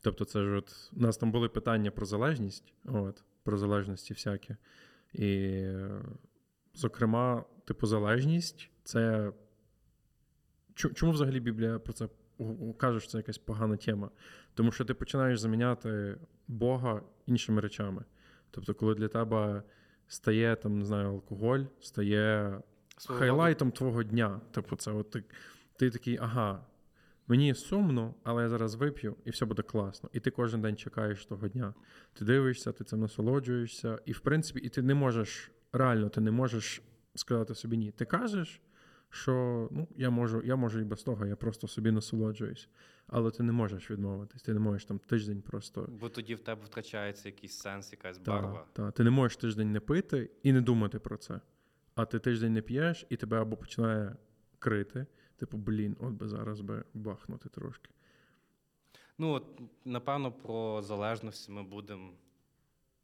Тобто, 0.00 0.24
це 0.24 0.44
ж 0.44 0.56
от 0.56 0.90
у 0.96 1.00
нас 1.00 1.16
там 1.16 1.32
були 1.32 1.48
питання 1.48 1.90
про 1.90 2.06
залежність, 2.06 2.74
от, 2.84 3.24
про 3.42 3.58
залежності 3.58 4.14
всякі. 4.14 4.56
І, 5.12 5.62
зокрема, 6.74 7.44
типу, 7.64 7.86
залежність 7.86 8.70
це. 8.84 9.32
Чому 10.74 11.12
взагалі 11.12 11.40
Біблія 11.40 11.78
про 11.78 11.92
це 11.92 12.08
каже, 12.76 13.00
що 13.00 13.10
це 13.10 13.18
якась 13.18 13.38
погана 13.38 13.76
тема? 13.76 14.10
Тому 14.60 14.72
що 14.72 14.84
ти 14.84 14.94
починаєш 14.94 15.40
заміняти 15.40 16.16
Бога 16.48 17.02
іншими 17.26 17.60
речами. 17.60 18.04
Тобто, 18.50 18.74
коли 18.74 18.94
для 18.94 19.08
тебе 19.08 19.62
стає 20.08 20.56
там, 20.56 20.78
не 20.78 20.84
знаю, 20.84 21.08
алкоголь, 21.08 21.60
стає 21.80 22.60
Свого 22.96 23.20
хайлайтом 23.20 23.70
твого 23.70 24.02
дня. 24.02 24.40
Типу, 24.50 24.76
це 24.76 24.92
от 24.92 25.10
ти, 25.10 25.24
ти 25.76 25.90
такий, 25.90 26.18
ага, 26.22 26.66
мені 27.26 27.54
сумно, 27.54 28.14
але 28.22 28.42
я 28.42 28.48
зараз 28.48 28.74
вип'ю, 28.74 29.16
і 29.24 29.30
все 29.30 29.44
буде 29.44 29.62
класно. 29.62 30.10
І 30.12 30.20
ти 30.20 30.30
кожен 30.30 30.62
день 30.62 30.76
чекаєш 30.76 31.26
того 31.26 31.48
дня. 31.48 31.74
Ти 32.12 32.24
дивишся, 32.24 32.72
ти 32.72 32.84
цим 32.84 33.00
насолоджуєшся, 33.00 33.98
і 34.04 34.12
в 34.12 34.20
принципі, 34.20 34.60
і 34.60 34.68
ти 34.68 34.82
не 34.82 34.94
можеш, 34.94 35.50
реально, 35.72 36.08
ти 36.08 36.20
не 36.20 36.30
можеш 36.30 36.82
сказати 37.14 37.54
собі 37.54 37.76
ні. 37.76 37.90
Ти 37.90 38.04
кажеш, 38.04 38.60
що 39.10 39.68
ну, 39.70 39.88
я 39.96 40.10
можу, 40.10 40.42
я 40.44 40.56
можу 40.56 40.80
і 40.80 40.84
без 40.84 41.02
того, 41.02 41.26
я 41.26 41.36
просто 41.36 41.68
собі 41.68 41.90
насолоджуюсь. 41.90 42.68
Але 43.06 43.30
ти 43.30 43.42
не 43.42 43.52
можеш 43.52 43.90
відмовитись, 43.90 44.42
ти 44.42 44.54
не 44.54 44.60
можеш 44.60 44.84
там 44.84 44.98
тиждень 44.98 45.42
просто. 45.42 45.88
Бо 46.00 46.08
тоді 46.08 46.34
в 46.34 46.40
тебе 46.40 46.62
втрачається 46.64 47.28
якийсь 47.28 47.58
сенс, 47.58 47.92
якась 47.92 48.18
Та, 48.18 48.30
барва. 48.30 48.66
та. 48.72 48.90
Ти 48.90 49.04
не 49.04 49.10
можеш 49.10 49.36
тиждень 49.36 49.72
не 49.72 49.80
пити 49.80 50.30
і 50.42 50.52
не 50.52 50.60
думати 50.60 50.98
про 50.98 51.16
це. 51.16 51.40
А 51.94 52.04
ти 52.04 52.18
тиждень 52.18 52.52
не 52.52 52.62
п'єш, 52.62 53.06
і 53.10 53.16
тебе 53.16 53.40
або 53.40 53.56
починає 53.56 54.16
крити. 54.58 55.06
Типу, 55.36 55.56
блін, 55.58 55.96
от 56.00 56.12
би 56.12 56.28
зараз 56.28 56.60
би 56.60 56.84
бахнути 56.94 57.48
трошки. 57.48 57.90
Ну, 59.18 59.32
от, 59.32 59.60
напевно, 59.84 60.32
про 60.32 60.82
залежності 60.82 61.52
ми 61.52 61.62
будемо, 61.62 62.12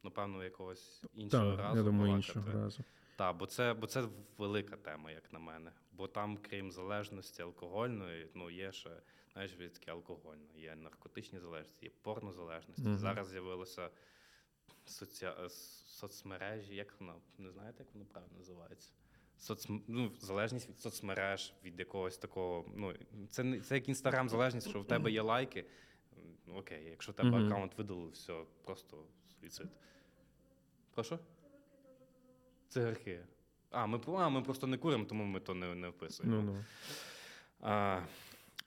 напевно, 0.02 0.44
якогось 0.44 1.04
іншого 1.14 1.50
Так, 1.50 1.60
разу. 1.60 1.76
я 1.76 1.82
думаю, 1.82 2.16
іншого 2.16 2.52
разу. 2.52 2.84
Так, 3.16 3.36
бо 3.36 3.46
це, 3.46 3.74
бо 3.74 3.86
це 3.86 4.08
велика 4.38 4.76
тема, 4.76 5.10
як 5.10 5.32
на 5.32 5.38
мене. 5.38 5.72
Бо 5.92 6.08
там, 6.08 6.38
крім 6.42 6.72
залежності 6.72 7.42
алкогольної, 7.42 8.30
ну 8.34 8.50
є 8.50 8.72
ще, 8.72 8.90
знаєш, 9.32 9.52
таке 9.52 9.90
алкогольне, 9.90 10.46
є 10.54 10.76
наркотичні 10.76 11.38
залежності, 11.38 11.84
є 11.86 11.90
порнозалежності. 12.02 12.82
Мгм. 12.82 12.98
Зараз 12.98 13.28
з'явилося 13.28 13.90
соці... 14.84 15.28
соцмережі, 15.86 16.74
як 16.74 17.00
воно, 17.00 17.20
не 17.38 17.50
знаєте, 17.50 17.82
як 17.82 17.94
воно 17.94 18.06
правильно 18.06 18.36
називається? 18.38 18.90
Соц... 19.38 19.66
Ну, 19.88 20.12
залежність 20.20 20.68
від 20.68 20.78
соцмереж, 20.78 21.54
від 21.64 21.78
якогось 21.78 22.18
такого. 22.18 22.64
Ну, 22.76 22.94
це, 23.30 23.44
не- 23.44 23.60
це 23.60 23.74
як 23.74 23.88
інстаграм 23.88 24.28
залежність, 24.28 24.68
що 24.68 24.80
в 24.80 24.86
тебе 24.86 25.10
є 25.10 25.22
лайки. 25.22 25.64
Окей, 26.54 26.84
якщо 26.84 27.12
в 27.12 27.14
тебе 27.14 27.30
Мгм. 27.30 27.46
аккаунт 27.46 27.78
видалили, 27.78 28.10
все, 28.10 28.44
просто 28.64 29.04
суїцид. 29.40 29.68
Прошу? 30.90 31.18
Цигарки. 32.80 33.18
А, 33.70 33.86
ми, 33.86 34.00
а, 34.18 34.28
ми 34.28 34.42
просто 34.42 34.66
не 34.66 34.76
куримо, 34.76 35.04
тому 35.04 35.24
ми 35.24 35.40
то 35.40 35.54
не, 35.54 35.74
не 35.74 35.88
вписуємо. 35.88 36.36
Ну, 36.36 36.42
ну. 36.42 36.64
А, 37.60 38.00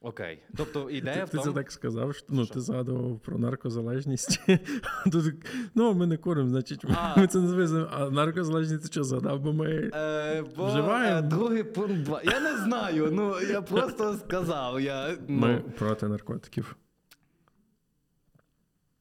окей. 0.02 0.44
Тобто 0.58 0.90
ідея 0.90 1.16
Ти, 1.16 1.24
в 1.26 1.30
ти 1.30 1.38
це 1.38 1.52
так 1.54 1.72
сказав, 1.72 2.16
що 2.16 2.26
ну, 2.30 2.46
Що? 2.46 2.54
ти 2.54 2.62
згадував 2.62 3.20
про 3.20 3.38
наркозалежність. 3.38 4.40
Ну, 5.76 5.94
ми 5.94 6.08
не 6.08 6.18
куримо, 6.18 6.50
значить, 6.50 6.86
А. 6.96 7.20
ми 7.20 7.28
це 7.28 7.40
не 7.40 7.48
звеземо. 7.48 7.88
А 7.92 8.10
наркозалежність 8.10 8.84
ти 8.84 8.88
що 8.92 9.04
згадав, 9.04 9.40
бо 9.40 9.54
ми. 9.54 9.92
Е, 9.94 10.44
бо, 10.56 10.68
Вживаємо? 10.68 11.18
е, 11.18 11.22
другий 11.22 11.64
пункт. 11.64 12.10
Я 12.24 12.40
не 12.40 12.58
знаю. 12.58 13.10
Ну 13.12 13.42
я 13.42 13.62
просто 13.62 14.18
сказав. 14.18 14.82
Я, 14.82 15.18
ну, 15.28 15.48
Ми 15.48 15.60
проти 15.60 16.08
наркотиків. 16.08 16.76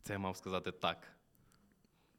Це 0.02 0.12
я 0.12 0.18
мав 0.18 0.36
сказати 0.36 0.72
так. 0.72 0.96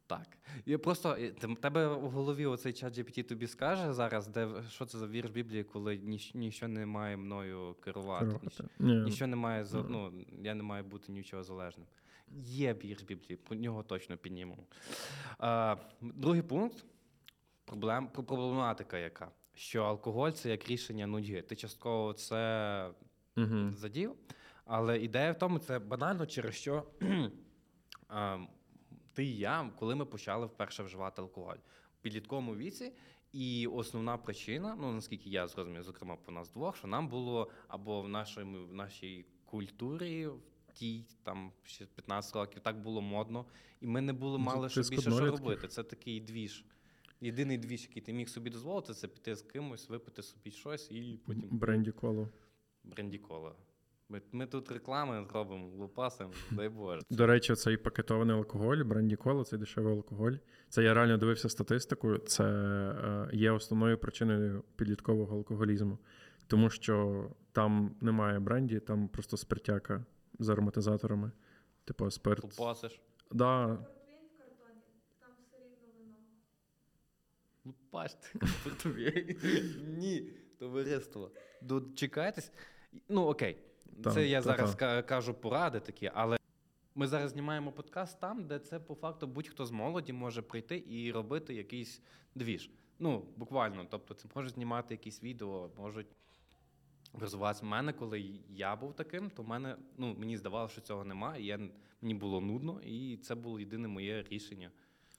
Так. 0.10 0.28
Я 0.66 0.78
просто 0.80 1.18
тебе 1.62 1.88
в 1.88 2.10
голові 2.10 2.46
оцей 2.46 2.74
чат 2.74 2.98
GPT 2.98 3.24
тобі 3.24 3.48
скаже 3.48 3.94
зараз, 3.94 4.28
де 4.28 4.50
що 4.70 4.86
це 4.86 4.98
за 4.98 5.08
вірш 5.08 5.30
Біблії, 5.30 5.64
коли 5.64 5.98
ніч, 5.98 6.34
ніщо 6.34 6.68
не 6.68 6.86
має 6.86 7.18
мною 7.18 7.76
керувати. 7.84 8.26
Керувати. 8.26 8.64
Ні. 8.80 8.96
Ніщо 8.96 9.28
не 9.28 9.36
має 9.36 9.66
Ну. 9.74 10.12
я 10.44 10.56
не 10.56 10.64
маю 10.64 10.84
бути 10.84 11.12
нічого 11.12 11.44
залежним. 11.44 11.88
Є 12.38 12.74
вірш 12.74 13.04
Біблії, 13.04 13.36
по 13.38 13.56
нього 13.56 13.84
точно 13.84 14.18
піднімемо. 14.18 14.64
А, 15.40 15.76
другий 16.02 16.42
пункт 16.42 16.86
проблем, 17.66 18.08
про- 18.08 18.24
проблематика 18.24 18.98
яка? 18.98 19.32
Що 19.54 19.84
алкоголь 19.84 20.32
це 20.32 20.50
як 20.50 20.68
рішення 20.70 21.08
нудьги. 21.08 21.42
Ти 21.42 21.56
частково 21.56 22.14
це 22.14 22.90
Мгм. 23.36 23.74
задів. 23.78 24.12
Але 24.66 25.00
ідея 25.00 25.32
в 25.32 25.38
тому, 25.40 25.60
це 25.60 25.80
банально 25.80 26.26
через 26.26 26.56
що 26.56 26.84
а, 28.08 28.38
ти 29.20 29.26
і 29.26 29.38
я, 29.38 29.72
коли 29.80 29.96
ми 29.96 30.06
почали 30.06 30.46
вперше 30.46 30.84
вживати 30.84 31.22
алкоголь 31.22 31.58
в 31.94 32.02
підлітковому 32.02 32.56
віці, 32.56 32.94
І 33.32 33.68
основна 33.68 34.18
причина, 34.18 34.76
ну 34.80 34.92
наскільки 34.92 35.30
я 35.30 35.48
зрозумів, 35.48 35.84
зокрема 35.84 36.16
по 36.16 36.32
нас 36.32 36.50
двох, 36.50 36.78
що 36.78 36.88
нам 36.88 37.08
було 37.08 37.52
або 37.68 38.02
в 38.02 38.10
нашому 38.10 38.68
в 38.68 38.74
нашій 38.74 39.26
культурі, 39.46 40.28
в 40.28 40.74
тій 40.74 41.06
там 41.24 41.52
ще 41.64 41.86
15 41.86 42.36
років, 42.36 42.62
так 42.62 42.82
було 42.82 43.02
модно, 43.02 43.46
і 43.82 43.88
ми 43.88 44.02
не 44.02 44.14
були 44.14 44.38
Це 44.38 44.44
мали 44.44 44.70
що 44.70 44.82
більше 44.82 45.12
що 45.12 45.32
робити. 45.32 45.68
Це 45.68 45.84
такий 45.84 46.20
двіж. 46.20 46.66
Єдиний 47.22 47.58
двіж, 47.58 47.82
який 47.82 48.02
ти 48.02 48.14
міг 48.14 48.30
собі 48.30 48.50
дозволити, 48.50 48.94
це 48.94 49.08
піти 49.08 49.36
з 49.36 49.42
кимось, 49.42 49.90
випити 49.90 50.24
собі 50.24 50.52
щось 50.52 50.92
і 50.92 51.20
потім 51.26 51.50
Бренді 51.52 51.92
коло. 51.92 52.30
бренді 52.84 53.18
кола. 53.18 53.56
Ми, 54.12 54.22
ми 54.32 54.46
тут 54.46 54.72
реклами 54.72 55.28
робимо, 55.34 55.68
лупасимо, 55.78 56.32
дай 56.52 56.70
Боже. 56.70 57.02
До 57.10 57.28
речі, 57.28 57.56
цей 57.56 57.78
пакетований 57.78 58.36
алкоголь, 58.36 58.78
бренді 58.78 59.16
кола, 59.16 59.44
цей 59.44 59.60
дешевий 59.60 59.94
алкоголь. 59.94 60.34
Це 60.70 60.84
я 60.84 60.94
реально 60.94 61.18
дивився 61.18 61.50
статистику. 61.50 62.18
Це 62.18 62.44
е, 62.44 63.30
є 63.34 63.52
основною 63.52 63.98
причиною 63.98 64.64
підліткового 64.76 65.38
алкоголізму, 65.38 65.98
тому 66.48 66.70
що 66.70 67.26
там 67.52 67.96
немає 68.02 68.40
бренді, 68.40 68.80
там 68.80 69.08
просто 69.08 69.38
спиртяка 69.38 70.06
з 70.40 70.50
ароматизаторами. 70.50 71.32
Типу 71.86 72.12
спирт. 72.12 72.44
Лупасиш. 72.44 73.02
Да, 73.32 73.78
портвей. 78.64 79.38
Ні, 79.88 80.32
товариство. 80.60 81.32
Дочекайтесь. 81.62 82.52
Ну, 83.10 83.22
окей. 83.22 83.69
Та, 84.04 84.12
це 84.12 84.28
я 84.28 84.42
та, 84.42 84.44
зараз 84.44 84.76
та. 84.76 85.02
кажу 85.02 85.34
поради 85.34 85.80
такі, 85.80 86.12
але 86.14 86.38
ми 86.96 87.08
зараз 87.08 87.32
знімаємо 87.32 87.72
подкаст 87.72 88.20
там, 88.20 88.48
де 88.48 88.60
це 88.60 88.80
по 88.80 88.96
факту 88.96 89.28
будь-хто 89.28 89.66
з 89.66 89.72
молоді 89.72 90.14
може 90.14 90.42
прийти 90.42 90.84
і 90.88 91.12
робити 91.12 91.54
якийсь 91.54 92.02
двіж. 92.36 92.70
Ну, 93.00 93.26
буквально. 93.38 93.86
Тобто, 93.90 94.14
це 94.14 94.30
можуть 94.36 94.54
знімати 94.54 94.94
якісь 94.94 95.24
відео, 95.24 95.70
можуть 95.78 96.08
розвиватися. 97.14 97.66
У 97.66 97.70
мене, 97.70 97.94
коли 97.94 98.40
я 98.50 98.76
був 98.76 98.94
таким, 98.94 99.30
то 99.30 99.44
в 99.44 99.48
мене, 99.48 99.76
ну, 99.98 100.16
мені 100.20 100.38
здавалося, 100.38 100.72
що 100.72 100.82
цього 100.82 101.04
немає. 101.06 101.44
І 101.44 101.46
я, 101.46 101.60
мені 102.02 102.14
було 102.14 102.42
нудно, 102.42 102.82
і 102.82 103.18
це 103.18 103.36
було 103.36 103.60
єдине 103.60 103.88
моє 103.88 104.24
рішення. 104.30 104.72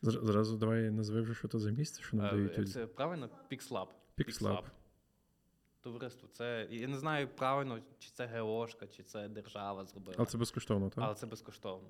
Зразу 0.02 0.56
давай 0.56 0.90
назви 0.90 1.20
вже, 1.20 1.34
що 1.34 1.48
це 1.48 1.58
за 1.58 1.70
місце, 1.70 2.02
що 2.02 2.16
нам 2.16 2.26
Е, 2.26 2.30
дають. 2.30 2.70
Це 2.70 2.86
правильно? 2.86 3.28
Пікслаб. 3.48 3.88
Пікслаб. 4.14 4.64
Товариство. 5.80 6.28
Це 6.32 6.68
я 6.70 6.88
не 6.88 6.98
знаю 6.98 7.28
правильно, 7.28 7.80
чи 7.98 8.10
це 8.10 8.40
ГОшка, 8.40 8.86
чи 8.86 9.02
це 9.02 9.28
держава 9.28 9.84
зробила. 9.84 10.14
Але 10.18 10.26
це 10.26 10.38
безкоштовно, 10.38 10.90
так? 10.90 11.04
Але 11.04 11.14
це 11.14 11.26
безкоштовно. 11.26 11.88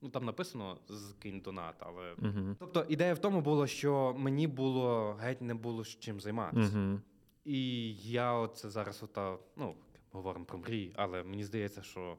Ну 0.00 0.08
там 0.08 0.24
написано 0.24 0.78
скинь 1.10 1.40
донат, 1.40 1.74
але. 1.78 2.12
Угу. 2.12 2.56
Тобто 2.58 2.86
ідея 2.88 3.14
в 3.14 3.18
тому 3.18 3.40
була, 3.40 3.66
що 3.66 4.14
мені 4.18 4.46
було 4.46 5.12
геть 5.12 5.42
не 5.42 5.54
було 5.54 5.84
з 5.84 5.88
чим 5.88 6.20
займатися. 6.20 6.78
Угу. 6.78 7.00
І 7.44 7.92
я 7.94 8.32
оце 8.32 8.70
зараз 8.70 9.02
ота, 9.02 9.38
ну, 9.56 9.74
говоримо 10.10 10.44
про 10.44 10.58
мрії, 10.58 10.92
але 10.96 11.22
мені 11.22 11.44
здається, 11.44 11.82
що 11.82 12.18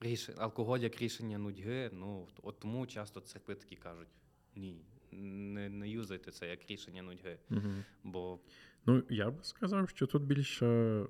ріш... 0.00 0.30
алкоголь 0.38 0.78
як 0.78 1.02
рішення 1.02 1.38
нудьги, 1.38 1.90
ну 1.92 2.28
от 2.42 2.58
тому 2.58 2.86
часто 2.86 3.20
церкви 3.20 3.54
такі 3.54 3.76
кажуть: 3.76 4.08
ні, 4.54 4.84
не, 5.12 5.68
не 5.68 5.88
юзайте 5.88 6.30
це 6.30 6.48
як 6.48 6.70
рішення 6.70 7.02
нудьги. 7.02 7.38
Угу. 7.50 7.70
Бо 8.04 8.38
Ну, 8.86 9.02
я 9.10 9.30
б 9.30 9.44
сказав, 9.44 9.88
що 9.88 10.06
тут 10.06 10.22
більше 10.22 11.02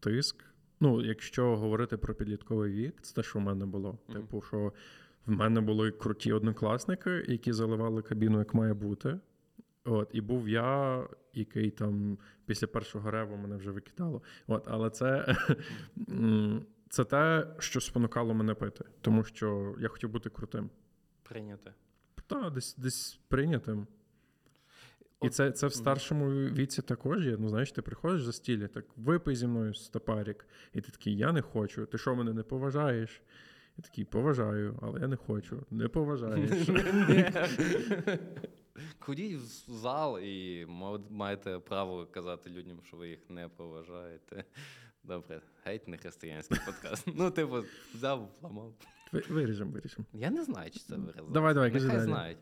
тиск. 0.00 0.44
Ну, 0.80 1.02
якщо 1.02 1.56
говорити 1.56 1.96
про 1.96 2.14
підлітковий 2.14 2.72
вік, 2.72 2.94
це 3.02 3.14
те, 3.14 3.22
що 3.22 3.38
в 3.38 3.42
мене 3.42 3.66
було. 3.66 3.98
Мгм. 4.08 4.20
Типу, 4.20 4.42
що 4.42 4.72
в 5.26 5.30
мене 5.30 5.60
були 5.60 5.90
круті 5.90 6.32
однокласники, 6.32 7.24
які 7.28 7.52
заливали 7.52 8.02
кабіну, 8.02 8.38
як 8.38 8.54
має 8.54 8.74
бути. 8.74 9.18
От, 9.84 10.10
і 10.12 10.20
був 10.20 10.48
я, 10.48 11.08
який 11.34 11.70
там 11.70 12.18
після 12.46 12.66
першого 12.66 13.10
реву 13.10 13.36
мене 13.36 13.56
вже 13.56 13.70
викидало. 13.70 14.22
От, 14.46 14.64
але 14.68 14.90
це, 14.90 15.36
це 16.88 17.04
те, 17.04 17.46
що 17.58 17.80
спонукало 17.80 18.34
мене 18.34 18.54
пити, 18.54 18.84
тому 19.00 19.24
що 19.24 19.74
я 19.80 19.88
хотів 19.88 20.10
бути 20.10 20.30
крутим. 20.30 20.70
прийняти. 21.22 21.72
Та, 22.26 22.50
десь, 22.50 22.76
десь 22.76 23.20
прийнятим. 23.28 23.86
І 25.22 25.28
це, 25.28 25.50
це 25.50 25.66
в 25.66 25.74
старшому 25.74 26.30
віці 26.30 26.82
також 26.82 27.26
є. 27.26 27.36
Ну, 27.38 27.48
знаєш, 27.48 27.72
ти 27.72 27.82
приходиш 27.82 28.22
за 28.22 28.32
стілі, 28.32 28.68
так 28.68 28.84
випий 28.96 29.36
зі 29.36 29.46
мною 29.46 29.74
стопарік. 29.74 30.46
І 30.74 30.80
ти 30.80 30.90
такий, 30.92 31.16
я 31.16 31.32
не 31.32 31.42
хочу. 31.42 31.86
Ти 31.86 31.98
що 31.98 32.14
мене 32.14 32.32
не 32.32 32.42
поважаєш? 32.42 33.22
Я 33.76 33.82
такий, 33.82 34.04
поважаю, 34.04 34.78
але 34.82 35.00
я 35.00 35.06
не 35.08 35.16
хочу. 35.16 35.66
Не 35.70 35.88
поважаєш. 35.88 36.68
Ходіть 38.98 39.36
в 39.68 39.72
зал 39.72 40.18
і 40.18 40.66
маєте 41.10 41.58
право 41.58 42.06
казати 42.06 42.50
людям, 42.50 42.80
що 42.84 42.96
ви 42.96 43.08
їх 43.08 43.18
не 43.28 43.48
поважаєте. 43.48 44.44
Добре, 45.04 45.40
геть 45.64 45.88
не 45.88 45.96
християнський 45.96 46.58
подкаст. 46.66 47.08
Ну, 47.14 47.30
типу, 47.30 47.64
взяв, 47.94 48.30
ламав. 48.42 48.74
Ви- 49.12 49.22
Виріжемо, 49.28 49.70
виріжемо. 49.70 50.04
Я 50.12 50.30
не 50.30 50.44
знаю, 50.44 50.70
чи 50.70 50.78
це 50.80 50.96
виразилося. 50.96 51.32
Давай, 51.32 51.54
давай, 51.54 51.72
кажи 51.72 51.86
Нехай 51.86 51.98
далі. 52.00 52.08
знають. 52.10 52.38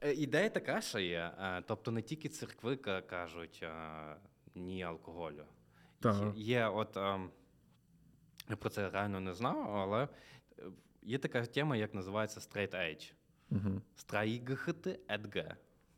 Е, 0.00 0.12
ідея 0.12 0.50
така, 0.50 0.80
що 0.80 0.98
є. 0.98 1.32
Е, 1.38 1.62
тобто 1.66 1.90
не 1.90 2.02
тільки 2.02 2.28
церкви 2.28 2.76
кажуть 3.06 3.60
е, 3.62 4.16
ні 4.54 4.82
алкоголю. 4.82 5.44
Так. 6.00 6.32
Є, 6.36 6.66
от. 6.66 6.96
е, 6.96 7.20
я 8.48 8.56
про 8.56 8.70
це 8.70 8.90
реально 8.90 9.20
не 9.20 9.34
знав, 9.34 9.76
але 9.76 10.08
є 11.02 11.18
така 11.18 11.46
тема, 11.46 11.76
як 11.76 11.94
називається 11.94 12.40
straight 12.40 12.74
edge. 12.74 13.12
Угу. 13.50 13.82
Страйгхт. 13.96 14.78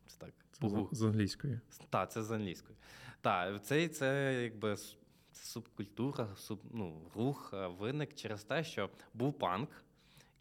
Це 0.07 0.17
так. 0.17 0.33
Це 0.51 0.69
з, 0.69 0.87
з 0.91 1.03
англійської. 1.03 1.59
так, 1.89 2.11
це 2.11 2.23
з 2.23 2.31
англійської. 2.31 2.77
Так, 3.21 3.65
це, 3.65 3.87
це 3.87 4.39
якби 4.43 4.75
субкультура, 5.31 6.35
суб, 6.35 6.59
ну, 6.71 7.11
рух 7.15 7.53
виник 7.79 8.13
через 8.13 8.43
те, 8.43 8.63
що 8.63 8.89
був 9.13 9.33
панк, 9.33 9.69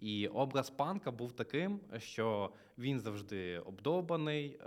і 0.03 0.27
образ 0.27 0.71
панка 0.71 1.11
був 1.11 1.33
таким, 1.33 1.81
що 1.99 2.51
він 2.79 3.01
завжди 3.01 3.59
обдобаний, 3.59 4.47
е, 4.47 4.67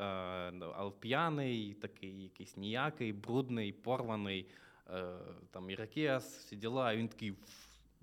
але 0.76 0.92
п'яний, 1.00 1.74
такий 1.74 2.24
якийсь 2.24 2.58
ніякий, 2.58 3.14
брудний, 3.14 3.72
порваний, 3.72 4.48
е, 4.90 5.18
там 5.52 5.70
іракес, 5.70 6.38
всі 6.38 6.56
діла. 6.56 6.94
І 6.94 6.98
він 6.98 7.08
такий, 7.08 7.34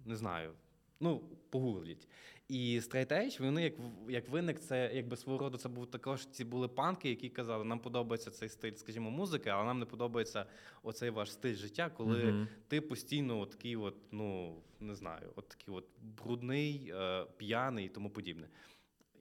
не 0.05 0.16
знаю, 0.16 0.53
ну, 1.01 1.20
погугліть. 1.51 2.09
І 2.53 2.80
Edge, 2.80 3.42
вони 3.42 3.62
як, 3.62 3.74
як 4.09 4.28
виник, 4.28 4.61
це 4.61 4.90
якби 4.94 5.16
свого 5.16 5.38
роду 5.38 5.59
це 5.59 5.68
був 5.68 5.90
також 5.90 6.26
ці 6.26 6.44
були 6.44 6.68
панки, 6.68 7.09
які 7.09 7.28
казали, 7.28 7.64
нам 7.64 7.78
подобається 7.78 8.30
цей 8.30 8.48
стиль, 8.48 8.74
скажімо, 8.74 9.11
музики, 9.11 9.50
але 9.50 9.64
нам 9.64 9.78
не 9.78 9.84
подобається 9.84 10.46
оцей 10.82 11.11
ваш 11.11 11.32
стиль 11.32 11.55
життя, 11.55 11.90
коли 11.90 12.24
Мгм. 12.24 12.48
ти 12.68 12.80
постійно 12.80 13.40
от 13.40 13.50
такий, 13.50 13.76
от, 13.76 13.96
ну 14.11 14.57
не 14.80 14.94
знаю, 14.94 15.32
от 15.36 15.48
такий 15.48 15.74
от 15.74 15.84
брудний, 16.03 16.92
е, 16.94 17.26
п'яний 17.36 17.86
і 17.86 17.88
тому 17.88 18.11
подібне. 18.11 18.48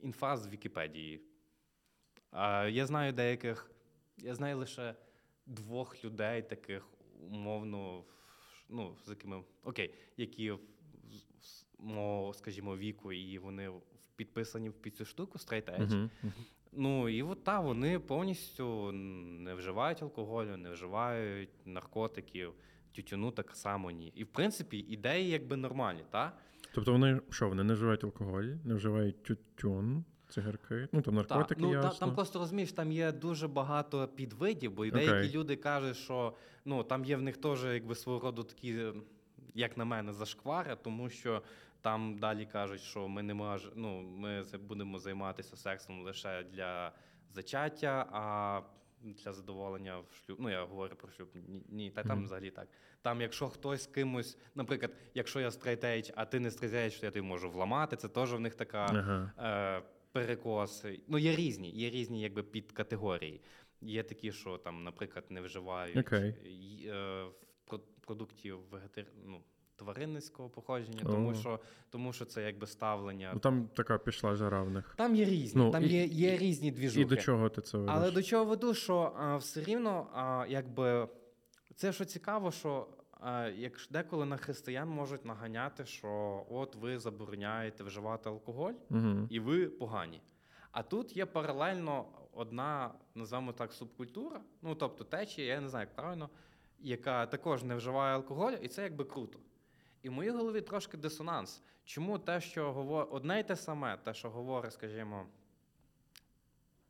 Інфа 0.04 0.38
з 0.38 0.48
Вікіпедії. 0.48 1.22
А 2.32 2.68
я 2.68 2.86
знаю 2.86 3.14
деяких, 3.14 3.72
я 4.18 4.36
знаю 4.36 4.58
лише 4.58 4.96
двох 5.46 6.06
людей, 6.06 6.42
таких 6.42 6.88
умовно, 7.30 8.04
ну, 8.70 8.96
з 9.06 9.10
якими, 9.10 9.44
окей, 9.64 9.94
які 10.18 10.52
мого, 11.82 12.34
скажімо, 12.34 12.78
віку, 12.78 13.12
і 13.12 13.40
вони 13.40 13.72
підписані 14.16 14.70
в 14.70 14.92
цю 14.92 15.06
штуку 15.06 15.38
Straight 15.38 15.82
Edge. 15.82 16.10
Угу. 16.24 16.32
Ну 16.72 17.10
і 17.10 17.24
от 17.24 17.44
та 17.44 17.60
вони 17.60 18.00
повністю 18.00 18.92
не 18.92 19.54
вживають 19.54 20.02
алкоголю, 20.02 20.58
не 20.58 20.72
вживають 20.72 21.50
наркотиків, 21.66 22.54
тютюну 22.92 23.32
так 23.32 23.56
само 23.56 23.92
ні. 23.92 24.14
І 24.16 24.24
в 24.24 24.28
принципі 24.28 24.78
ідеї 24.78 25.30
якби 25.30 25.56
нормальні, 25.56 26.04
та? 26.10 26.32
Тобто 26.74 26.92
вони 26.92 27.22
що, 27.30 27.50
вони 27.50 27.64
не 27.64 27.74
вживають 27.74 28.04
алкоголь, 28.04 28.44
не 28.44 28.74
вживають 28.74 29.24
тютюн, 29.24 30.04
цигарки, 30.30 30.88
ну 30.92 31.02
там 31.02 31.16
наркотики, 31.16 31.62
ну, 31.62 31.72
ясно. 31.72 32.00
там 32.00 32.16
просто 32.16 32.40
розумієш, 32.40 32.72
там 32.72 32.92
є 32.92 33.12
дуже 33.12 33.48
багато 33.48 34.08
підвидів, 34.08 34.72
бо 34.72 34.86
і 34.86 34.92
деякі 34.92 35.38
люди 35.38 35.56
кажуть, 35.56 35.98
що 35.98 36.34
ну 36.66 36.84
там 36.84 37.06
є 37.06 37.16
в 37.16 37.22
них 37.22 37.38
теж 37.38 37.64
якби 37.64 37.96
свого 37.96 38.20
роду 38.20 38.44
такі, 38.44 38.84
як 39.54 39.78
на 39.78 39.86
мене, 39.86 40.14
зашквари, 40.14 40.78
тому 40.84 41.10
що 41.10 41.42
там 41.82 42.18
далі 42.20 42.46
кажуть, 42.46 42.82
що 42.82 43.08
ми 43.08 43.24
не 43.24 43.34
мож, 43.34 43.70
ну, 43.76 44.02
ми 44.02 44.44
будемо 44.68 45.00
займатися 45.00 45.58
сексом 45.58 46.02
лише 46.02 46.44
для 46.44 46.92
зачаття, 47.30 48.10
а 48.12 48.62
для 49.02 49.34
задоволення 49.34 50.00
в 50.00 50.14
шлюб. 50.14 50.38
Ну, 50.42 50.50
я 50.50 50.64
говорю 50.66 50.96
про 50.96 51.12
шлюб. 51.12 51.30
Ні, 51.34 51.64
ні 51.70 51.92
та 51.92 52.04
там 52.04 52.24
взагалі 52.24 52.52
так. 52.52 52.68
Там, 53.02 53.22
якщо 53.22 53.50
хтось 53.50 53.84
з 53.84 53.88
кимось, 53.88 54.38
наприклад, 54.56 54.92
якщо 55.14 55.40
я 55.40 55.50
straight 55.50 56.14
а 56.16 56.26
ти 56.26 56.40
не 56.40 56.50
straight 56.50 57.00
то 57.00 57.06
я 57.06 57.12
тобі 57.12 57.22
можу 57.28 57.50
вламати. 57.50 57.96
Це 57.96 58.08
теж 58.10 58.34
в 58.34 58.40
них 58.40 58.56
така 58.56 58.86
Ага. 58.86 59.32
е, 59.80 59.84
перекоси. 60.12 61.00
Ну, 61.08 61.18
є 61.18 61.36
різні, 61.36 61.70
є 61.70 61.90
різні 61.90 62.22
якби 62.22 62.44
підкатегорії. 62.44 63.42
Є 63.82 64.04
такі, 64.04 64.32
що 64.32 64.58
там, 64.58 64.84
наприклад, 64.84 65.26
не 65.30 65.42
вживають 65.42 65.96
й- 66.46 66.88
е, 66.88 67.26
продуктів 68.02 68.60
вегетар... 68.72 69.06
ну, 69.26 69.42
тваринницького 69.82 70.50
походження, 70.50 71.02
О. 71.06 71.12
тому 71.12 71.36
що, 71.36 71.60
тому 71.90 72.14
що 72.14 72.26
це 72.26 72.44
якби 72.44 72.68
ставлення. 72.68 73.32
Ну 73.34 73.40
там 73.40 73.70
така 73.76 73.98
пішла 73.98 74.36
жара 74.36 74.62
в 74.64 74.70
них. 74.70 74.94
Там 74.98 75.16
є 75.16 75.26
різні, 75.26 75.62
Ну, 75.64 75.72
там 75.72 75.84
і- 75.84 75.88
є, 75.88 76.06
є 76.06 76.38
різні 76.38 76.72
двіжухи. 76.72 77.02
І 77.02 77.06
до 77.06 77.16
чого 77.16 77.50
ти 77.50 77.62
це 77.62 77.78
ведеш? 77.78 77.96
Але 77.98 78.12
до 78.12 78.24
чого 78.24 78.46
веду, 78.46 78.74
що 78.74 79.14
а, 79.18 79.38
все 79.38 79.64
рівно, 79.64 80.08
а, 80.14 80.46
якби 80.50 81.08
це 81.76 81.94
що 81.94 82.06
цікаво, 82.06 82.52
що 82.52 82.88
а, 83.20 83.48
як 83.48 83.74
деколи 83.92 84.26
на 84.26 84.38
християн 84.38 84.90
можуть 84.90 85.26
наганяти, 85.26 85.86
що 85.86 86.44
от 86.50 86.76
ви 86.76 87.00
забороняєте 87.00 87.84
вживати 87.84 88.30
алкоголь, 88.30 88.74
Угу. 88.90 89.28
і 89.30 89.40
ви 89.40 89.66
погані. 89.68 90.22
А 90.72 90.84
тут 90.84 91.18
є 91.18 91.26
паралельно 91.26 92.06
одна, 92.34 92.92
називаємо 93.16 93.52
так, 93.54 93.74
субкультура, 93.74 94.42
ну 94.62 94.76
тобто 94.76 95.04
течія, 95.04 95.54
я 95.54 95.62
не 95.62 95.70
знаю, 95.70 95.86
як 95.90 95.96
правильно, 95.96 96.30
яка 96.80 97.26
також 97.26 97.64
не 97.64 97.76
вживає 97.76 98.16
алкоголь, 98.16 98.52
і 98.62 98.68
це 98.68 98.84
якби 98.84 99.04
круто. 99.04 99.40
І 100.04 100.10
в 100.10 100.12
моїй 100.12 100.32
голові 100.32 100.62
трошки 100.62 100.98
дисонанс. 100.98 101.62
Чому 101.86 102.20
те, 102.20 102.42
що 102.42 102.74
говорить 102.74 103.10
одне 103.12 103.40
й 103.40 103.44
те 103.44 103.56
саме, 103.56 103.98
те, 103.98 104.14
що 104.14 104.30
говорить, 104.30 104.74
скажімо, 104.74 105.26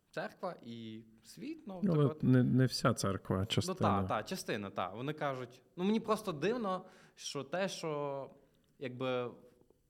церква 0.09 0.55
і 0.66 1.01
світ, 1.24 1.64
ну, 1.68 1.82
так 1.82 1.97
от, 1.97 2.24
не, 2.24 2.43
не 2.43 2.66
вся 2.66 2.93
церква, 2.93 3.38
Ну 3.39 3.45
частина. 3.45 3.76
так, 3.76 4.07
так, 4.07 4.26
частина, 4.26 4.70
так. 4.70 4.95
Вони 4.95 5.14
кажуть, 5.14 5.62
ну 5.76 5.84
мені 5.84 5.99
просто 5.99 6.32
дивно, 6.32 6.86
що 7.16 7.43
те, 7.43 7.70
що 7.70 8.30
якби 8.80 9.32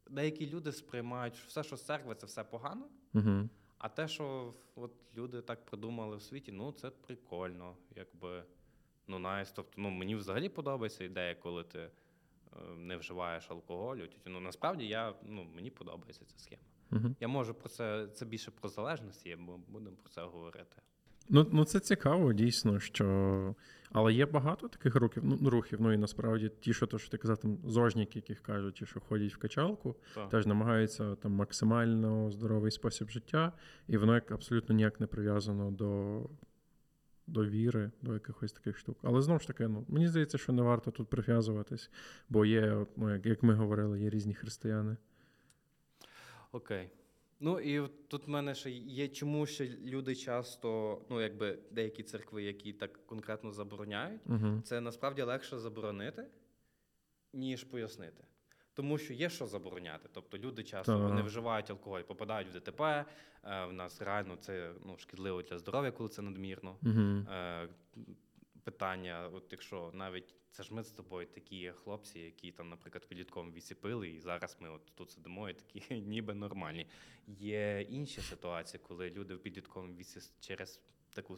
деякі 0.09 0.49
люди 0.49 0.71
сприймають, 0.71 1.35
що 1.35 1.47
все, 1.47 1.63
що 1.63 1.77
з 1.77 1.85
церкви, 1.85 2.15
це 2.15 2.25
все 2.25 2.43
погано. 2.43 2.85
Угу. 3.13 3.49
А 3.77 3.89
те, 3.89 4.07
що 4.07 4.53
от 4.75 4.91
люди 5.17 5.41
так 5.41 5.65
придумали 5.65 6.17
в 6.17 6.21
світі, 6.21 6.51
ну 6.51 6.71
це 6.71 6.89
прикольно, 6.89 7.75
якби 7.95 8.43
ну 9.07 9.19
найс. 9.19 9.51
Тобто, 9.51 9.73
ну 9.77 9.89
мені 9.89 10.15
взагалі 10.15 10.49
подобається 10.49 11.03
ідея, 11.03 11.35
коли 11.35 11.63
ти 11.63 11.89
не 12.77 12.97
вживаєш 12.97 13.51
алкоголю. 13.51 14.07
Ну 14.25 14.39
насправді 14.39 14.85
я 14.85 15.13
ну 15.23 15.47
мені 15.55 15.69
подобається 15.69 16.25
ця 16.25 16.37
схема. 16.37 16.61
Угу. 16.91 17.15
Я 17.19 17.27
можу 17.27 17.53
про 17.53 17.69
це 17.69 18.07
це 18.13 18.25
більше 18.25 18.51
про 18.51 18.69
залежності, 18.69 19.37
бо 19.39 19.59
будемо 19.67 19.95
про 19.95 20.09
це 20.09 20.21
говорити. 20.21 20.75
Ну, 21.29 21.47
ну 21.51 21.65
це 21.65 21.79
цікаво, 21.79 22.33
дійсно, 22.33 22.79
що. 22.79 23.55
Але 23.91 24.13
є 24.13 24.25
багато 24.25 24.67
таких 24.67 24.95
рухів, 24.95 25.23
ну, 25.25 25.49
рухів. 25.49 25.81
Ну 25.81 25.93
і 25.93 25.97
насправді 25.97 26.51
ті, 26.59 26.73
що 26.73 26.87
то, 26.87 26.99
що 26.99 27.09
ти 27.09 27.17
казав, 27.17 27.37
там 27.37 27.57
зожніки, 27.65 28.19
яких 28.19 28.41
кажуть, 28.41 28.75
ті, 28.75 28.85
що 28.85 28.99
ходять 28.99 29.33
в 29.33 29.37
качалку, 29.37 29.95
Так. 30.15 30.29
теж 30.29 30.45
намагаються 30.45 31.15
там 31.15 31.31
максимально 31.31 32.31
здоровий 32.31 32.71
спосіб 32.71 33.09
життя, 33.09 33.53
і 33.87 33.97
воно 33.97 34.15
як 34.15 34.31
абсолютно 34.31 34.75
ніяк 34.75 34.99
не 34.99 35.07
прив'язано 35.07 35.71
до, 35.71 36.21
до 37.31 37.45
віри, 37.45 37.91
до 38.01 38.13
якихось 38.13 38.51
таких 38.51 38.77
штук. 38.77 38.97
Але 39.03 39.21
знову 39.21 39.39
ж 39.39 39.47
таки, 39.47 39.67
ну 39.67 39.85
мені 39.87 40.07
здається, 40.07 40.37
що 40.37 40.53
не 40.53 40.61
варто 40.61 40.91
тут 40.91 41.07
прив'язуватись, 41.07 41.91
бо 42.29 42.45
є, 42.45 42.71
от, 42.71 42.89
ну, 42.97 43.15
як, 43.15 43.43
ми 43.43 43.53
говорили, 43.53 44.01
є 44.01 44.09
різні 44.09 44.33
християни. 44.33 44.97
Окей. 46.51 46.89
Ну 47.39 47.59
і 47.59 47.87
тут 48.07 48.27
в 48.27 48.29
мене 48.29 48.55
ще 48.55 48.69
є, 48.71 49.07
чому 49.07 49.45
ще 49.45 49.67
люди 49.67 50.15
часто, 50.15 51.01
ну 51.09 51.21
якби 51.21 51.59
деякі 51.71 52.03
церкви, 52.03 52.43
які 52.43 52.73
так 52.73 53.05
конкретно 53.05 53.51
забороняють, 53.51 54.21
Угу. 54.25 54.61
це 54.63 54.81
насправді 54.81 55.21
легше 55.21 55.59
заборонити, 55.59 56.25
ніж 57.33 57.63
пояснити. 57.63 58.23
Тому 58.73 58.97
що 58.97 59.13
є 59.13 59.29
що 59.29 59.47
забороняти. 59.47 60.09
Тобто 60.13 60.37
люди 60.37 60.63
часто 60.63 60.93
Так. 60.93 61.01
вони 61.01 61.21
вживають 61.21 61.69
алкоголь, 61.69 62.01
попадають 62.01 62.49
в 62.49 62.53
ДТП. 62.53 63.05
Е, 63.43 63.65
в 63.65 63.73
нас 63.73 64.01
реально 64.01 64.35
це 64.35 64.73
ну, 64.85 64.97
шкідливо 64.97 65.41
для 65.41 65.57
здоров'я, 65.57 65.91
коли 65.91 66.09
це 66.09 66.21
надмірно. 66.21 66.75
Угу. 66.83 67.33
Е, 67.33 67.67
питання, 68.63 69.29
от 69.33 69.43
якщо 69.51 69.91
навіть 69.93 70.35
це 70.51 70.63
ж 70.63 70.73
ми 70.73 70.83
з 70.83 70.91
тобою 70.91 71.27
такі 71.27 71.71
хлопці, 71.71 72.19
які 72.19 72.51
там, 72.51 72.69
наприклад, 72.69 73.03
в 73.03 73.07
підлітковому 73.07 73.51
віці 73.51 73.75
пили, 73.75 74.09
і 74.09 74.19
зараз 74.19 74.57
ми 74.59 74.69
от 74.69 74.95
тут 74.95 75.11
сидимо 75.11 75.49
і 75.49 75.53
такі 75.53 75.95
ніби 76.01 76.33
нормальні. 76.33 76.87
Є 77.27 77.81
інші 77.89 78.21
ситуації, 78.21 78.81
коли 78.87 79.09
люди 79.09 79.35
в 79.35 79.39
підлітковому 79.39 79.93
віці 79.93 80.19
через 80.39 80.81
таку 81.13 81.37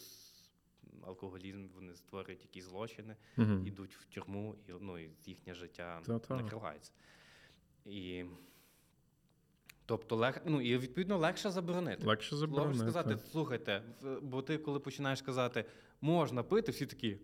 алкоголізм 1.01 1.67
вони 1.75 1.95
створюють 1.95 2.41
якісь 2.41 2.63
злочини, 2.63 3.15
Угу. 3.37 3.53
ідуть 3.65 3.95
в 3.95 4.05
тюрму, 4.05 4.55
і 4.67 4.71
ну, 4.81 4.99
і 4.99 5.09
їхнє 5.25 5.53
життя 5.53 6.01
накривається. 6.29 6.91
І 7.85 8.25
тобто, 9.85 10.15
лег... 10.15 10.41
ну, 10.45 10.61
і 10.61 10.77
відповідно 10.77 11.17
легше 11.17 11.49
заборонити. 11.49 12.07
Легше 12.07 12.35
заборонити. 12.35 12.77
Можеш 12.77 12.93
сказати, 12.93 13.17
слухайте, 13.31 13.81
бо 14.21 14.41
ти, 14.41 14.57
коли 14.57 14.79
починаєш 14.79 15.21
казати, 15.21 15.65
можна 16.01 16.43
пити, 16.43 16.71
всі 16.71 16.85
такі. 16.85 17.17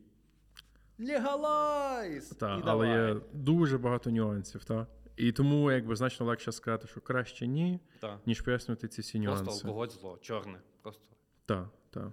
Легалайз! 0.99 2.29
Та, 2.29 2.57
І 2.57 2.61
але 2.65 2.87
давай. 2.87 3.13
є 3.13 3.21
дуже 3.33 3.77
багато 3.77 4.11
нюансів, 4.11 4.65
та? 4.65 4.87
І 5.17 5.31
тому 5.31 5.71
якби 5.71 5.95
значно 5.95 6.25
легше 6.25 6.51
сказати, 6.51 6.87
що 6.87 7.01
краще 7.01 7.47
ні, 7.47 7.79
Та. 7.99 8.19
ніж 8.25 8.41
пояснювати 8.41 8.87
ці 8.87 9.01
всі 9.01 9.19
нюанси. 9.19 9.43
Просто 9.43 9.67
алкоголь 9.67 9.87
зло, 9.87 10.17
чорне. 10.21 10.59
Просто. 10.81 11.03
Так, 11.45 11.69
так. 11.89 12.11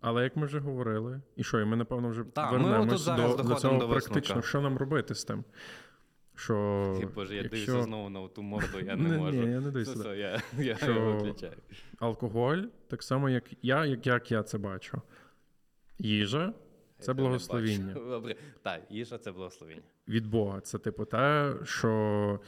Але 0.00 0.22
як 0.22 0.36
ми 0.36 0.46
вже 0.46 0.58
говорили, 0.58 1.20
і 1.36 1.44
що, 1.44 1.60
і 1.60 1.64
ми, 1.64 1.76
напевно, 1.76 2.08
вже 2.08 2.24
Та, 2.24 2.52
ми 2.52 2.58
вернемось 2.58 2.86
отут 2.88 2.98
зараз 2.98 3.36
до, 3.36 3.42
до 3.42 3.54
цього 3.54 3.78
до 3.78 3.88
практично, 3.88 4.42
що 4.42 4.60
нам 4.60 4.76
робити 4.76 5.14
з 5.14 5.24
тим. 5.24 5.44
Що, 6.44 6.96
Ти, 7.00 7.06
Боже, 7.06 7.34
я 7.36 7.42
якщо 7.42 7.66
дивлюся 7.66 7.82
знову 7.84 8.08
на 8.10 8.28
ту 8.28 8.42
морду, 8.42 8.80
я 8.80 8.96
не 8.96 9.18
можу. 9.18 9.36
ні, 9.36 9.52
я 9.52 9.60
не 9.60 9.70
дивлюся 9.70 9.92
Все, 9.92 10.16
я, 10.16 10.42
я 10.58 10.76
Що- 10.76 10.92
його 10.92 11.12
виключаю. 11.12 11.52
алкоголь, 11.98 12.58
так 12.88 13.02
само, 13.02 13.30
як 13.30 13.44
я, 13.62 13.84
як, 13.86 14.06
як 14.06 14.30
я 14.30 14.42
це 14.42 14.58
бачу. 14.58 15.02
Їжа 15.98 16.54
це 16.98 17.14
не 17.14 17.22
благословіння. 17.22 17.94
Добре. 17.94 18.36
Так, 18.62 18.82
їжа 18.90 19.18
це 19.18 19.32
благословіння. 19.32 19.82
від 20.08 20.26
Бога. 20.26 20.60
Це 20.60 20.78
типу 20.78 21.04
те, 21.04 21.54
що 21.64 22.40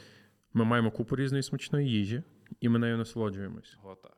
ми 0.53 0.65
маємо 0.65 0.91
купу 0.91 1.15
різної 1.15 1.43
смачної 1.43 1.89
їжі, 1.89 2.23
і 2.61 2.69
ми 2.69 2.79
нею 2.79 2.97
насолоджуємось. 2.97 3.77
Отак. 3.83 4.17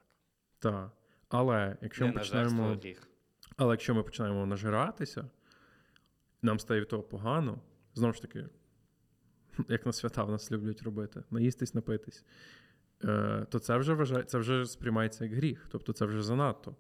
Так. 0.59 0.91
Але 1.29 1.77
якщо 1.81 2.05
Не 2.05 2.11
ми 2.11 2.17
починаємо. 2.19 2.77
Але 3.57 3.73
якщо 3.73 3.95
ми 3.95 4.03
починаємо 4.03 4.45
нажиратися, 4.45 5.29
нам 6.41 6.59
стає 6.59 6.81
від 6.81 6.87
того 6.87 7.03
погано, 7.03 7.59
знову 7.93 8.13
ж 8.13 8.21
таки, 8.21 8.45
як 9.69 9.85
на 9.85 9.93
свята 9.93 10.23
в 10.23 10.31
нас 10.31 10.51
люблять 10.51 10.81
робити, 10.81 11.23
наїстись, 11.31 11.73
напитись, 11.73 12.25
е, 13.03 13.45
то 13.49 13.59
це 13.59 13.77
вже 13.77 13.93
вважає, 13.93 14.23
це 14.23 14.37
вже 14.37 14.65
сприймається 14.65 15.23
як 15.23 15.33
гріх. 15.33 15.67
Тобто 15.71 15.93
це 15.93 16.05
вже 16.05 16.23
занадто. 16.23 16.75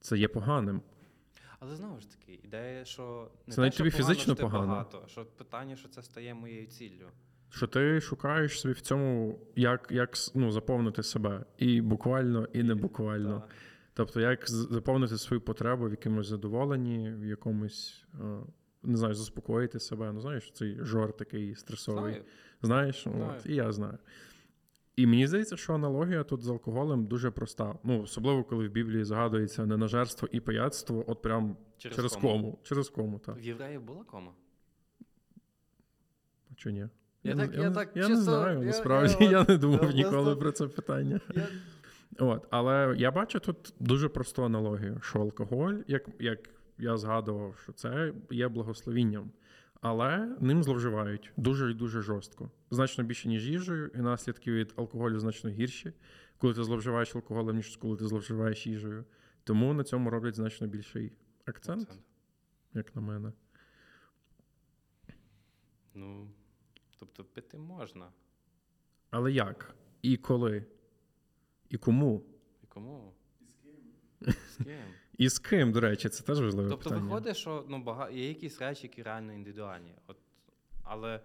Це 0.00 0.18
є 0.18 0.28
поганим. 0.28 0.82
Але 1.60 1.76
знову 1.76 2.00
ж 2.00 2.10
таки, 2.10 2.40
ідея, 2.44 2.84
що 2.84 3.30
не 3.46 3.50
Це 3.50 3.56
те, 3.56 3.60
навіть 3.60 3.74
що 3.74 3.84
тобі 3.84 3.90
погано, 3.90 4.08
фізично 4.08 4.34
що 4.34 4.34
ти 4.34 4.42
погано. 4.42 4.66
багато, 4.66 5.04
що 5.06 5.24
питання, 5.24 5.76
що 5.76 5.88
це 5.88 6.02
стає 6.02 6.34
моєю 6.34 6.66
ціллю. 6.66 7.06
Що 7.50 7.66
ти 7.66 8.00
шукаєш 8.00 8.60
собі 8.60 8.74
в 8.74 8.80
цьому, 8.80 9.40
як, 9.56 9.88
як 9.90 10.14
ну, 10.34 10.50
заповнити 10.50 11.02
себе. 11.02 11.44
І 11.58 11.80
буквально, 11.80 12.48
і 12.52 12.62
не 12.62 12.74
буквально. 12.74 13.42
Тобто, 13.94 14.20
як 14.20 14.48
заповнити 14.48 15.18
свою 15.18 15.40
потребу 15.40 15.86
в 15.86 15.90
якомусь 15.90 16.26
задоволенні, 16.26 17.10
в 17.10 17.26
якомусь, 17.26 18.04
е, 18.14 18.38
не 18.86 18.96
знаю, 18.96 19.14
заспокоїти 19.14 19.80
себе. 19.80 20.12
Ну, 20.12 20.20
знаєш, 20.20 20.50
цей 20.54 20.78
жор 20.80 21.12
такий 21.16 21.54
стресовий. 21.54 22.12
Знаю. 22.12 22.24
Знаєш, 22.62 23.02
Знаю. 23.02 23.34
От, 23.38 23.46
і 23.46 23.54
я 23.54 23.72
знаю. 23.72 23.98
І 24.96 25.06
мені 25.06 25.26
здається, 25.26 25.56
що 25.56 25.74
аналогія 25.74 26.24
тут 26.24 26.42
з 26.42 26.48
алкоголем 26.48 27.06
дуже 27.06 27.30
проста. 27.30 27.74
Ну, 27.84 28.02
особливо, 28.02 28.44
коли 28.44 28.68
в 28.68 28.70
Біблії 28.70 29.04
згадується 29.04 29.66
ненажерство 29.66 30.28
і 30.32 30.40
пияцтво, 30.40 31.04
от 31.06 31.22
прям 31.22 31.56
Через 31.78 31.96
через, 31.96 32.12
кому. 32.12 32.28
кому. 32.28 32.58
Через 32.62 32.88
кому, 32.88 33.18
так. 33.18 33.36
В 33.36 33.40
євреїв 33.40 33.82
була 33.82 34.04
кома? 34.04 34.32
А 36.50 36.54
чи 36.56 36.72
ні? 36.72 36.88
Я 37.24 37.34
не- 37.34 37.46
так- 37.48 37.56
я 37.56 37.68
не- 37.68 37.74
так 37.74 37.96
я 37.96 38.08
не 38.08 38.16
знаю, 38.16 38.58
я- 38.58 38.64
насправді 38.64 39.24
я 39.24 39.30
я, 39.30 39.44
не 39.48 39.56
думав 39.56 39.84
я 39.84 39.92
ніколи 39.92 40.12
просто- 40.12 40.36
про 40.36 40.52
це 40.52 40.66
питання. 40.68 41.20
Я... 41.34 41.48
От, 42.18 42.46
але 42.50 42.94
я 42.98 43.10
бачу 43.10 43.40
тут 43.40 43.74
дуже 43.80 44.08
просту 44.08 44.44
аналогію, 44.44 44.98
що 45.02 45.20
алкоголь, 45.20 45.74
як, 45.86 46.08
як 46.18 46.38
я 46.78 46.96
згадував, 46.96 47.56
що 47.62 47.72
це 47.72 48.12
є 48.30 48.48
благословінням, 48.48 49.30
але 49.80 50.36
ним 50.40 50.62
зловживають 50.62 51.32
дуже 51.36 51.70
і 51.70 51.74
дуже 51.74 52.02
жорстко. 52.02 52.50
Значно 52.70 53.04
більше, 53.04 53.28
ніж 53.28 53.48
їжею, 53.48 53.90
і 53.94 53.98
наслідки 53.98 54.52
від 54.52 54.74
алкоголю 54.76 55.18
значно 55.18 55.50
гірші, 55.50 55.92
коли 56.38 56.54
ти 56.54 56.64
зловживаєш 56.64 57.16
алкоголем, 57.16 57.56
ніж 57.56 57.76
коли 57.76 57.96
ти 57.96 58.06
зловживаєш 58.06 58.66
їжею. 58.66 59.04
Тому 59.44 59.74
на 59.74 59.84
цьому 59.84 60.10
роблять 60.10 60.34
значно 60.34 60.66
більший 60.66 61.12
акцент, 61.44 61.82
Акцент. 61.82 62.02
як 62.74 62.96
на 62.96 63.02
мене. 63.02 63.32
Ну, 65.94 66.28
тобто 66.98 67.24
пити 67.24 67.58
можна. 67.58 68.12
Але 69.10 69.32
як? 69.32 69.74
І 70.02 70.16
коли? 70.16 70.64
І 71.68 71.76
кому? 71.78 72.22
І 72.62 72.66
кому? 72.66 73.14
І 73.40 73.44
з 73.46 73.54
ким? 73.54 74.34
З 74.48 74.56
ким? 74.56 74.84
І 75.18 75.28
з 75.28 75.38
ким, 75.38 75.72
до 75.72 75.80
речі, 75.80 76.08
це 76.08 76.24
теж 76.24 76.40
важливе 76.40 76.70
Тобто 76.70 76.84
питання. 76.84 77.04
виходить, 77.04 77.36
що 77.36 77.64
ну, 77.68 77.82
бага... 77.82 78.10
є 78.10 78.28
якісь 78.28 78.60
речі, 78.60 78.82
які 78.82 79.02
реально 79.02 79.32
індивідуальні. 79.32 79.94
От, 80.06 80.16
але 80.82 81.20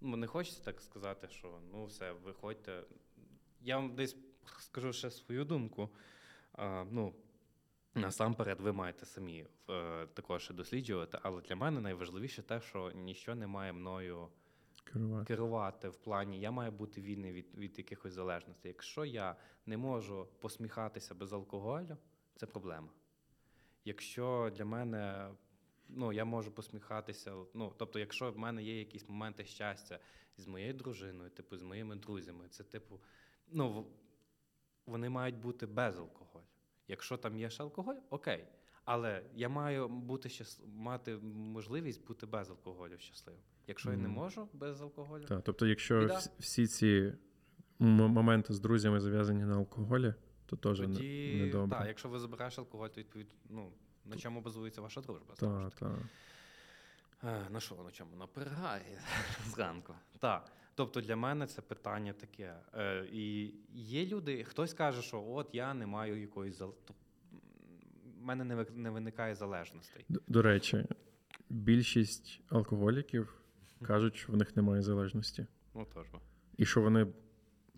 ну, 0.00 0.16
не 0.16 0.26
хочеться 0.26 0.64
так 0.64 0.80
сказати, 0.80 1.28
що 1.30 1.58
ну 1.72 1.84
все, 1.84 2.12
виходьте. 2.12 2.82
Я 3.60 3.76
вам 3.76 3.94
десь 3.94 4.16
скажу 4.58 4.92
ще 4.92 5.10
свою 5.10 5.44
думку. 5.44 5.90
А, 6.52 6.84
ну, 6.90 7.14
насамперед, 7.94 8.60
ви 8.60 8.72
маєте 8.72 9.06
самі 9.06 9.46
е, 9.70 10.06
також 10.06 10.50
досліджувати, 10.50 11.18
але 11.22 11.42
для 11.42 11.56
мене 11.56 11.80
найважливіше 11.80 12.42
те, 12.42 12.60
що 12.60 12.92
ніщо 12.94 13.34
не 13.34 13.46
має 13.46 13.72
мною 13.72 14.28
Керувати. 14.84 15.26
керувати 15.26 15.88
в 15.88 15.96
плані, 15.96 16.40
я 16.40 16.50
маю 16.50 16.72
бути 16.72 17.00
вільний 17.00 17.32
від, 17.32 17.54
від 17.54 17.78
якихось 17.78 18.12
залежностей. 18.12 18.68
Якщо 18.68 19.04
я 19.04 19.36
не 19.66 19.76
можу 19.76 20.28
посміхатися 20.40 21.14
без 21.14 21.32
алкоголю, 21.32 21.96
це 22.36 22.46
проблема. 22.46 22.88
Якщо 23.86 24.52
для 24.56 24.64
мене 24.64 25.30
ну, 25.88 26.12
я 26.12 26.24
можу 26.24 26.50
посміхатися, 26.50 27.34
ну, 27.54 27.72
тобто, 27.76 27.98
якщо 27.98 28.30
в 28.30 28.38
мене 28.38 28.62
є 28.62 28.78
якісь 28.78 29.08
моменти 29.08 29.44
щастя 29.44 29.98
з 30.36 30.46
моєю 30.46 30.74
дружиною, 30.74 31.30
типу, 31.30 31.56
з 31.56 31.62
моїми 31.62 31.96
друзями, 31.96 32.48
це 32.50 32.64
типу, 32.64 33.00
ну, 33.48 33.86
вони 34.86 35.08
мають 35.08 35.36
бути 35.36 35.66
без 35.66 35.98
алкоголю. 35.98 36.44
Якщо 36.88 37.16
там 37.16 37.38
є 37.38 37.50
ще 37.50 37.62
алкоголь, 37.62 37.94
окей. 38.10 38.44
Але 38.84 39.22
я 39.34 39.48
маю 39.48 39.88
бути 39.88 40.28
щас... 40.28 40.62
мати 40.66 41.16
можливість 41.32 42.06
бути 42.06 42.26
без 42.26 42.50
алкоголю 42.50 42.98
щасливим. 42.98 43.42
Якщо 43.66 43.90
я 43.90 43.96
не 43.96 44.08
можу 44.08 44.48
без 44.52 44.82
алкоголю, 44.82 45.24
Так, 45.24 45.42
тобто, 45.44 45.66
якщо 45.66 46.00
Біда. 46.00 46.20
всі 46.38 46.66
ці 46.66 47.12
моменти 47.78 48.52
з 48.52 48.60
друзями 48.60 49.00
зав'язані 49.00 49.44
на 49.44 49.56
алкоголі, 49.56 50.14
то 50.46 50.56
теж 50.56 50.78
тоді 50.78 51.34
не 51.44 51.46
добре. 51.50 51.78
так, 51.78 51.86
якщо 51.88 52.08
ви 52.08 52.18
забираєш 52.18 52.58
алкоголь, 52.58 52.88
то 52.88 53.00
відповідь, 53.00 53.34
ну 53.50 53.72
на 54.04 54.16
чому 54.16 54.40
базується 54.40 54.80
ваша 54.82 55.00
дружба? 55.00 55.34
Так, 55.34 55.74
так. 55.74 55.98
Е, 57.24 57.50
На 57.50 57.60
що 57.60 57.74
на 57.74 57.90
чому? 57.90 58.16
На 58.16 58.26
перегарі 58.26 58.98
зранку. 59.46 59.94
Так. 60.18 60.52
Тобто 60.74 61.00
для 61.00 61.16
мене 61.16 61.46
це 61.46 61.62
питання 61.62 62.12
таке. 62.12 62.56
Е, 62.74 63.06
і 63.12 63.54
є 63.74 64.06
люди, 64.06 64.44
хтось 64.44 64.74
каже, 64.74 65.02
що 65.02 65.24
от 65.28 65.48
я 65.52 65.74
не 65.74 65.86
маю 65.86 66.20
якоїсь 66.20 66.56
зал... 66.56 66.74
в 68.18 68.22
мене 68.22 68.44
не, 68.44 68.66
не 68.74 68.90
виникає 68.90 69.34
залежностей. 69.34 70.04
Д- 70.08 70.20
До 70.28 70.42
речі, 70.42 70.84
більшість 71.50 72.40
алкоголіків 72.48 73.34
кажуть, 73.82 74.16
що 74.16 74.32
в 74.32 74.36
них 74.36 74.56
немає 74.56 74.82
залежності. 74.82 75.46
Ну 75.74 75.86
тож. 75.94 76.06
І 76.56 76.66
що 76.66 76.80
вони 76.82 77.06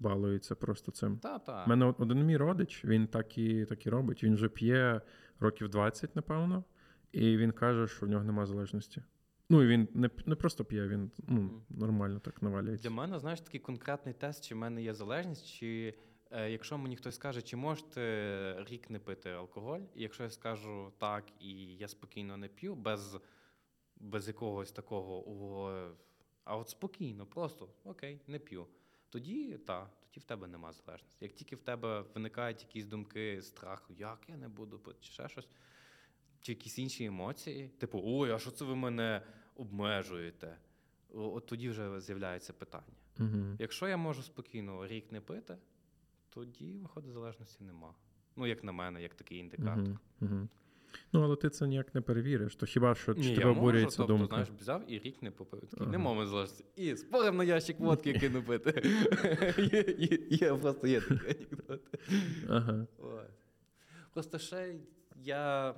балуються 0.01 0.55
просто 0.55 0.93
цим. 0.93 1.19
Та, 1.19 1.39
та. 1.39 1.65
У 1.65 1.69
мене 1.69 1.95
один 1.99 2.25
мій 2.25 2.37
родич, 2.37 2.85
він 2.85 3.07
так 3.07 3.39
і, 3.39 3.65
так 3.65 3.87
і 3.87 3.91
робить. 3.91 4.25
Він 4.25 4.35
вже 4.35 4.49
п'є 4.49 5.01
років 5.41 5.69
20, 5.69 6.17
напевно, 6.17 6.65
і 7.13 7.37
він 7.37 7.53
каже, 7.53 7.89
що 7.89 8.07
в 8.07 8.09
нього 8.09 8.25
немає 8.25 8.47
залежності. 8.47 9.03
Ну, 9.51 9.63
і 9.63 9.67
він 9.67 9.89
не, 9.95 10.11
не 10.27 10.35
просто 10.35 10.65
п'є, 10.65 10.89
він 10.89 11.11
ну, 11.29 11.63
нормально 11.69 12.21
так 12.21 12.43
навалюється. 12.43 12.89
Для 12.89 12.97
мене, 12.97 13.19
знаєш, 13.19 13.41
такий 13.41 13.61
конкретний 13.61 14.15
тест, 14.15 14.45
чи 14.49 14.55
в 14.55 14.59
мене 14.59 14.83
є 14.83 14.95
залежність, 14.95 15.47
чи 15.47 15.95
е, 16.31 16.51
якщо 16.51 16.79
мені 16.79 16.97
хтось 16.97 17.15
скаже, 17.15 17.43
чи 17.43 17.57
можете 17.57 18.65
рік 18.71 18.91
не 18.91 18.99
пити 18.99 19.31
алкоголь, 19.31 19.81
і 19.95 20.03
якщо 20.03 20.23
я 20.23 20.31
скажу 20.31 20.93
так, 20.99 21.25
і 21.41 21.51
я 21.77 21.89
спокійно 21.89 22.37
не 22.37 22.49
п'ю, 22.49 22.75
без, 22.75 23.19
без 23.97 24.29
якогось 24.29 24.73
такого, 24.73 25.25
«О, 25.29 25.91
а 26.45 26.57
от 26.57 26.69
спокійно, 26.69 27.27
просто 27.27 27.69
окей, 27.85 28.21
не 28.27 28.39
п'ю. 28.39 28.67
Тоді 29.11 29.59
так, 29.67 29.91
тоді 30.01 30.21
в 30.21 30.25
тебе 30.25 30.47
нема 30.47 30.73
залежності. 30.73 31.25
Як 31.25 31.33
тільки 31.33 31.57
в 31.57 31.61
тебе 31.61 32.05
виникають 32.15 32.63
якісь 32.63 32.87
думки 32.87 33.43
страху, 33.43 33.95
як 33.99 34.19
я 34.29 34.37
не 34.37 34.49
буду 34.49 34.79
пити, 34.79 34.99
чи 35.01 35.13
ще 35.13 35.29
щось, 35.29 35.49
чи 36.41 36.53
якісь 36.53 36.79
інші 36.79 37.05
емоції, 37.05 37.69
типу, 37.69 38.01
ой, 38.05 38.31
а 38.31 38.39
що 38.39 38.51
це 38.51 38.65
ви 38.65 38.77
мене 38.77 39.23
обмежуєте? 39.57 40.59
От 41.15 41.47
тоді 41.47 41.69
вже 41.69 42.01
з'являється 42.01 42.53
питання. 42.53 42.97
Угу. 43.19 43.57
Якщо 43.59 43.89
я 43.89 43.97
можу 43.97 44.23
спокійно 44.23 44.87
рік 44.87 45.13
не 45.13 45.21
пити, 45.21 45.59
тоді, 46.31 46.79
виходить, 46.79 47.13
залежності 47.13 47.65
нема. 47.65 47.95
Ну, 48.37 48.47
як 48.47 48.65
на 48.65 48.73
мене, 48.73 49.03
як 49.03 49.15
такий 49.15 49.39
індикатор. 49.39 49.89
Угу. 49.89 49.99
Угу. 50.21 50.49
Ну, 51.13 51.23
але 51.23 51.37
ти 51.37 51.51
це 51.51 51.67
ніяк 51.67 51.95
не 51.95 52.01
перевіриш. 52.01 52.57
То 52.57 52.67
хіба 52.67 52.95
що 52.95 53.15
чи 53.15 53.21
Ні, 53.21 53.37
тебе 53.37 53.49
я 53.51 53.55
можу, 53.61 53.81
тобто, 53.85 54.05
думка? 54.05 54.27
знаєш, 54.27 54.49
взяв 54.61 54.83
і 54.93 54.99
рік 54.99 55.23
не 55.23 55.31
попив. 55.31 55.61
Такий, 55.61 55.79
Ага. 55.81 55.91
нема 55.93 56.15
мене 56.15 56.27
залежності. 56.27 56.65
І 56.77 56.97
спорим 56.97 57.37
на 57.37 57.45
ящик 57.45 57.81
водки 57.81 58.13
кину 58.19 58.43
пити. 58.43 58.83
є, 60.31 60.55
просто 60.55 60.87
є 60.87 61.01
такий 61.01 61.19
анекдот. 61.51 61.81
Ага. 62.49 62.87
Просто 64.13 64.39
ще 64.39 64.75
я. 65.17 65.75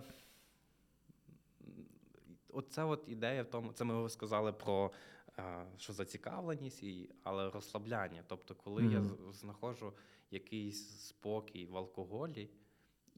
Оця 2.52 2.84
от 2.84 3.04
ідея 3.06 3.42
в 3.42 3.46
тому, 3.50 3.72
це 3.72 3.84
ми 3.84 4.08
сказали 4.08 4.52
про 4.52 4.90
е, 5.38 5.42
що 5.76 5.92
зацікавленість, 5.92 6.82
і, 6.82 7.10
але 7.22 7.50
розслабляння. 7.50 8.22
Тобто, 8.26 8.54
коли 8.54 8.84
я 8.84 9.04
знаходжу 9.32 9.92
якийсь 10.30 10.88
спокій 11.00 11.66
в 11.66 11.76
алкоголі 11.76 12.50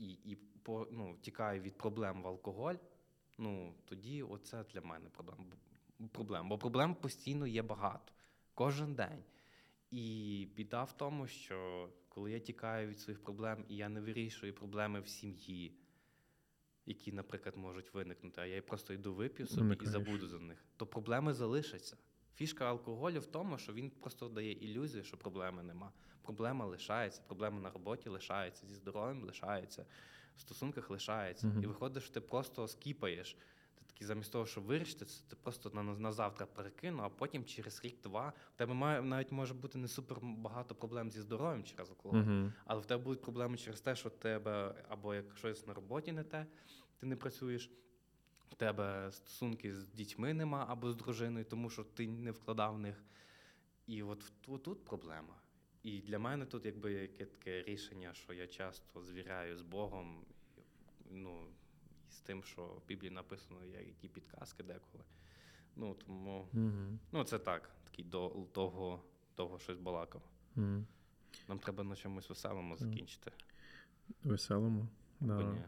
і, 0.02 0.12
і 0.12 0.36
по, 0.62 0.88
ну, 0.90 1.16
тікаю 1.20 1.60
від 1.60 1.78
проблем 1.78 2.22
в 2.22 2.26
алкоголь, 2.26 2.74
ну 3.38 3.74
тоді 3.84 4.22
оце 4.22 4.64
для 4.64 4.80
мене 4.80 5.08
проблем. 5.10 5.52
проблем. 6.12 6.48
Бо 6.48 6.58
проблем 6.58 6.94
постійно 6.94 7.46
є 7.46 7.62
багато, 7.62 8.12
кожен 8.54 8.94
день. 8.94 9.24
І 9.90 10.48
біда 10.56 10.84
в 10.84 10.92
тому, 10.92 11.26
що 11.26 11.88
коли 12.08 12.32
я 12.32 12.38
тікаю 12.38 12.88
від 12.88 13.00
своїх 13.00 13.24
проблем 13.24 13.64
і 13.68 13.76
я 13.76 13.88
не 13.88 14.00
вирішую 14.00 14.54
проблеми 14.54 15.00
в 15.00 15.08
сім'ї, 15.08 15.78
які, 16.86 17.12
наприклад, 17.12 17.56
можуть 17.56 17.94
виникнути, 17.94 18.40
а 18.40 18.46
я 18.46 18.62
просто 18.62 18.94
йду 18.94 19.14
вип'ю 19.14 19.46
собі 19.46 19.62
Уникаєш. 19.62 19.88
і 19.88 19.92
забуду 19.92 20.26
за 20.26 20.38
них, 20.38 20.64
то 20.76 20.86
проблеми 20.86 21.34
залишаться. 21.34 21.96
Фішка 22.34 22.64
алкоголю 22.64 23.20
в 23.20 23.26
тому, 23.26 23.58
що 23.58 23.72
він 23.72 23.90
просто 23.90 24.28
дає 24.28 24.52
ілюзію, 24.52 25.04
що 25.04 25.16
проблеми 25.16 25.62
нема. 25.62 25.92
Проблема 26.22 26.66
лишається, 26.66 27.22
проблема 27.26 27.60
на 27.60 27.70
роботі 27.70 28.08
лишається, 28.08 28.66
зі 28.66 28.74
здоров'ям 28.74 29.24
лишається, 29.24 29.86
в 30.36 30.40
стосунках 30.40 30.90
лишається. 30.90 31.46
Мгм. 31.46 31.62
І 31.62 31.66
виходиш, 31.66 32.10
ти 32.10 32.20
просто 32.20 32.68
скіпаєш. 32.68 33.36
Ти 33.74 33.84
такий, 33.86 34.06
замість 34.06 34.32
того, 34.32 34.46
щоб 34.46 34.64
вирішити 34.64 35.04
це, 35.04 35.24
ти 35.28 35.36
просто 35.42 35.70
на, 35.74 35.82
на 35.82 36.12
завтра 36.12 36.46
перекину, 36.46 37.02
а 37.02 37.08
потім 37.08 37.44
через 37.44 37.84
рік-два 37.84 38.32
в 38.54 38.58
тебе 38.58 38.74
має 38.74 39.02
навіть 39.02 39.32
може 39.32 39.54
бути 39.54 39.78
не 39.78 39.88
супер 39.88 40.18
багато 40.22 40.74
проблем 40.74 41.10
зі 41.10 41.20
здоров'ям 41.20 41.64
через 41.64 41.90
алкоголь. 41.90 42.18
Угу. 42.18 42.52
Але 42.64 42.80
в 42.80 42.86
тебе 42.86 43.04
будуть 43.04 43.22
проблеми 43.22 43.56
через 43.56 43.80
те, 43.80 43.96
що 43.96 44.10
тебе 44.10 44.74
або 44.88 45.14
як 45.14 45.36
щось 45.36 45.66
на 45.66 45.74
роботі 45.74 46.12
не 46.12 46.24
те, 46.24 46.46
ти 46.98 47.06
не 47.06 47.16
працюєш, 47.16 47.70
в 48.52 48.54
тебе 48.54 49.12
стосунки 49.12 49.74
з 49.74 49.88
дітьми 49.88 50.34
нема 50.34 50.66
або 50.68 50.92
з 50.92 50.96
дружиною, 50.96 51.44
тому 51.44 51.70
що 51.70 51.84
ти 51.84 52.08
не 52.08 52.30
вкладав 52.30 52.74
в 52.74 52.78
них. 52.78 53.04
І 53.86 54.02
от 54.02 54.32
тут 54.42 54.84
проблема. 54.84 55.34
І 55.82 56.00
для 56.00 56.18
мене 56.18 56.46
тут 56.46 56.64
якби 56.64 56.92
яке 56.92 57.26
таке 57.26 57.62
рішення, 57.62 58.14
що 58.14 58.32
я 58.32 58.46
часто 58.46 59.02
звіряю 59.02 59.56
з 59.56 59.62
Богом, 59.62 60.24
ну, 61.10 61.46
і 62.08 62.12
з 62.12 62.20
тим, 62.20 62.44
що 62.44 62.62
в 62.62 62.86
Біблії 62.88 63.10
написано, 63.10 63.64
які 63.64 64.08
підказки 64.08 64.62
деколи. 64.62 65.04
Ну, 65.76 65.94
тому, 65.94 66.48
Угу. 66.54 66.98
ну, 67.12 67.24
це 67.24 67.38
так, 67.38 67.70
такий 67.84 68.04
до 68.04 68.46
того, 68.52 69.02
того 69.34 69.58
щось 69.58 69.78
балакав. 69.78 70.22
Угу. 70.56 70.84
Нам 71.48 71.58
треба 71.58 71.84
на 71.84 71.96
чомусь 71.96 72.28
веселому 72.28 72.76
закінчити. 72.76 73.32
Веселому. 74.24 74.88
Да. 75.20 75.42
ні. 75.42 75.62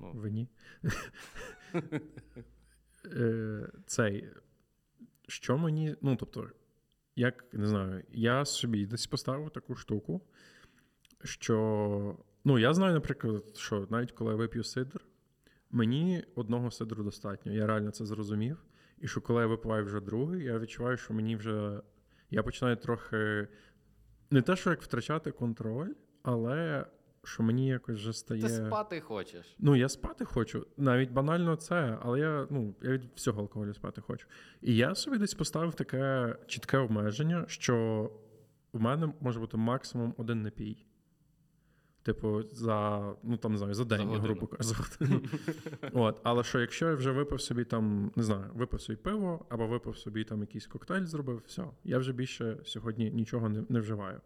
Ну, 0.00 0.12
Вині. 0.14 0.48
Е, 3.06 3.68
Цей. 3.86 4.28
Що 5.28 5.58
мені. 5.58 5.96
Ну, 6.02 6.16
тобто, 6.16 6.50
як 7.16 7.54
не 7.54 7.66
знаю, 7.66 8.04
я 8.10 8.44
собі 8.44 8.86
десь 8.86 9.06
поставив 9.06 9.50
таку 9.50 9.74
штуку, 9.74 10.20
що. 11.24 12.18
Ну, 12.44 12.58
я 12.58 12.74
знаю, 12.74 12.94
наприклад, 12.94 13.56
що 13.56 13.86
навіть 13.90 14.12
коли 14.12 14.30
я 14.30 14.36
вип'ю 14.36 14.64
сидр, 14.64 15.04
мені 15.70 16.24
одного 16.34 16.70
сидру 16.70 17.04
достатньо. 17.04 17.52
Я 17.52 17.66
реально 17.66 17.90
це 17.90 18.06
зрозумів. 18.06 18.64
І 18.98 19.08
що 19.08 19.20
коли 19.20 19.40
я 19.40 19.46
випиваю 19.46 19.84
вже 19.84 20.00
другий, 20.00 20.44
я 20.44 20.58
відчуваю, 20.58 20.96
що 20.96 21.14
мені 21.14 21.36
вже. 21.36 21.80
Я 22.30 22.42
починаю 22.42 22.76
трохи. 22.76 23.48
Не 24.30 24.42
те, 24.42 24.56
що 24.56 24.70
як 24.70 24.82
втрачати 24.82 25.30
контроль, 25.30 25.92
але 26.22 26.86
що 27.24 27.42
мені 27.42 27.68
якось 27.68 27.96
вже 27.96 28.12
стає. 28.12 28.42
Ти 28.42 28.48
спати 28.48 29.00
хочеш. 29.00 29.56
Ну, 29.58 29.76
я 29.76 29.88
спати 29.88 30.24
хочу. 30.24 30.66
Навіть 30.76 31.10
банально 31.10 31.56
це, 31.56 31.98
але 32.02 32.20
я, 32.20 32.46
ну, 32.50 32.74
я 32.82 32.90
від 32.90 33.02
всього 33.14 33.42
алкоголю 33.42 33.74
спати 33.74 34.00
хочу. 34.00 34.26
І 34.62 34.76
я 34.76 34.94
собі 34.94 35.18
десь 35.18 35.34
поставив 35.34 35.74
таке 35.74 36.36
чітке 36.46 36.78
обмеження, 36.78 37.44
що 37.48 38.10
в 38.72 38.80
мене 38.80 39.12
може 39.20 39.40
бути 39.40 39.56
максимум 39.56 40.14
один 40.18 40.42
напій. 40.42 40.86
Типу, 42.02 42.42
за, 42.42 43.12
ну 43.22 43.36
там 43.36 43.52
не 43.52 43.58
знаю, 43.58 43.74
за 43.74 43.84
день, 43.84 44.06
годину. 44.06 44.22
грубо 44.22 44.46
кажучи. 44.46 44.82
От, 45.92 46.20
але 46.22 46.44
що, 46.44 46.60
якщо 46.60 46.88
я 46.88 46.94
вже 46.94 47.10
випив 47.10 47.40
собі 47.40 47.64
там, 47.64 48.12
не 48.16 48.22
знаю, 48.22 48.50
випив 48.54 48.80
собі 48.80 48.96
пиво, 48.96 49.46
або 49.48 49.66
випив 49.66 49.96
собі 49.96 50.24
там 50.24 50.40
якийсь 50.40 50.66
коктейль 50.66 51.04
зробив, 51.04 51.42
все, 51.46 51.64
я 51.84 51.98
вже 51.98 52.12
більше 52.12 52.58
сьогодні 52.64 53.10
нічого 53.10 53.48
не, 53.48 53.64
не 53.68 53.80
вживаю. 53.80 54.20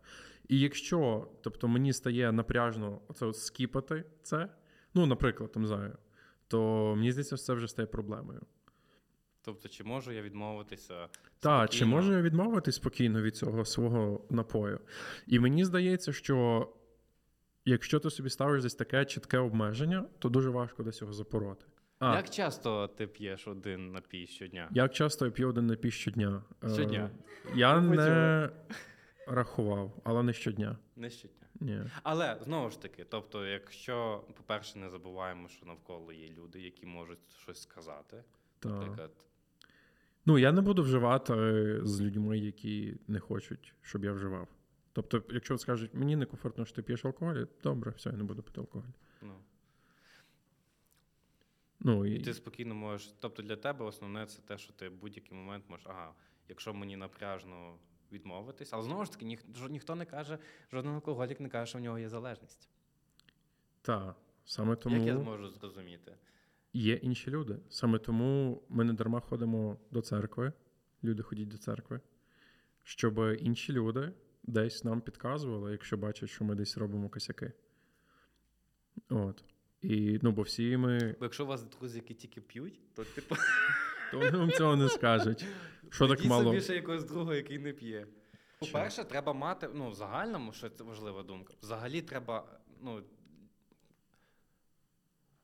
І 0.48 0.60
якщо, 0.60 1.28
тобто, 1.42 1.68
мені 1.68 1.92
стає 1.92 2.32
напряжно 2.32 3.00
це 3.14 3.32
скіпати 3.32 4.04
це, 4.22 4.48
ну, 4.94 5.06
наприклад, 5.06 5.52
там 5.52 5.66
знаю, 5.66 5.96
то 6.48 6.92
мені 6.96 7.12
здається, 7.12 7.36
це 7.36 7.54
вже 7.54 7.68
стає 7.68 7.86
проблемою. 7.86 8.40
Тобто, 9.42 9.68
чи 9.68 9.84
можу 9.84 10.12
я 10.12 10.22
відмовитися? 10.22 11.08
Так, 11.40 11.70
чи 11.70 11.84
можу 11.84 12.12
я 12.12 12.22
відмовитись 12.22 12.74
спокійно 12.74 13.22
від 13.22 13.36
цього 13.36 13.64
свого 13.64 14.24
напою? 14.30 14.80
І 15.26 15.38
мені 15.38 15.64
здається, 15.64 16.12
що 16.12 16.68
якщо 17.64 18.00
ти 18.00 18.10
собі 18.10 18.30
ставиш 18.30 18.62
десь 18.62 18.74
таке 18.74 19.04
чітке 19.04 19.38
обмеження, 19.38 20.04
то 20.18 20.28
дуже 20.28 20.50
важко 20.50 20.82
десь 20.82 21.00
його 21.00 21.12
запороти. 21.12 21.66
А, 21.98 22.16
Як 22.16 22.30
часто 22.30 22.88
ти 22.88 23.06
п'єш 23.06 23.48
один 23.48 23.92
напій 23.92 24.26
щодня? 24.26 24.68
як 24.72 24.94
часто 24.94 25.24
я 25.24 25.30
п'ю 25.30 25.48
один 25.48 25.66
напій 25.66 25.90
щодня? 25.90 26.42
Е, 26.64 26.68
Щодня. 26.68 27.10
Я 27.54 27.80
не 27.80 28.50
рахував, 29.26 30.00
але 30.04 30.22
не 30.22 30.32
щодня. 30.32 30.78
Не 30.96 31.10
щодня. 31.10 31.46
Ні. 31.60 31.82
Але 32.02 32.38
знову 32.44 32.70
ж 32.70 32.82
таки, 32.82 33.04
тобто, 33.04 33.46
якщо, 33.46 34.24
по-перше, 34.36 34.78
не 34.78 34.90
забуваємо, 34.90 35.48
що 35.48 35.66
навколо 35.66 36.12
є 36.12 36.28
люди, 36.28 36.60
які 36.60 36.86
можуть 36.86 37.30
щось 37.42 37.62
сказати. 37.62 38.24
Та. 38.58 38.68
Наприклад, 38.68 39.10
Ну, 40.26 40.38
я 40.38 40.52
не 40.52 40.60
буду 40.60 40.82
вживати 40.82 41.34
з 41.86 42.00
людьми, 42.00 42.38
які 42.38 42.96
не 43.08 43.20
хочуть, 43.20 43.74
щоб 43.82 44.04
я 44.04 44.12
вживав. 44.12 44.48
Тобто, 44.92 45.22
якщо 45.30 45.58
скажуть, 45.58 45.94
мені 45.94 46.16
некомфортно, 46.16 46.64
що 46.64 46.76
ти 46.76 46.82
п'єш 46.82 47.04
алкоголь, 47.04 47.44
добре, 47.62 47.92
все, 47.96 48.10
я 48.10 48.16
не 48.16 48.24
буду 48.24 48.42
пити 48.42 48.60
алкоголь. 48.60 48.88
ну, 49.22 49.34
Ну, 51.80 52.06
і... 52.06 52.20
ти 52.20 52.34
спокійно 52.34 52.74
можеш. 52.74 53.14
Тобто 53.20 53.42
для 53.42 53.56
тебе 53.56 53.84
основне 53.84 54.26
це 54.26 54.42
те, 54.42 54.58
що 54.58 54.72
ти 54.72 54.88
в 54.88 54.94
будь-який 54.94 55.38
момент 55.38 55.64
можеш, 55.68 55.86
ага, 55.86 56.12
якщо 56.48 56.74
мені 56.74 56.96
напряжно 56.96 57.78
відмовитись, 58.14 58.72
але 58.72 58.82
знову 58.82 59.04
ж 59.04 59.12
таки, 59.12 59.24
ніх, 59.24 59.40
ніхто 59.70 59.94
не 59.94 60.04
каже, 60.04 60.38
жоден 60.72 60.92
алкоголік 60.92 61.40
не 61.40 61.48
каже, 61.48 61.66
що 61.66 61.78
в 61.78 61.80
нього 61.80 61.98
є 61.98 62.08
залежність. 62.08 62.68
Та, 63.82 64.14
саме 64.44 64.76
тому 64.76 64.96
Як 64.96 65.06
я 65.06 65.16
зможу 65.16 65.48
зрозуміти? 65.48 66.12
є 66.72 66.94
інші 66.94 67.30
люди. 67.30 67.58
Саме 67.70 67.98
тому 67.98 68.62
ми 68.68 68.84
не 68.84 68.92
дарма 68.92 69.20
ходимо 69.20 69.78
до 69.90 70.02
церкви. 70.02 70.52
Люди 71.04 71.22
ходять 71.22 71.48
до 71.48 71.58
церкви, 71.58 72.00
щоб 72.82 73.18
інші 73.40 73.72
люди 73.72 74.12
десь 74.42 74.84
нам 74.84 75.00
підказували, 75.00 75.72
якщо 75.72 75.96
бачать, 75.96 76.30
що 76.30 76.44
ми 76.44 76.54
десь 76.54 76.76
робимо 76.76 77.08
косяки. 77.08 77.52
От. 79.08 79.44
І 79.82 80.18
ну, 80.22 80.32
бо 80.32 80.42
всі 80.42 80.76
ми. 80.76 81.16
Бо 81.18 81.24
якщо 81.24 81.44
у 81.44 81.46
вас 81.46 81.62
друзі, 81.62 81.98
які 81.98 82.14
тільки 82.14 82.40
п'ють, 82.40 82.94
то 82.94 83.04
типу 83.04 83.34
То 84.10 84.18
вони 84.18 84.30
вам 84.30 84.50
цього 84.50 84.76
не 84.76 84.88
скажуть. 84.88 85.44
Що 85.94 86.08
так 86.08 86.24
мало. 86.24 86.60
ще 86.60 86.74
якогось 86.74 87.04
друга, 87.04 87.34
який 87.34 87.58
не 87.58 87.72
п'є. 87.72 88.06
По-перше, 88.58 89.04
треба 89.04 89.32
мати, 89.32 89.68
ну, 89.74 89.90
в 89.90 89.94
загальному, 89.94 90.52
що 90.52 90.70
це 90.70 90.84
важлива 90.84 91.22
думка. 91.22 91.54
Взагалі 91.62 92.02
треба, 92.02 92.44
ну. 92.80 93.02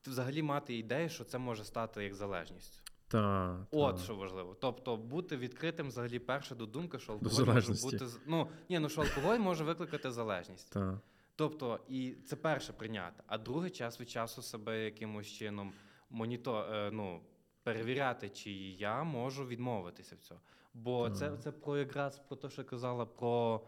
Взагалі 0.06 0.42
мати 0.42 0.78
ідею, 0.78 1.08
що 1.08 1.24
це 1.24 1.38
може 1.38 1.64
стати 1.64 2.04
як 2.04 2.14
залежністю. 2.14 2.82
Та, 3.08 3.66
От 3.70 3.96
та. 3.96 4.02
що 4.02 4.14
важливо. 4.14 4.56
Тобто 4.60 4.96
бути 4.96 5.36
відкритим 5.36 5.88
взагалі 5.88 6.18
перше 6.18 6.54
до 6.54 6.66
думки, 6.66 6.98
що 6.98 7.12
алкоголь 7.12 7.54
може 7.54 7.72
бути. 7.72 8.06
Ну, 8.26 8.48
ні, 8.68 8.78
ну 8.78 8.88
що 8.88 9.00
алкоголь 9.00 9.38
може 9.38 9.64
викликати 9.64 10.10
залежність. 10.10 10.72
Та. 10.72 11.00
Тобто, 11.36 11.80
і 11.88 12.12
це 12.26 12.36
перше 12.36 12.72
прийняти, 12.72 13.22
а 13.26 13.38
другий 13.38 13.70
час 13.70 14.00
від 14.00 14.10
часу 14.10 14.42
себе 14.42 14.84
якимось 14.84 15.26
чином 15.26 15.72
моніто, 16.10 16.66
е, 16.72 16.90
ну, 16.90 17.20
перевіряти, 17.62 18.28
чи 18.28 18.50
я 18.52 19.02
можу 19.04 19.46
відмовитися 19.46 20.16
в 20.16 20.18
цього. 20.18 20.40
Бо 20.74 21.10
це, 21.10 21.36
це 21.36 21.52
про 21.52 21.76
якраз 21.78 22.18
про 22.18 22.36
те, 22.36 22.50
що 22.50 22.62
я 22.62 22.68
казала, 22.68 23.06
про 23.06 23.60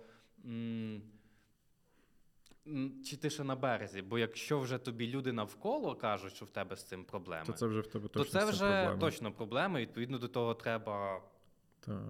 м, 0.44 1.02
чи 3.04 3.16
ти 3.16 3.30
ще 3.30 3.44
на 3.44 3.56
березі. 3.56 4.02
Бо 4.02 4.18
якщо 4.18 4.60
вже 4.60 4.78
тобі 4.78 5.06
люди 5.06 5.32
навколо 5.32 5.96
кажуть, 5.96 6.34
що 6.34 6.44
в 6.44 6.50
тебе 6.50 6.76
з 6.76 6.84
цим 6.84 7.04
проблеми, 7.04 7.46
То 7.46 7.52
це 7.52 7.66
вже 7.66 7.80
в 7.80 7.86
тебе 7.86 8.08
точно 8.08 8.24
це 8.40 8.46
це 8.46 8.52
вже 8.52 8.58
проблема. 8.58 9.00
точно 9.00 9.32
проблема. 9.32 9.80
і, 9.80 9.82
Відповідно 9.82 10.18
до 10.18 10.28
того 10.28 10.54
треба 10.54 11.22
Та. 11.80 12.02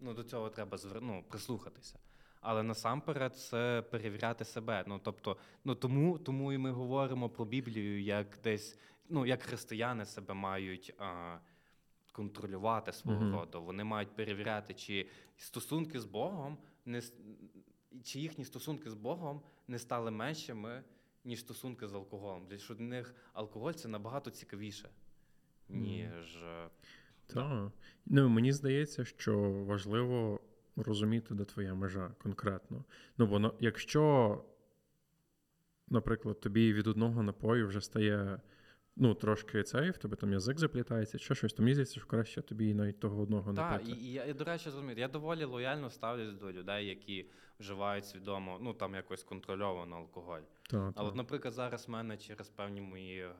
Ну, 0.00 0.14
до 0.14 0.24
цього 0.24 0.50
треба 0.50 0.76
звер... 0.78 1.02
ну, 1.02 1.24
прислухатися. 1.28 1.98
Але 2.40 2.62
насамперед 2.62 3.36
це 3.36 3.82
перевіряти 3.90 4.44
себе. 4.44 4.84
Ну, 4.86 5.00
тобто, 5.04 5.36
ну 5.64 5.74
тому, 5.74 6.18
тому 6.18 6.52
і 6.52 6.58
ми 6.58 6.70
говоримо 6.70 7.28
про 7.28 7.44
Біблію, 7.44 8.02
як 8.02 8.38
десь, 8.44 8.78
ну, 9.08 9.26
як 9.26 9.42
християни 9.42 10.04
себе 10.04 10.34
мають 10.34 10.94
а, 10.98 11.38
контролювати 12.12 12.92
свого 12.92 13.20
Мгм. 13.24 13.32
роду. 13.34 13.62
Вони 13.62 13.84
мають 13.84 14.16
перевіряти, 14.16 14.74
чи 14.74 15.08
стосунки 15.36 16.00
з 16.00 16.04
Богом 16.04 16.58
не 16.84 17.02
чи 18.02 18.20
їхні 18.20 18.44
стосунки 18.44 18.90
з 18.90 18.94
Богом 18.94 19.42
не 19.68 19.78
стали 19.78 20.10
меншими, 20.10 20.82
ніж 21.24 21.40
стосунки 21.40 21.88
з 21.88 21.94
алкоголем. 21.94 22.46
Для 22.46 22.58
що 22.58 22.74
для 22.74 22.84
них 22.84 23.14
алкоголь 23.32 23.72
це 23.72 23.88
набагато 23.88 24.30
цікавіше, 24.30 24.88
ніж. 25.68 26.36
е, 26.36 26.68
Та. 27.26 27.72
Ну, 28.06 28.28
мені 28.28 28.52
здається, 28.52 29.04
що 29.04 29.40
важливо 29.52 30.40
розуміти, 30.76 31.34
де 31.34 31.44
твоя 31.44 31.74
межа 31.74 32.14
конкретно. 32.22 32.84
Ну, 33.18 33.26
бо 33.26 33.54
якщо, 33.60 34.44
наприклад, 35.88 36.40
тобі 36.40 36.72
від 36.72 36.86
одного 36.86 37.22
напою 37.22 37.68
вже 37.68 37.80
стає 37.80 38.40
ну, 38.96 39.14
трошки 39.14 39.62
цей, 39.62 39.90
в 39.90 39.98
тебе 39.98 40.16
там 40.16 40.32
язик 40.32 40.58
заплітається, 40.58 41.18
чи 41.18 41.34
щось, 41.34 41.52
то 41.52 41.62
мені 41.62 41.74
здається, 41.74 41.94
що 41.94 42.06
краще 42.06 42.42
тобі 42.42 42.74
навіть 42.74 43.00
того 43.00 43.22
одного 43.22 43.52
не 43.52 43.56
Так, 43.56 43.88
і, 43.88 43.92
і 43.92 44.22
і, 44.30 44.32
до 44.32 44.44
речі, 44.44 44.64
розумію, 44.64 44.98
я 44.98 45.08
доволі 45.08 45.44
лояльно 45.44 45.90
ставлюсь 45.90 46.34
до 46.34 46.52
людей, 46.52 46.86
які 46.86 47.30
вживають 47.60 48.06
свідомо, 48.06 48.58
ну 48.60 48.74
там 48.74 48.94
якось 48.94 49.22
контрольовано 49.22 49.96
алкоголь. 49.96 50.42
Та, 50.70 50.92
А 50.96 51.04
та. 51.04 51.14
наприклад, 51.14 51.54
зараз 51.54 51.88
в 51.88 51.90
мене 51.90 52.16
через 52.16 52.48
певні 52.48 52.80
мої, 52.80 53.20
е, 53.20 53.32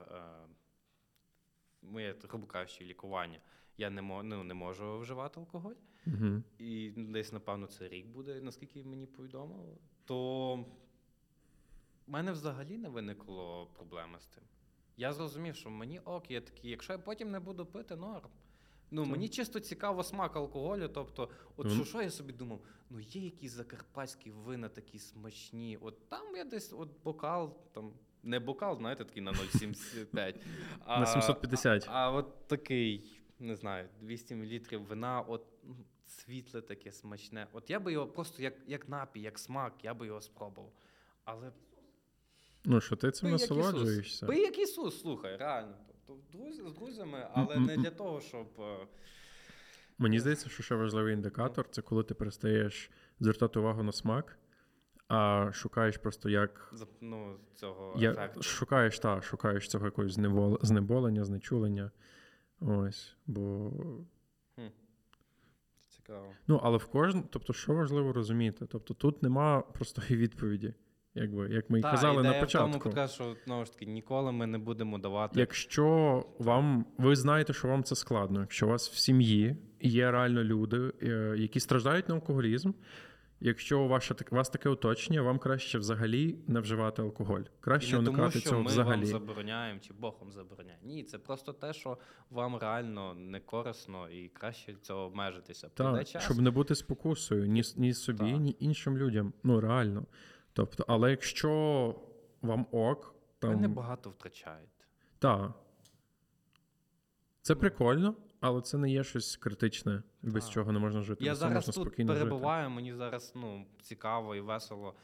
моє, 1.83 2.15
грубо 2.29 2.47
кажучи, 2.47 2.85
лікування, 2.85 3.41
я 3.79 3.91
не, 3.91 4.03
мо, 4.03 4.23
ну, 4.23 4.45
не 4.45 4.55
можу 4.55 4.99
вживати 4.99 5.41
алкоголь. 5.41 5.75
Угу. 6.07 6.43
І 6.59 6.91
десь, 6.97 7.33
напевно, 7.33 7.67
це 7.67 7.89
рік 7.89 8.07
буде, 8.07 8.41
наскільки 8.41 8.85
мені 8.85 9.07
повідомили, 9.07 9.77
то 10.05 10.55
в 12.07 12.11
мене 12.11 12.33
взагалі 12.33 12.79
не 12.79 12.89
виникло 12.89 13.67
проблеми 13.75 14.21
з 14.21 14.27
тим. 14.27 14.45
Я 14.97 15.13
зрозумів, 15.13 15.57
що 15.57 15.71
мені 15.71 15.99
ок, 15.99 16.31
я 16.31 16.41
такий, 16.41 16.71
якщо 16.71 16.93
я 16.93 16.99
потім 16.99 17.31
не 17.31 17.41
буду 17.41 17.67
пити, 17.67 17.97
норм. 17.97 18.29
Ну, 18.91 19.05
мені 19.05 19.29
чисто 19.29 19.61
цікаво 19.61 20.03
смак 20.03 20.37
алкоголю. 20.37 20.89
Тобто, 20.89 21.29
от 21.57 21.67
Мгм. 21.67 21.75
що, 21.75 21.85
що 21.85 22.03
я 22.03 22.11
собі 22.11 22.33
думав, 22.33 22.61
ну 22.91 23.01
є 23.01 23.25
якісь 23.25 23.53
закарпатські 23.53 24.31
вина 24.31 24.69
такі 24.69 24.99
смачні. 24.99 25.79
От 25.81 26.09
там 26.09 26.37
я 26.37 26.45
десь 26.45 26.73
от 26.73 26.89
бокал, 27.05 27.57
там 27.73 27.93
не 28.23 28.41
бокал, 28.41 28.77
знаєте, 28.77 29.05
такий 29.05 29.23
на 29.23 29.33
0,75. 29.33 30.41
а, 30.85 31.01
На 31.01 31.07
750. 31.07 31.85
А, 31.89 31.93
а 31.93 32.11
от 32.11 32.47
такий, 32.47 33.21
не 33.39 33.57
знаю, 33.57 33.89
200 34.01 34.35
мл 34.35 34.85
вина, 34.89 35.21
от 35.21 35.47
ну, 35.65 35.77
світле 36.07 36.63
таке 36.63 36.93
смачне. 36.93 37.47
От 37.53 37.71
я 37.71 37.81
би 37.81 37.93
його 37.93 38.07
просто 38.07 38.43
як, 38.43 38.55
як 38.67 38.89
напій, 38.89 39.21
як 39.21 39.39
смак, 39.39 39.73
я 39.83 39.95
би 39.95 40.07
його 40.07 40.21
спробував. 40.21 40.73
Але 41.25 41.53
Ну, 42.65 42.81
що 42.81 42.97
ти 42.97 43.11
цим 43.11 43.31
насолоджуєшся. 43.31 44.27
Пий 44.27 44.41
як 44.41 44.59
Ісус, 44.59 45.01
слухай, 45.01 45.37
реально. 45.37 45.75
Тобто 46.07 46.39
друзі, 46.39 46.63
з 46.69 46.73
друзями, 46.73 47.29
але 47.33 47.57
не 47.61 47.77
для 47.77 47.91
того, 47.91 48.21
щоб. 48.21 48.47
е, 48.59 48.87
Мені 49.99 50.21
здається, 50.21 50.49
що 50.49 50.63
ще 50.63 50.75
важливий 50.75 51.15
індикатор 51.15 51.69
це 51.71 51.83
коли 51.83 52.03
ти 52.03 52.15
перестаєш 52.15 52.91
звертати 53.21 53.59
увагу 53.59 53.83
на 53.83 53.93
смак, 53.93 54.39
а 55.09 55.51
шукаєш 55.53 55.97
просто 55.99 56.29
як. 56.29 56.75
Ну, 57.01 57.37
цього 57.55 57.95
Я, 57.99 58.11
ефекту. 58.11 58.43
шукаєш, 58.43 58.99
та, 58.99 59.23
шукаєш 59.23 59.69
цього 59.69 59.85
якогось 59.87 60.19
зневол- 60.19 60.59
знеболення, 60.63 61.25
знечулення. 61.25 61.91
Ось. 62.61 63.17
Бо. 63.27 63.73
Цікаво. 65.89 66.33
Ну, 66.49 66.61
але 66.63 66.77
в 66.79 66.87
кожному, 66.87 67.27
тобто, 67.31 67.53
що 67.53 67.75
важливо 67.75 68.13
розуміти? 68.13 68.67
Тобто 68.71 68.95
тут 68.95 69.23
нема 69.23 69.61
простої 69.61 70.17
відповіді, 70.17 70.75
якби, 71.15 71.49
як 71.51 71.71
ми 71.71 71.79
і 71.79 71.83
Та, 71.83 71.91
казали 71.91 72.21
ідея 72.21 72.41
на 72.41 72.47
в 72.47 72.53
тому 72.53 72.73
початку. 72.73 73.09
що 73.09 73.37
знову 73.45 73.65
ж 73.65 73.73
таки 73.73 73.87
ніколи 73.87 74.33
ми 74.33 74.47
не 74.47 74.59
будемо 74.59 74.99
давати. 74.99 75.41
Якщо 75.41 76.23
вам 76.39 76.87
ви 76.99 77.17
знаєте, 77.17 77.53
що 77.53 77.69
вам 77.69 77.85
це 77.85 77.95
складно, 77.95 78.41
якщо 78.41 78.67
у 78.67 78.69
вас 78.69 78.91
в 78.91 78.97
сім'ї 78.97 79.57
є 79.81 80.11
реально 80.11 80.45
люди, 80.45 80.93
е, 81.03 81.35
які 81.39 81.61
страждають 81.61 82.09
на 82.09 82.15
алкоголізм, 82.15 82.73
якщо 83.41 83.81
у 83.81 83.89
у 84.31 84.35
вас 84.37 84.51
таке 84.51 84.69
оточення, 84.69 85.23
вам 85.23 85.39
краще 85.39 85.79
взагалі 85.79 86.39
не 86.47 86.61
вживати 86.61 87.03
алкоголь. 87.03 87.43
Краще 87.61 87.99
не 87.99 88.05
тому, 88.05 88.31
що 88.31 88.59
ми 88.59 88.65
взагалі. 88.67 88.97
вам 88.97 89.07
забороняємо 89.07 89.81
чи 89.81 89.93
Бог 89.93 90.17
вам 90.21 90.33
забороняє. 90.33 90.79
Ні, 90.83 91.05
це 91.05 91.19
просто 91.19 91.53
те, 91.53 91.73
що 91.73 91.99
вам 92.31 92.57
реально 92.57 93.15
не 93.15 93.41
корисно 93.41 94.09
і 94.09 94.29
краще 94.29 94.75
цього 94.83 95.01
обмежитися. 95.01 95.69
Прийде 95.75 95.99
Так, 95.99 96.09
час. 96.09 96.25
щоб 96.25 96.41
не 96.41 96.51
бути 96.51 96.75
спокусою 96.75 97.47
ні, 97.47 97.63
ні 97.77 97.95
собі, 97.95 98.33
Так. 98.33 98.41
ні 98.41 98.57
іншим 98.59 98.99
людям. 98.99 99.33
Ну 99.43 99.61
реально. 99.61 100.07
Тобто, 100.55 100.85
але 100.89 101.11
якщо 101.11 101.95
вам 102.43 102.67
ок, 102.71 103.15
Ви 103.43 103.49
там 103.51 103.61
небагато 103.61 104.11
втрачаєте. 104.11 104.85
так. 105.19 105.53
Це 107.43 107.55
прикольно, 107.55 108.17
але 108.41 108.61
це 108.61 108.79
не 108.79 108.91
є 108.91 109.05
щось 109.05 109.37
критичне, 109.37 110.03
без 110.23 110.45
Так. 110.45 110.53
чого 110.53 110.73
не 110.73 110.79
можна 110.79 111.03
жити. 111.03 111.25
Я 111.25 111.31
без 111.33 111.39
зараз 111.39 111.55
можна 111.55 111.73
тут 111.73 111.83
спокійно 111.83 112.15
жити. 112.15 112.69
мені 112.69 112.95
зараз 112.95 113.33
ну, 113.37 113.67
цікаво 113.83 114.37
і 114.37 114.41
весело. 114.41 114.95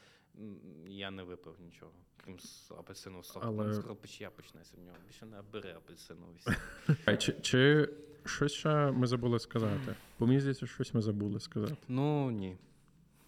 Я 0.87 1.11
не 1.11 1.23
випив 1.23 1.55
нічого, 1.61 1.93
крім 2.25 2.39
апельсинового 2.79 3.23
соку. 3.25 3.47
Але-. 3.47 3.75
Скоро 3.75 3.97
печія 3.97 4.31
почнеться 4.31 4.77
в 4.77 4.81
нього. 4.85 4.97
Більше 5.07 5.27
не 5.27 5.43
бери 5.53 5.73
апельсиновий 5.73 6.39
сік. 6.39 7.19
Чи, 7.19 7.33
чи 7.33 7.89
щось 8.25 8.53
ще 8.53 8.91
ми 8.91 9.07
забули 9.07 9.39
сказати? 9.39 9.95
Бо 10.19 10.27
мені 10.27 10.41
здається, 10.41 10.67
щось 10.67 10.95
ми 10.95 11.03
забули 11.03 11.41
сказати. 11.41 11.77
Ну 11.89 12.31
ні. 12.31 12.59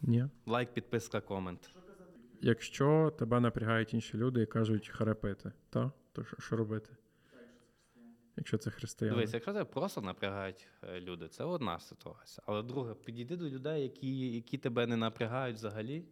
Ні. 0.03 0.27
Лайк, 0.47 0.75
підписка, 0.75 1.20
комент. 1.20 1.70
Якщо 2.43 3.12
тебе 3.18 3.40
напрягають 3.40 3.95
інші 3.95 4.16
люди 4.16 4.43
і 4.43 4.47
кажуть 4.47 4.88
харе 4.88 5.14
пити, 5.14 5.53
то, 5.70 5.93
то 6.12 6.24
що, 6.24 6.36
що 6.40 6.57
робити? 6.57 6.97
якщо 8.36 8.59
це 8.59 8.70
християни. 8.70 9.16
Дивись, 9.16 9.34
якщо 9.34 9.53
тебе 9.53 9.64
просто 9.64 10.01
напрягають 10.01 10.68
е, 10.82 11.01
люди, 11.01 11.28
це 11.28 11.45
одна 11.45 11.78
ситуація. 11.78 12.45
Але 12.47 12.62
друге, 12.62 12.95
підійди 12.95 13.36
до 13.36 13.49
людей, 13.49 13.82
які, 13.82 14.32
які 14.34 14.59
тебе 14.59 14.86
не 14.86 14.97
напрягають 14.97 15.57
взагалі, 15.57 16.05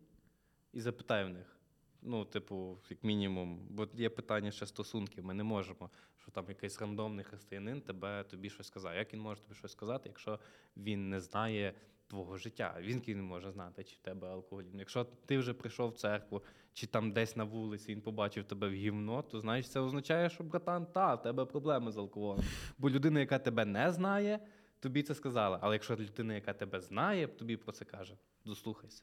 і 0.73 0.81
запитай 0.81 1.25
в 1.25 1.29
них. 1.29 1.57
Ну, 2.03 2.25
типу, 2.25 2.79
як 2.91 3.05
мінімум, 3.05 3.67
бо 3.71 3.89
є 3.95 4.11
питання 4.11 4.51
ще 4.51 4.67
стосунків. 4.67 5.25
Ми 5.25 5.35
не 5.35 5.45
можемо, 5.45 5.91
що 6.17 6.31
там 6.31 6.45
якийсь 6.49 6.81
рандомний 6.81 7.25
християнин 7.25 7.81
тебе 7.81 8.25
тобі 8.25 8.51
щось 8.51 8.67
сказав. 8.67 8.95
Як 8.95 9.13
він 9.13 9.21
може 9.21 9.41
тобі 9.41 9.55
щось 9.55 9.73
сказати, 9.73 10.09
якщо 10.09 10.39
він 10.77 11.11
не 11.11 11.21
знає 11.21 11.75
твого 12.11 12.37
життя? 12.37 12.77
Він 12.81 13.03
не 13.07 13.23
може 13.23 13.53
знати, 13.53 13.85
чи 13.85 13.97
в 13.97 13.99
тебе 13.99 14.29
алкоголізм. 14.29 14.79
Якщо 14.79 15.05
ти 15.05 15.39
вже 15.39 15.55
прийшов 15.55 15.91
в 15.91 15.95
церкву, 15.95 16.43
чи 16.73 16.87
там 16.87 17.13
десь 17.13 17.37
на 17.37 17.45
вулиці 17.45 17.95
він 17.95 18.01
побачив 18.01 18.45
тебе 18.45 18.69
в 18.69 18.73
гівно, 18.73 19.23
то 19.23 19.41
знаєш, 19.41 19.71
це 19.71 19.81
означає, 19.81 20.31
що 20.31 20.45
братан, 20.45 20.87
та, 20.87 21.15
в 21.15 21.23
тебе 21.23 21.45
проблеми 21.45 21.93
з 21.93 21.99
алкоголем. 21.99 22.45
Бо 22.79 22.91
людина, 22.91 23.21
яка 23.21 23.39
тебе 23.39 23.65
не 23.65 23.93
знає, 23.93 24.41
тобі 24.81 25.03
це 25.03 25.15
сказала. 25.15 25.59
Але 25.63 25.75
якщо 25.75 25.97
людина, 25.97 26.35
яка 26.35 26.53
тебе 26.53 26.81
знає, 26.81 27.27
тобі 27.27 27.57
про 27.57 27.73
це 27.73 27.85
каже, 27.85 28.17
дослухайся. 28.45 29.03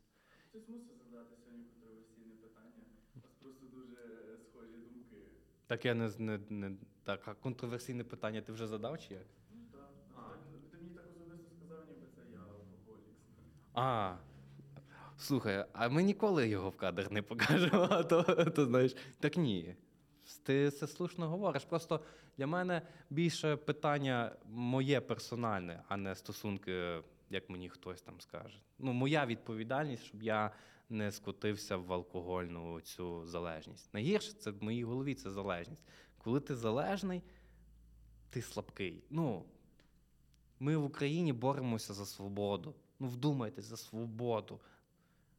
Хтось 0.49 0.69
мусив 0.69 0.97
задати 1.03 1.35
сьогодні 1.45 1.65
контроверсійне 1.65 2.35
питання. 2.35 2.83
У 3.15 3.19
вас 3.19 3.33
просто 3.41 3.65
дуже 3.65 3.95
е, 3.95 4.37
схожі 4.37 4.77
думки. 4.77 5.17
Так 5.67 5.85
я 5.85 5.93
не, 5.93 6.11
не, 6.17 6.39
не 6.49 6.71
так, 7.03 7.27
а 7.27 7.33
контроверсійне 7.33 8.03
питання 8.03 8.41
ти 8.41 8.51
вже 8.51 8.67
задав 8.67 8.99
чи 8.99 9.13
як? 9.13 9.25
Ну 9.51 9.61
так. 9.71 9.89
Ти 10.71 10.77
мені 10.77 10.95
так 10.95 11.05
особисто 11.05 11.49
сказав, 11.55 11.87
ніби 11.87 12.07
це 12.15 12.21
я 12.33 12.39
алкоголік. 12.39 13.15
А. 13.79 14.17
Слухай, 15.17 15.65
а 15.73 15.89
ми 15.89 16.03
ніколи 16.03 16.47
його 16.47 16.69
в 16.69 16.77
кадр 16.77 17.11
не 17.11 17.21
покажемо, 17.21 17.87
а 17.91 18.03
то, 18.03 18.23
то 18.45 18.65
знаєш. 18.65 18.95
Так 19.19 19.37
ні. 19.37 19.75
Ти 20.43 20.71
це 20.71 20.87
слушно 20.87 21.29
говориш. 21.29 21.65
Просто 21.65 22.01
для 22.37 22.47
мене 22.47 22.81
більше 23.09 23.55
питання 23.55 24.35
моє 24.45 25.01
персональне, 25.01 25.83
а 25.87 25.97
не 25.97 26.15
стосунки, 26.15 27.01
як 27.29 27.49
мені 27.49 27.69
хтось 27.69 28.01
там 28.01 28.21
скаже. 28.21 28.61
Ну, 28.79 28.93
моя 28.93 29.25
відповідальність, 29.25 30.03
щоб 30.03 30.23
я 30.23 30.51
не 30.89 31.11
скотився 31.11 31.77
в 31.77 31.93
алкогольну 31.93 32.81
цю 32.81 33.25
залежність. 33.25 33.93
Найгірше 33.93 34.33
це 34.33 34.51
в 34.51 34.63
моїй 34.63 34.83
голові 34.83 35.15
це 35.15 35.29
залежність. 35.29 35.81
Коли 36.17 36.39
ти 36.39 36.55
залежний, 36.55 37.23
ти 38.29 38.41
слабкий. 38.41 39.03
Ну, 39.09 39.45
ми 40.59 40.77
в 40.77 40.83
Україні 40.83 41.33
боремося 41.33 41.93
за 41.93 42.05
свободу. 42.05 42.75
Ну, 42.99 43.07
вдумайтесь, 43.07 43.65
за 43.65 43.77
свободу. 43.77 44.59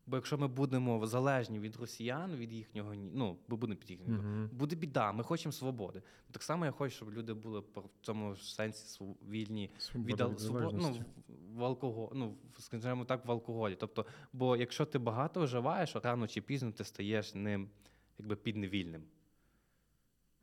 Бо 0.06 0.16
якщо 0.16 0.38
ми 0.38 0.48
будемо 0.48 1.06
залежні 1.06 1.58
від 1.58 1.76
росіян, 1.76 2.36
від 2.36 2.52
їхнього 2.52 2.94
ну, 2.94 3.38
ми 3.48 3.56
будемо 3.56 3.78
під 3.78 3.90
їхнім, 3.90 4.14
Мгм. 4.16 4.50
буде 4.52 4.76
біда, 4.76 5.12
ми 5.12 5.24
хочемо 5.24 5.52
свободи. 5.52 6.02
Так 6.30 6.42
само 6.42 6.64
я 6.64 6.70
хочу, 6.70 6.96
щоб 6.96 7.12
люди 7.12 7.34
були 7.34 7.60
в 7.60 7.82
цьому 8.02 8.36
сенсі 8.36 9.04
вільні 9.28 9.70
від, 9.94 10.06
від 10.06 10.20
свобо- 10.20 10.72
ну, 10.72 10.92
в, 11.28 11.58
в 11.58 11.64
алкоголь, 11.64 12.08
ну, 12.14 12.34
скажімо 12.58 13.04
так, 13.04 13.26
в 13.26 13.30
алкоголі. 13.30 13.76
Тобто, 13.80 14.06
бо 14.32 14.56
якщо 14.56 14.84
ти 14.86 14.98
багато 14.98 15.44
вживаєш, 15.44 15.96
рано 15.96 16.28
чи 16.28 16.40
пізно 16.40 16.72
ти 16.72 16.84
стаєш 16.84 17.34
ним 17.34 17.70
якби 18.18 18.36
підневільним. 18.36 19.02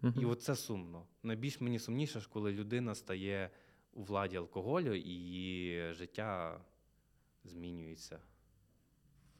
Мгм. 0.02 0.22
І 0.22 0.26
от 0.26 0.42
це 0.42 0.56
сумно. 0.56 1.06
Найбільш 1.24 1.62
мені 1.62 1.80
сумніше, 1.80 2.22
коли 2.30 2.52
людина 2.52 2.96
стає 2.96 3.50
у 3.94 4.04
владі 4.04 4.38
алкоголю, 4.38 4.94
і 4.94 5.10
її 5.10 5.94
життя 5.94 6.62
змінюється 7.46 8.20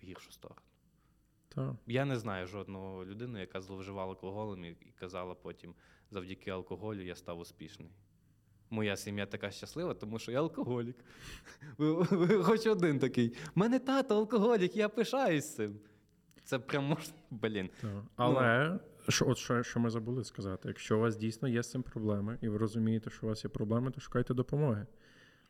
в 0.02 0.04
гіршу 0.04 0.32
сторону. 0.32 0.62
Та. 1.48 1.76
Я 1.88 2.06
не 2.06 2.18
знаю 2.18 2.48
жодного 2.48 3.06
людини, 3.06 3.40
яка 3.40 3.62
зловживала 3.62 4.10
алкоголем 4.10 4.66
і, 4.66 4.76
казала 5.00 5.36
потім, 5.36 5.76
завдяки 6.12 6.52
алкоголю 6.52 7.02
я 7.02 7.16
став 7.16 7.40
успішний. 7.40 7.90
Моя 8.70 8.98
сім'я 8.98 9.26
така 9.26 9.52
щаслива, 9.52 9.94
тому 9.94 10.20
що 10.20 10.32
я 10.32 10.40
алкоголік. 10.40 10.96
Хоч 12.44 12.68
один 12.68 13.00
такий. 13.00 13.38
Мене 13.56 13.80
тато 13.80 14.16
алкоголік, 14.16 14.76
я 14.76 14.90
пишаюсь 14.90 15.56
цим. 15.56 15.80
Це 16.44 16.60
прям 16.60 16.84
можна, 16.84 17.14
блін. 17.32 17.70
Та. 17.82 18.04
Але 18.16 18.80
що, 19.10 19.30
от 19.30 19.38
що, 19.38 19.64
що 19.64 19.80
ми 19.80 19.90
забули 19.90 20.24
сказати, 20.24 20.68
якщо 20.68 20.98
у 20.98 21.00
вас 21.00 21.18
дійсно 21.18 21.48
є 21.48 21.64
з 21.64 21.72
цим 21.72 21.84
проблеми, 21.84 22.38
і 22.42 22.50
ви 22.50 22.58
розумієте, 22.58 23.10
що 23.10 23.26
у 23.26 23.30
вас 23.30 23.44
є 23.44 23.50
проблеми, 23.50 23.92
то 23.92 24.02
шукайте 24.02 24.34
допомоги, 24.34 24.88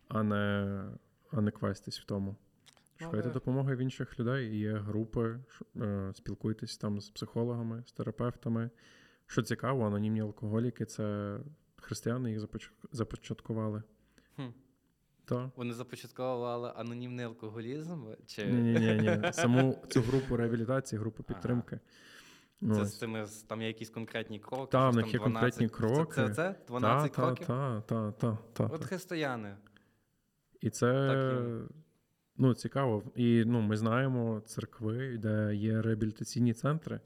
а 0.07 0.23
не, 0.23 0.83
а 1.31 1.41
не 1.41 1.51
квестись 1.51 1.99
в 1.99 2.05
тому. 2.05 2.35
Шукайте 2.99 3.29
допомоги 3.29 3.75
в 3.75 3.79
інших 3.79 4.19
людей. 4.19 4.57
Є 4.59 4.73
групи, 4.73 5.39
е, 5.81 6.11
спілкуйтесь 6.13 6.77
там 6.77 7.01
з 7.01 7.09
психологами, 7.09 7.83
з 7.85 7.91
терапевтами. 7.91 8.69
Що 9.27 9.41
цікаво, 9.41 9.85
анонімні 9.85 10.21
алкоголіки 10.21 10.85
це 10.85 11.37
християни 11.75 12.31
їх 12.31 12.39
започаткували. 12.91 13.83
Хм. 14.35 14.41
Та. 15.25 15.51
Вони 15.55 15.73
започаткували 15.73 16.73
анонімний 16.75 17.25
алкоголізм? 17.25 18.05
Чи 18.25 18.45
Ні, 18.45 18.79
ні, 18.79 18.95
ні. 18.95 19.33
Саму 19.33 19.83
цю 19.89 20.01
групу 20.01 20.37
реабілітації, 20.37 20.99
групу 20.99 21.23
Ага. 21.27 21.33
підтримки. 21.33 21.79
це 22.61 22.81
Ось. 22.81 22.89
з 22.95 22.99
цими 22.99 23.25
з- 23.25 23.43
там 23.43 23.61
є 23.61 23.67
якісь 23.67 23.89
конкретні 23.89 24.39
кроки? 24.39 24.71
Та, 24.71 24.89
в 24.89 24.95
них 24.95 25.13
є 25.13 25.19
конкретні 25.19 25.69
кроки. 25.69 26.15
Це, 26.15 26.27
це, 26.27 26.33
це 26.33 26.55
12 26.67 27.11
та, 27.11 27.21
кроків? 27.21 27.47
Та, 27.47 27.81
та, 27.81 28.11
та, 28.11 28.37
та, 28.53 28.65
От 28.65 28.85
християни. 28.85 29.57
І 30.61 30.69
це 30.69 31.07
Так 31.07 31.71
ну, 32.37 32.53
цікаво. 32.53 33.03
І 33.15 33.43
ну, 33.45 33.61
ми 33.61 33.77
знаємо 33.77 34.41
церкви, 34.45 35.17
де 35.17 35.55
є 35.55 35.81
реабілітаційні 35.81 36.53
центри, 36.53 36.99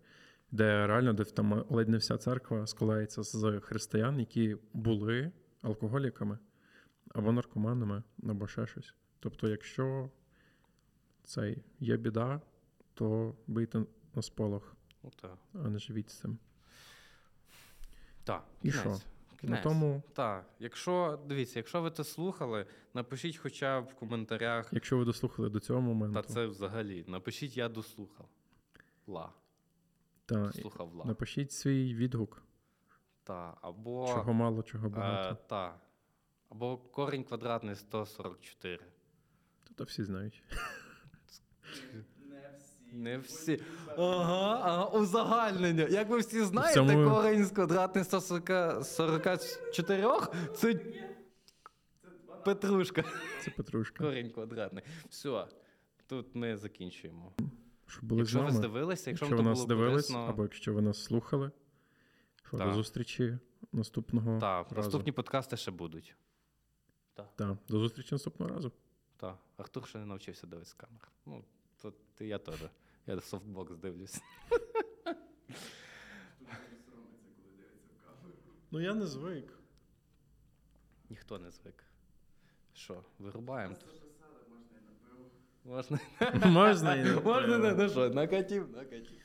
де 0.51 0.87
реально 0.87 1.13
де 1.13 1.23
там 1.23 1.65
ледь 1.69 1.89
не 1.89 1.97
вся 1.97 2.17
церква 2.17 2.67
складається 2.67 3.23
з 3.23 3.59
християн, 3.59 4.19
які 4.19 4.57
були 4.73 5.31
алкоголіками 5.61 6.37
або 7.09 7.31
наркоманами, 7.31 8.03
або 8.23 8.47
ще 8.47 8.67
щось. 8.67 8.93
Тобто, 9.19 9.47
якщо 9.47 10.09
цей 11.23 11.63
є 11.79 11.97
біда, 11.97 12.41
то 12.93 13.35
бийте 13.47 13.83
на 14.15 14.21
сполох, 14.21 14.75
Ну, 15.03 15.11
а 15.53 15.69
не 15.69 15.79
живіть 15.79 16.09
з 16.09 16.13
цим. 16.13 16.37
Так, 18.23 18.43
І 18.63 18.71
кінець. 19.41 19.57
На 19.57 19.63
тому, 19.63 20.03
Так, 20.13 20.45
якщо 20.59 21.19
дивіться, 21.27 21.59
якщо 21.59 21.81
ви 21.81 21.91
це 21.91 22.03
слухали, 22.03 22.65
напишіть 22.93 23.37
хоча 23.37 23.81
б 23.81 23.85
в 23.85 23.93
коментарях. 23.95 24.69
якщо 24.71 24.97
ви 24.97 25.05
дослухали 25.05 25.49
до 25.49 25.59
цього 25.59 25.81
моменту, 25.81 26.21
Та 26.21 26.27
це 26.27 26.45
взагалі. 26.45 27.05
Напишіть, 27.07 27.57
я 27.57 27.69
дослухав. 27.69 28.29
Ла. 29.07 29.33
та, 30.25 30.35
Дослухав 30.35 30.93
ла. 30.93 31.05
напишіть 31.05 31.51
свій 31.51 31.93
відгук, 31.95 32.43
Та. 33.23 33.57
Або. 33.61 34.07
чого 34.07 34.33
мало, 34.33 34.63
чого 34.63 34.87
е, 34.87 34.89
багато. 34.89 35.37
та. 35.47 35.79
Або 36.49 36.77
корінь 36.77 37.23
квадратний 37.23 37.75
144. 37.75 38.79
Та 39.75 39.83
всі 39.83 40.03
знають. 40.03 40.43
Не 42.91 43.17
всі. 43.17 43.61
Ага, 43.97 44.59
ага, 44.63 44.85
узагальнення. 44.85 45.87
Як 45.89 46.09
ви 46.09 46.17
всі 46.19 46.43
знаєте, 46.43 46.73
цьому- 46.73 47.09
корінь 47.09 47.45
з 47.45 47.51
квадратний 47.51 48.03
144 48.03 50.27
це 50.55 50.73
Петрушка. 52.45 53.03
Це 53.43 53.51
Петрушка. 53.51 54.03
Корінь 54.03 54.29
квадратний. 54.31 54.83
Все. 55.09 55.47
Тут 56.07 56.35
ми 56.35 56.57
закінчуємо. 56.57 57.31
Щоб 57.87 58.03
були 58.05 58.21
Якщо 58.21 58.37
з 58.39 58.41
ви 58.41 58.47
нами, 58.47 58.57
здивилися, 58.57 59.09
якщо, 59.09 59.25
якщо 59.25 59.37
вам 59.37 59.45
ви 59.45 59.49
то 59.49 59.49
нас 59.49 59.57
було 59.57 59.67
дивились, 59.67 59.93
корисно, 60.07 60.19
або 60.29 60.43
якщо 60.43 60.73
ви 60.73 60.81
нас 60.81 61.03
слухали, 61.03 61.51
що 62.47 62.57
Так. 62.57 62.67
до 62.67 62.73
зустрічі 62.73 63.37
наступного 63.71 64.39
так, 64.39 64.65
разу. 64.71 64.75
наступні 64.75 65.11
подкасти 65.11 65.57
ще 65.57 65.71
будуть. 65.71 66.15
Так, 67.13 67.27
Так, 67.35 67.57
до 67.69 67.79
зустрічі 67.79 68.15
наступного 68.15 68.53
разу. 68.53 68.71
так. 69.17 69.37
Артур 69.57 69.87
ще 69.87 69.97
не 69.97 70.05
навчився 70.05 70.47
дивитися 70.47 70.75
камер. 70.77 71.07
Ну, 71.25 71.43
ти 72.19 72.27
я 72.27 72.37
теж. 72.37 72.59
Я 73.07 73.21
софтбокс 73.21 73.75
дивлюсь. 73.75 74.21
Ну 78.71 78.79
я 78.81 78.93
не 78.93 79.05
звик. 79.05 79.53
Ніхто 81.09 81.39
не 81.39 81.51
звик. 81.51 81.83
Що, 82.73 83.03
вирубаємо? 83.19 83.75
можна 83.75 84.77
і 84.77 84.81
напив. 84.85 85.31
Можна? 85.63 85.99
Можна 86.51 86.95
і 86.95 87.03
не 87.03 87.15
Можна, 87.15 87.69
і 87.69 87.75
ну 87.75 87.89
що, 87.89 88.09
накатів, 88.09 88.69
накатів. 88.69 89.21